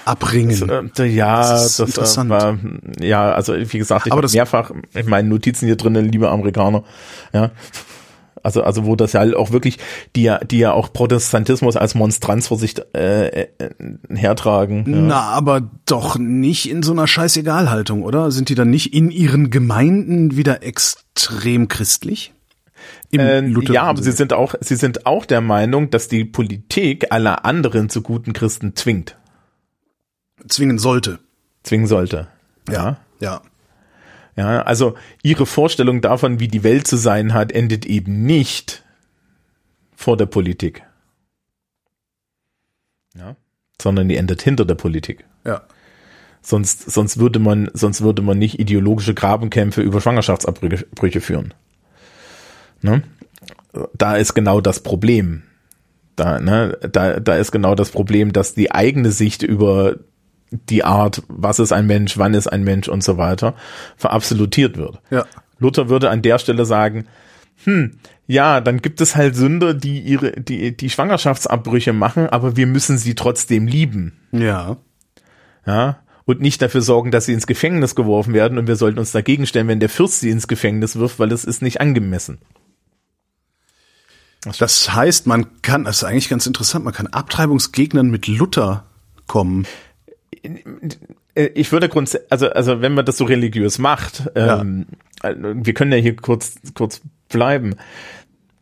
abringen. 0.04 0.90
Äh, 0.98 1.04
ja, 1.06 1.40
Das 1.52 1.76
das, 1.76 2.16
äh, 2.16 2.28
war, 2.28 2.58
ja, 3.00 3.32
also 3.32 3.54
wie 3.54 3.78
gesagt, 3.78 4.06
ich 4.06 4.12
habe 4.12 4.22
das- 4.22 4.32
mehrfach 4.34 4.70
in 4.94 5.08
meinen 5.08 5.28
Notizen 5.28 5.66
hier 5.66 5.76
drinnen, 5.76 6.06
liebe 6.10 6.30
Amerikaner, 6.30 6.82
ja. 7.32 7.50
Also, 8.42 8.62
also 8.62 8.86
wo 8.86 8.94
das 8.94 9.12
ja 9.12 9.20
halt 9.20 9.34
auch 9.34 9.50
wirklich, 9.50 9.78
die 10.14 10.22
ja, 10.22 10.38
die 10.38 10.58
ja 10.58 10.72
auch 10.72 10.92
Protestantismus 10.92 11.76
als 11.76 11.96
Monstranz 11.96 12.46
vor 12.46 12.56
sich 12.56 12.76
äh, 12.94 13.26
äh, 13.42 13.48
hertragen. 14.14 14.84
Ja. 14.88 14.96
Na, 14.96 15.20
aber 15.30 15.68
doch 15.86 16.16
nicht 16.18 16.70
in 16.70 16.84
so 16.84 16.92
einer 16.92 17.08
Scheißegalhaltung, 17.08 18.02
oder? 18.04 18.30
Sind 18.30 18.48
die 18.48 18.54
dann 18.54 18.70
nicht 18.70 18.94
in 18.94 19.10
ihren 19.10 19.50
Gemeinden 19.50 20.36
wieder 20.36 20.62
extrem 20.62 21.66
christlich? 21.66 22.32
Im 23.10 23.20
Äh, 23.20 23.72
ja, 23.72 23.84
aber 23.84 24.02
sie 24.02 24.12
sind 24.12 24.32
auch, 24.32 24.54
sie 24.60 24.76
sind 24.76 25.06
auch 25.06 25.24
der 25.24 25.40
Meinung, 25.40 25.90
dass 25.90 26.08
die 26.08 26.24
Politik 26.24 27.06
alle 27.10 27.44
anderen 27.44 27.88
zu 27.88 28.02
guten 28.02 28.32
Christen 28.32 28.76
zwingt, 28.76 29.16
zwingen 30.46 30.78
sollte. 30.78 31.18
zwingen 31.62 31.86
sollte. 31.86 32.28
Ja. 32.68 32.98
Ja. 33.20 33.42
Ja, 34.36 34.62
also 34.62 34.94
ihre 35.22 35.46
Vorstellung 35.46 36.00
davon, 36.00 36.38
wie 36.38 36.46
die 36.46 36.62
Welt 36.62 36.86
zu 36.86 36.96
sein 36.96 37.34
hat, 37.34 37.50
endet 37.50 37.86
eben 37.86 38.24
nicht 38.24 38.84
vor 39.96 40.16
der 40.16 40.26
Politik. 40.26 40.84
Ja. 43.16 43.34
Sondern 43.82 44.08
die 44.08 44.16
endet 44.16 44.42
hinter 44.42 44.64
der 44.64 44.76
Politik. 44.76 45.24
Ja. 45.44 45.62
Sonst, 46.40 46.88
sonst 46.88 47.18
würde 47.18 47.40
man, 47.40 47.68
sonst 47.74 48.00
würde 48.00 48.22
man 48.22 48.38
nicht 48.38 48.60
ideologische 48.60 49.12
Grabenkämpfe 49.12 49.82
über 49.82 50.00
Schwangerschaftsabbrüche 50.00 50.86
Brüche 50.94 51.20
führen. 51.20 51.52
Ne? 52.82 53.02
Da 53.94 54.16
ist 54.16 54.34
genau 54.34 54.60
das 54.60 54.80
Problem. 54.80 55.42
Da, 56.16 56.40
ne, 56.40 56.76
da, 56.90 57.20
da 57.20 57.36
ist 57.36 57.52
genau 57.52 57.74
das 57.74 57.90
Problem, 57.90 58.32
dass 58.32 58.54
die 58.54 58.72
eigene 58.72 59.12
Sicht 59.12 59.42
über 59.42 59.96
die 60.50 60.82
Art, 60.82 61.22
was 61.28 61.58
ist 61.58 61.72
ein 61.72 61.86
Mensch, 61.86 62.18
wann 62.18 62.34
ist 62.34 62.48
ein 62.48 62.64
Mensch 62.64 62.88
und 62.88 63.04
so 63.04 63.18
weiter, 63.18 63.54
verabsolutiert 63.96 64.76
wird. 64.76 65.00
Ja. 65.10 65.26
Luther 65.58 65.88
würde 65.88 66.10
an 66.10 66.22
der 66.22 66.38
Stelle 66.38 66.64
sagen, 66.64 67.06
hm, 67.64 67.98
ja, 68.26 68.60
dann 68.60 68.82
gibt 68.82 69.00
es 69.00 69.16
halt 69.16 69.36
Sünder, 69.36 69.74
die 69.74 70.00
ihre, 70.00 70.32
die, 70.32 70.76
die 70.76 70.90
Schwangerschaftsabbrüche 70.90 71.92
machen, 71.92 72.28
aber 72.28 72.56
wir 72.56 72.66
müssen 72.66 72.98
sie 72.98 73.14
trotzdem 73.14 73.66
lieben. 73.66 74.18
Ja. 74.32 74.76
Ja, 75.66 75.98
und 76.24 76.40
nicht 76.40 76.60
dafür 76.60 76.82
sorgen, 76.82 77.10
dass 77.10 77.26
sie 77.26 77.32
ins 77.32 77.46
Gefängnis 77.46 77.94
geworfen 77.94 78.34
werden 78.34 78.58
und 78.58 78.66
wir 78.66 78.76
sollten 78.76 78.98
uns 78.98 79.12
dagegen 79.12 79.46
stellen, 79.46 79.68
wenn 79.68 79.80
der 79.80 79.88
Fürst 79.88 80.20
sie 80.20 80.30
ins 80.30 80.46
Gefängnis 80.46 80.96
wirft, 80.96 81.18
weil 81.18 81.32
es 81.32 81.44
ist 81.44 81.62
nicht 81.62 81.80
angemessen. 81.80 82.38
Das 84.58 84.92
heißt, 84.92 85.26
man 85.26 85.46
kann, 85.62 85.84
das 85.84 85.98
ist 85.98 86.04
eigentlich 86.04 86.28
ganz 86.28 86.46
interessant, 86.46 86.84
man 86.84 86.94
kann 86.94 87.06
Abtreibungsgegnern 87.08 88.08
mit 88.10 88.26
Luther 88.26 88.84
kommen. 89.26 89.66
Äh, 91.34 91.46
Ich 91.54 91.72
würde 91.72 91.88
grundsätzlich, 91.88 92.30
also, 92.32 92.50
also 92.50 92.80
wenn 92.80 92.94
man 92.94 93.04
das 93.04 93.16
so 93.18 93.24
religiös 93.24 93.78
macht, 93.78 94.30
ähm, 94.34 94.86
äh, 95.22 95.34
wir 95.36 95.74
können 95.74 95.92
ja 95.92 95.98
hier 95.98 96.16
kurz, 96.16 96.54
kurz 96.74 97.00
bleiben, 97.28 97.76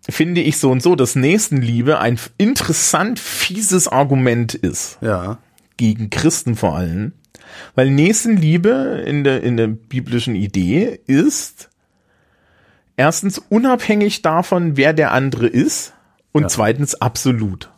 finde 0.09 0.41
ich 0.41 0.59
so 0.59 0.70
und 0.70 0.82
so, 0.82 0.95
dass 0.95 1.16
Nächstenliebe 1.16 1.99
ein 1.99 2.18
interessant 2.39 3.18
fieses 3.18 3.89
Argument 3.89 4.55
ist. 4.55 4.99
Ja. 5.01 5.39
gegen 5.76 6.11
Christen 6.11 6.55
vor 6.57 6.76
allem, 6.76 7.12
weil 7.74 7.91
Nächstenliebe 7.91 9.03
in 9.07 9.24
der, 9.24 9.43
in 9.43 9.57
der 9.57 9.66
biblischen 9.66 10.34
Idee 10.34 11.01
ist 11.07 11.70
erstens 12.97 13.38
unabhängig 13.38 14.22
davon, 14.22 14.76
wer 14.76 14.92
der 14.92 15.12
andere 15.12 15.47
ist 15.47 15.92
und 16.32 16.42
Ja. 16.42 16.49
zweitens 16.49 16.94
absolut. 17.01 17.70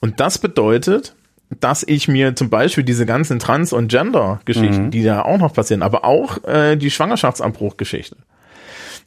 Und 0.00 0.20
das 0.20 0.38
bedeutet, 0.38 1.14
dass 1.60 1.82
ich 1.86 2.08
mir 2.08 2.34
zum 2.34 2.48
Beispiel 2.50 2.82
diese 2.84 3.04
ganzen 3.06 3.38
Trans- 3.38 3.72
und 3.72 3.88
Gender-Geschichten, 3.88 4.90
die 4.90 5.02
da 5.04 5.22
auch 5.22 5.38
noch 5.38 5.52
passieren, 5.52 5.82
aber 5.82 6.04
auch 6.04 6.42
äh, 6.44 6.76
die 6.76 6.90
Schwangerschaftsabbruch-Geschichte, 6.90 8.16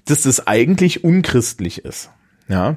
dass 0.06 0.22
das 0.24 0.46
eigentlich 0.48 1.04
unchristlich 1.04 1.84
ist. 1.84 2.12
Ja, 2.48 2.76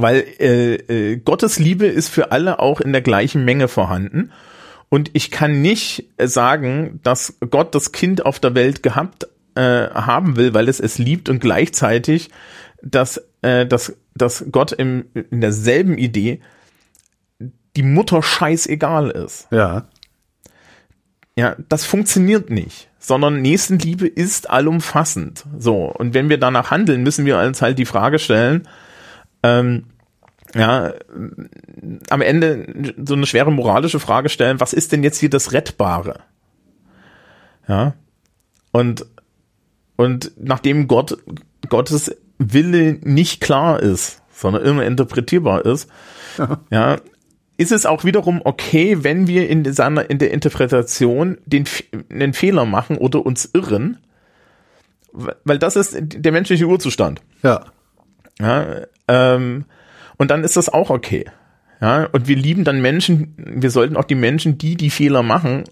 weil 0.00 0.24
äh, 0.38 0.74
äh, 0.76 1.16
Gottes 1.16 1.58
Liebe 1.58 1.86
ist 1.86 2.08
für 2.08 2.30
alle 2.32 2.60
auch 2.60 2.80
in 2.80 2.92
der 2.92 3.02
gleichen 3.02 3.44
Menge 3.44 3.66
vorhanden. 3.68 4.30
Und 4.88 5.10
ich 5.14 5.30
kann 5.32 5.60
nicht 5.60 6.04
äh, 6.16 6.28
sagen, 6.28 7.00
dass 7.02 7.34
Gott 7.50 7.74
das 7.74 7.90
Kind 7.92 8.24
auf 8.24 8.38
der 8.38 8.54
Welt 8.54 8.82
gehabt 8.84 9.26
äh, 9.58 9.90
haben 9.92 10.36
will, 10.36 10.54
weil 10.54 10.68
es 10.68 10.78
es 10.78 10.98
liebt 10.98 11.28
und 11.28 11.40
gleichzeitig, 11.40 12.30
dass, 12.80 13.20
äh, 13.42 13.66
dass, 13.66 13.96
dass 14.14 14.44
Gott 14.52 14.70
im, 14.72 15.06
in 15.14 15.40
derselben 15.40 15.98
Idee 15.98 16.40
die 17.76 17.82
Mutter 17.82 18.22
scheißegal 18.22 19.10
ist. 19.10 19.48
Ja. 19.50 19.88
Ja, 21.36 21.56
das 21.68 21.84
funktioniert 21.84 22.50
nicht, 22.50 22.88
sondern 22.98 23.42
Nächstenliebe 23.42 24.06
ist 24.06 24.50
allumfassend. 24.50 25.44
So, 25.58 25.86
und 25.86 26.14
wenn 26.14 26.28
wir 26.28 26.38
danach 26.38 26.70
handeln, 26.70 27.02
müssen 27.02 27.26
wir 27.26 27.38
uns 27.38 27.62
halt 27.62 27.78
die 27.78 27.84
Frage 27.84 28.18
stellen, 28.18 28.66
ähm, 29.42 29.84
ja, 30.54 30.94
am 32.10 32.20
Ende 32.22 32.94
so 33.04 33.14
eine 33.14 33.26
schwere 33.26 33.52
moralische 33.52 34.00
Frage 34.00 34.28
stellen, 34.28 34.60
was 34.60 34.72
ist 34.72 34.92
denn 34.92 35.04
jetzt 35.04 35.18
hier 35.18 35.30
das 35.30 35.52
Rettbare? 35.52 36.20
Ja, 37.68 37.94
und, 38.72 39.06
und 39.98 40.30
nachdem 40.36 40.86
Gott, 40.86 41.18
Gottes 41.68 42.14
Wille 42.38 42.98
nicht 43.02 43.40
klar 43.40 43.80
ist, 43.80 44.22
sondern 44.30 44.62
immer 44.64 44.84
interpretierbar 44.84 45.66
ist, 45.66 45.90
ja, 46.70 46.96
ist 47.56 47.72
es 47.72 47.84
auch 47.84 48.04
wiederum 48.04 48.40
okay, 48.44 49.02
wenn 49.02 49.26
wir 49.26 49.50
in 49.50 49.70
seiner, 49.72 50.08
in 50.08 50.18
der 50.18 50.30
Interpretation 50.30 51.38
den, 51.46 51.64
einen 52.10 52.32
Fehler 52.32 52.64
machen 52.64 52.96
oder 52.96 53.26
uns 53.26 53.50
irren, 53.52 53.98
weil 55.10 55.34
weil 55.42 55.58
das 55.58 55.74
ist 55.74 55.96
der 56.00 56.30
menschliche 56.30 56.66
Urzustand. 56.66 57.20
Ja. 57.42 57.64
Ja, 58.40 58.82
ähm, 59.08 59.64
und 60.16 60.30
dann 60.30 60.44
ist 60.44 60.56
das 60.56 60.68
auch 60.68 60.90
okay. 60.90 61.24
Ja, 61.80 62.04
und 62.12 62.28
wir 62.28 62.36
lieben 62.36 62.62
dann 62.62 62.80
Menschen, 62.80 63.34
wir 63.36 63.72
sollten 63.72 63.96
auch 63.96 64.04
die 64.04 64.14
Menschen, 64.14 64.58
die 64.58 64.76
die 64.76 64.90
Fehler 64.90 65.24
machen, 65.24 65.64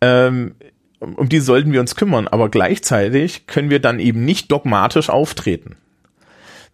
ähm, 0.00 0.56
um 1.00 1.28
die 1.28 1.40
sollten 1.40 1.72
wir 1.72 1.80
uns 1.80 1.96
kümmern, 1.96 2.28
aber 2.28 2.48
gleichzeitig 2.48 3.46
können 3.46 3.70
wir 3.70 3.80
dann 3.80 4.00
eben 4.00 4.24
nicht 4.24 4.50
dogmatisch 4.50 5.10
auftreten. 5.10 5.76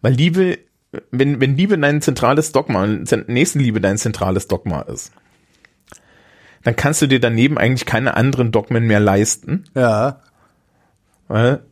Weil 0.01 0.15
Liebe, 0.15 0.59
wenn, 1.11 1.41
wenn 1.41 1.57
Liebe 1.57 1.79
dein 1.79 2.03
zentrales 2.03 2.53
Dogma, 2.53 2.87
Nächstenliebe 2.87 3.81
dein 3.81 3.99
zentrales 3.99 4.49
Dogma 4.49 4.83
ist, 4.83 5.13
dann 6.65 6.77
kannst 6.77 7.03
du 7.03 7.07
dir 7.07 7.21
daneben 7.21 7.59
eigentlich 7.59 7.87
keine 7.87 8.17
anderen 8.17 8.53
Dogmen 8.53 8.87
mehr 8.87 9.01
leisten, 9.01 9.65
Ja. 9.75 10.21
weil 11.29 11.63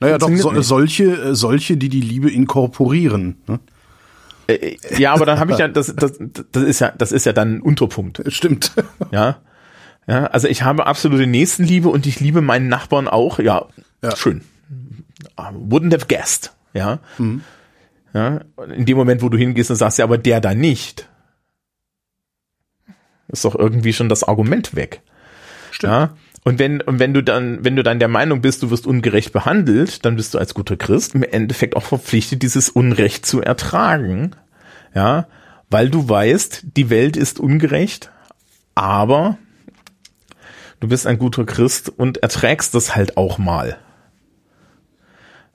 Naja, 0.00 0.18
doch, 0.18 0.30
so, 0.36 0.60
solche, 0.60 1.04
äh, 1.04 1.34
solche, 1.34 1.76
die 1.76 1.88
die 1.88 2.00
Liebe 2.00 2.30
inkorporieren. 2.30 3.36
Ne? 3.46 3.60
Äh, 4.48 4.76
Ja, 4.98 5.14
aber 5.14 5.24
dann 5.24 5.38
habe 5.38 5.52
ich 5.52 5.58
ja, 5.60 5.68
das, 5.68 5.94
das, 5.96 6.18
das 6.52 6.62
ist 6.62 6.80
ja, 6.80 6.92
das 6.96 7.12
ist 7.12 7.24
ja 7.24 7.32
dann 7.32 7.56
ein 7.56 7.60
Unterpunkt. 7.62 8.22
Stimmt. 8.28 8.72
Ja. 9.10 9.38
Ja, 10.06 10.26
also 10.26 10.48
ich 10.48 10.62
habe 10.62 10.86
absolute 10.86 11.26
Nächstenliebe 11.26 11.88
und 11.88 12.06
ich 12.06 12.20
liebe 12.20 12.40
meinen 12.42 12.68
Nachbarn 12.68 13.08
auch. 13.08 13.38
Ja, 13.38 13.66
Ja. 14.02 14.14
schön. 14.16 14.42
Wouldn't 15.36 15.92
have 15.94 16.06
guessed. 16.06 16.54
Ja. 16.74 16.98
Ja. 18.12 18.40
Und 18.56 18.70
In 18.70 18.84
dem 18.84 18.96
Moment, 18.96 19.22
wo 19.22 19.28
du 19.28 19.38
hingehst 19.38 19.70
und 19.70 19.76
sagst, 19.76 19.98
ja, 19.98 20.04
aber 20.04 20.18
der 20.18 20.40
da 20.40 20.54
nicht, 20.54 21.08
ist 23.28 23.44
doch 23.44 23.54
irgendwie 23.54 23.92
schon 23.92 24.08
das 24.08 24.22
Argument 24.24 24.74
weg. 24.76 25.00
Stimmt. 25.70 25.92
Ja. 25.92 26.16
Und 26.44 26.58
wenn, 26.58 26.82
und 26.82 26.98
wenn 26.98 27.14
du 27.14 27.22
dann, 27.22 27.64
wenn 27.64 27.74
du 27.74 27.82
dann 27.82 27.98
der 27.98 28.08
Meinung 28.08 28.42
bist, 28.42 28.62
du 28.62 28.70
wirst 28.70 28.86
ungerecht 28.86 29.32
behandelt, 29.32 30.04
dann 30.04 30.16
bist 30.16 30.34
du 30.34 30.38
als 30.38 30.52
guter 30.52 30.76
Christ 30.76 31.14
im 31.14 31.22
Endeffekt 31.22 31.74
auch 31.74 31.82
verpflichtet, 31.82 32.42
dieses 32.42 32.68
Unrecht 32.68 33.24
zu 33.24 33.40
ertragen. 33.40 34.32
Ja. 34.94 35.26
Weil 35.70 35.88
du 35.88 36.06
weißt, 36.06 36.64
die 36.76 36.90
Welt 36.90 37.16
ist 37.16 37.40
ungerecht, 37.40 38.10
aber 38.74 39.38
du 40.84 40.88
bist 40.88 41.06
ein 41.06 41.18
guter 41.18 41.46
Christ 41.46 41.90
und 41.96 42.18
erträgst 42.18 42.74
das 42.74 42.94
halt 42.94 43.16
auch 43.16 43.38
mal. 43.38 43.78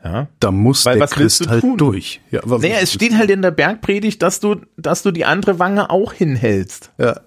Ja. 0.03 0.27
Da 0.39 0.49
muss 0.49 0.85
Weil 0.85 0.97
der 0.97 1.07
Christ 1.07 1.45
du 1.45 1.49
halt 1.49 1.61
tun? 1.61 1.77
durch. 1.77 2.19
Ja, 2.31 2.41
Naja, 2.45 2.77
es 2.81 2.93
steht 2.93 3.15
halt 3.15 3.29
in 3.29 3.43
der 3.43 3.51
Bergpredigt, 3.51 4.23
dass 4.23 4.39
du, 4.39 4.55
dass 4.75 5.03
du 5.03 5.11
die 5.11 5.25
andere 5.25 5.59
Wange 5.59 5.91
auch 5.91 6.13
hinhältst. 6.13 6.91
ja. 6.97 7.21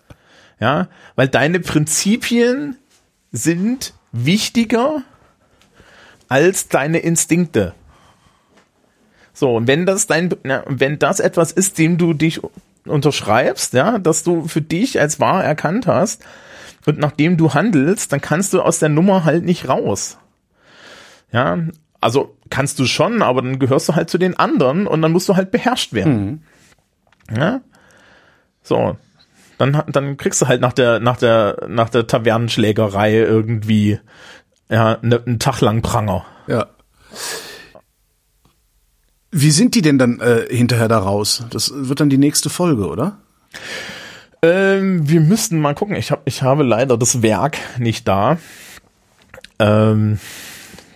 Ja, 0.61 0.87
weil 1.17 1.27
deine 1.27 1.59
Prinzipien 1.59 2.77
sind 3.33 3.95
wichtiger 4.13 5.03
als 6.29 6.69
deine 6.69 6.99
Instinkte. 7.01 7.75
So, 9.33 9.57
und 9.57 9.67
wenn 9.67 9.87
das 9.87 10.07
dein, 10.07 10.33
na, 10.45 10.63
wenn 10.69 11.01
das 11.01 11.19
etwas 11.19 11.51
ist, 11.51 11.79
dem 11.79 11.99
du 11.99 12.15
dich 12.15 12.41
unterschreibst, 12.87 13.73
ja, 13.73 13.99
dass 13.99 14.23
du 14.23 14.47
für 14.47 14.63
dich 14.63 15.01
als 15.01 15.19
wahr 15.19 15.43
erkannt 15.43 15.89
hast 15.89 16.23
und 16.87 16.99
nachdem 16.99 17.37
du 17.37 17.55
handelst, 17.55 18.13
dann 18.13 18.21
kannst 18.21 18.53
du 18.53 18.61
aus 18.61 18.79
der 18.79 18.89
Nummer 18.89 19.25
halt 19.25 19.45
nicht 19.45 19.69
raus. 19.69 20.19
Ja, 21.33 21.59
also 22.01 22.37
kannst 22.51 22.79
du 22.79 22.87
schon, 22.87 23.23
aber 23.23 23.43
dann 23.43 23.59
gehörst 23.59 23.89
du 23.89 23.95
halt 23.95 24.11
zu 24.11 24.19
den 24.19 24.37
anderen 24.37 24.87
und 24.87 25.01
dann 25.03 25.13
musst 25.13 25.29
du 25.29 25.37
halt 25.37 25.51
beherrscht 25.51 25.93
werden. 25.93 26.43
Ja? 27.35 27.61
So, 28.63 28.97
dann, 29.59 29.83
dann 29.87 30.17
kriegst 30.17 30.43
du 30.43 30.49
halt 30.49 30.61
nach 30.61 30.73
der, 30.73 31.01
nach 31.01 31.17
der, 31.17 31.67
nach 31.69 31.89
der 31.89 32.07
Tavernenschlägerei 32.07 33.15
irgendwie, 33.15 34.01
ja, 34.69 34.99
ne, 35.03 35.23
einen 35.25 35.39
Tag 35.39 35.61
lang 35.61 35.83
Pranger. 35.83 36.25
Ja. 36.49 36.67
Wie 39.31 39.51
sind 39.51 39.75
die 39.75 39.83
denn 39.83 39.99
dann 39.99 40.21
äh, 40.21 40.47
hinterher 40.51 40.89
da 40.89 40.99
raus? 40.99 41.47
Das 41.51 41.73
wird 41.75 42.01
dann 42.01 42.11
die 42.11 42.19
nächste 42.19 42.51
Folge, 42.51 42.89
oder? 42.89 43.19
Ähm, 44.83 45.09
wir 45.09 45.21
müssten 45.21 45.61
mal 45.61 45.75
gucken. 45.75 45.97
Ich, 45.97 46.11
hab, 46.11 46.23
ich 46.27 46.43
habe 46.43 46.63
leider 46.63 46.99
das 46.99 47.23
Werk 47.23 47.59
nicht 47.79 48.07
da. 48.09 48.39
Ähm, 49.59 50.19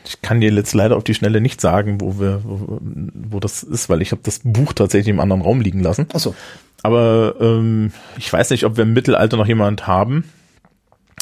ich 0.05 0.23
kann 0.23 0.41
dir 0.41 0.53
jetzt 0.53 0.75
leider 0.75 0.97
auf 0.97 1.05
die 1.05 1.15
Schnelle 1.15 1.41
nicht 1.41 1.61
sagen, 1.61 2.01
wo 2.01 2.21
wir, 2.21 2.43
wo, 2.45 2.79
wo 2.81 3.41
das 3.41 3.63
ist, 3.63 3.89
weil 3.89 4.03
ich 4.03 4.13
habe 4.13 4.23
das 4.25 4.41
Buch 4.45 4.73
tatsächlich 4.73 5.13
im 5.13 5.21
anderen 5.21 5.43
Raum 5.43 5.61
liegen 5.61 5.81
lassen. 5.81 6.07
Ach 6.13 6.21
so. 6.21 6.35
Aber 6.83 7.35
ähm, 7.41 7.93
ich 8.17 8.33
weiß 8.33 8.51
nicht, 8.51 8.65
ob 8.65 8.77
wir 8.77 8.85
im 8.85 8.93
Mittelalter 8.93 9.37
noch 9.37 9.49
jemand 9.49 9.87
haben. 9.87 10.25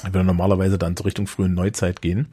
Ich 0.07 0.13
würde 0.13 0.27
normalerweise 0.27 0.77
dann 0.77 0.97
zur 0.97 1.07
Richtung 1.07 1.27
frühen 1.27 1.55
Neuzeit 1.55 2.03
gehen. 2.03 2.27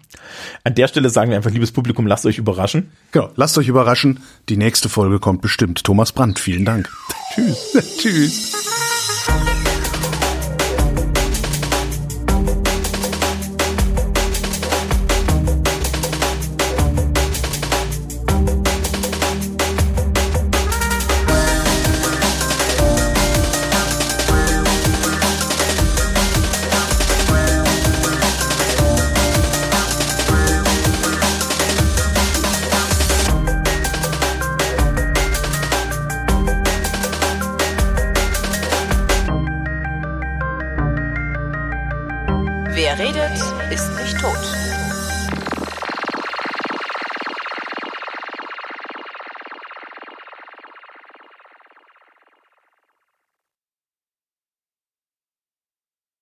An 0.65 0.75
der 0.75 0.89
Stelle 0.89 1.09
sagen 1.09 1.29
wir 1.29 1.37
einfach, 1.37 1.51
liebes 1.51 1.71
Publikum, 1.71 2.05
lasst 2.05 2.25
euch 2.25 2.37
überraschen. 2.37 2.91
Genau, 3.13 3.29
lasst 3.37 3.57
euch 3.57 3.69
überraschen. 3.69 4.19
Die 4.49 4.57
nächste 4.57 4.89
Folge 4.89 5.19
kommt 5.19 5.41
bestimmt. 5.41 5.85
Thomas 5.85 6.11
Brandt, 6.11 6.39
vielen 6.39 6.65
Dank. 6.65 6.89
Tschüss. 7.35 7.97
Tschüss. 7.97 8.51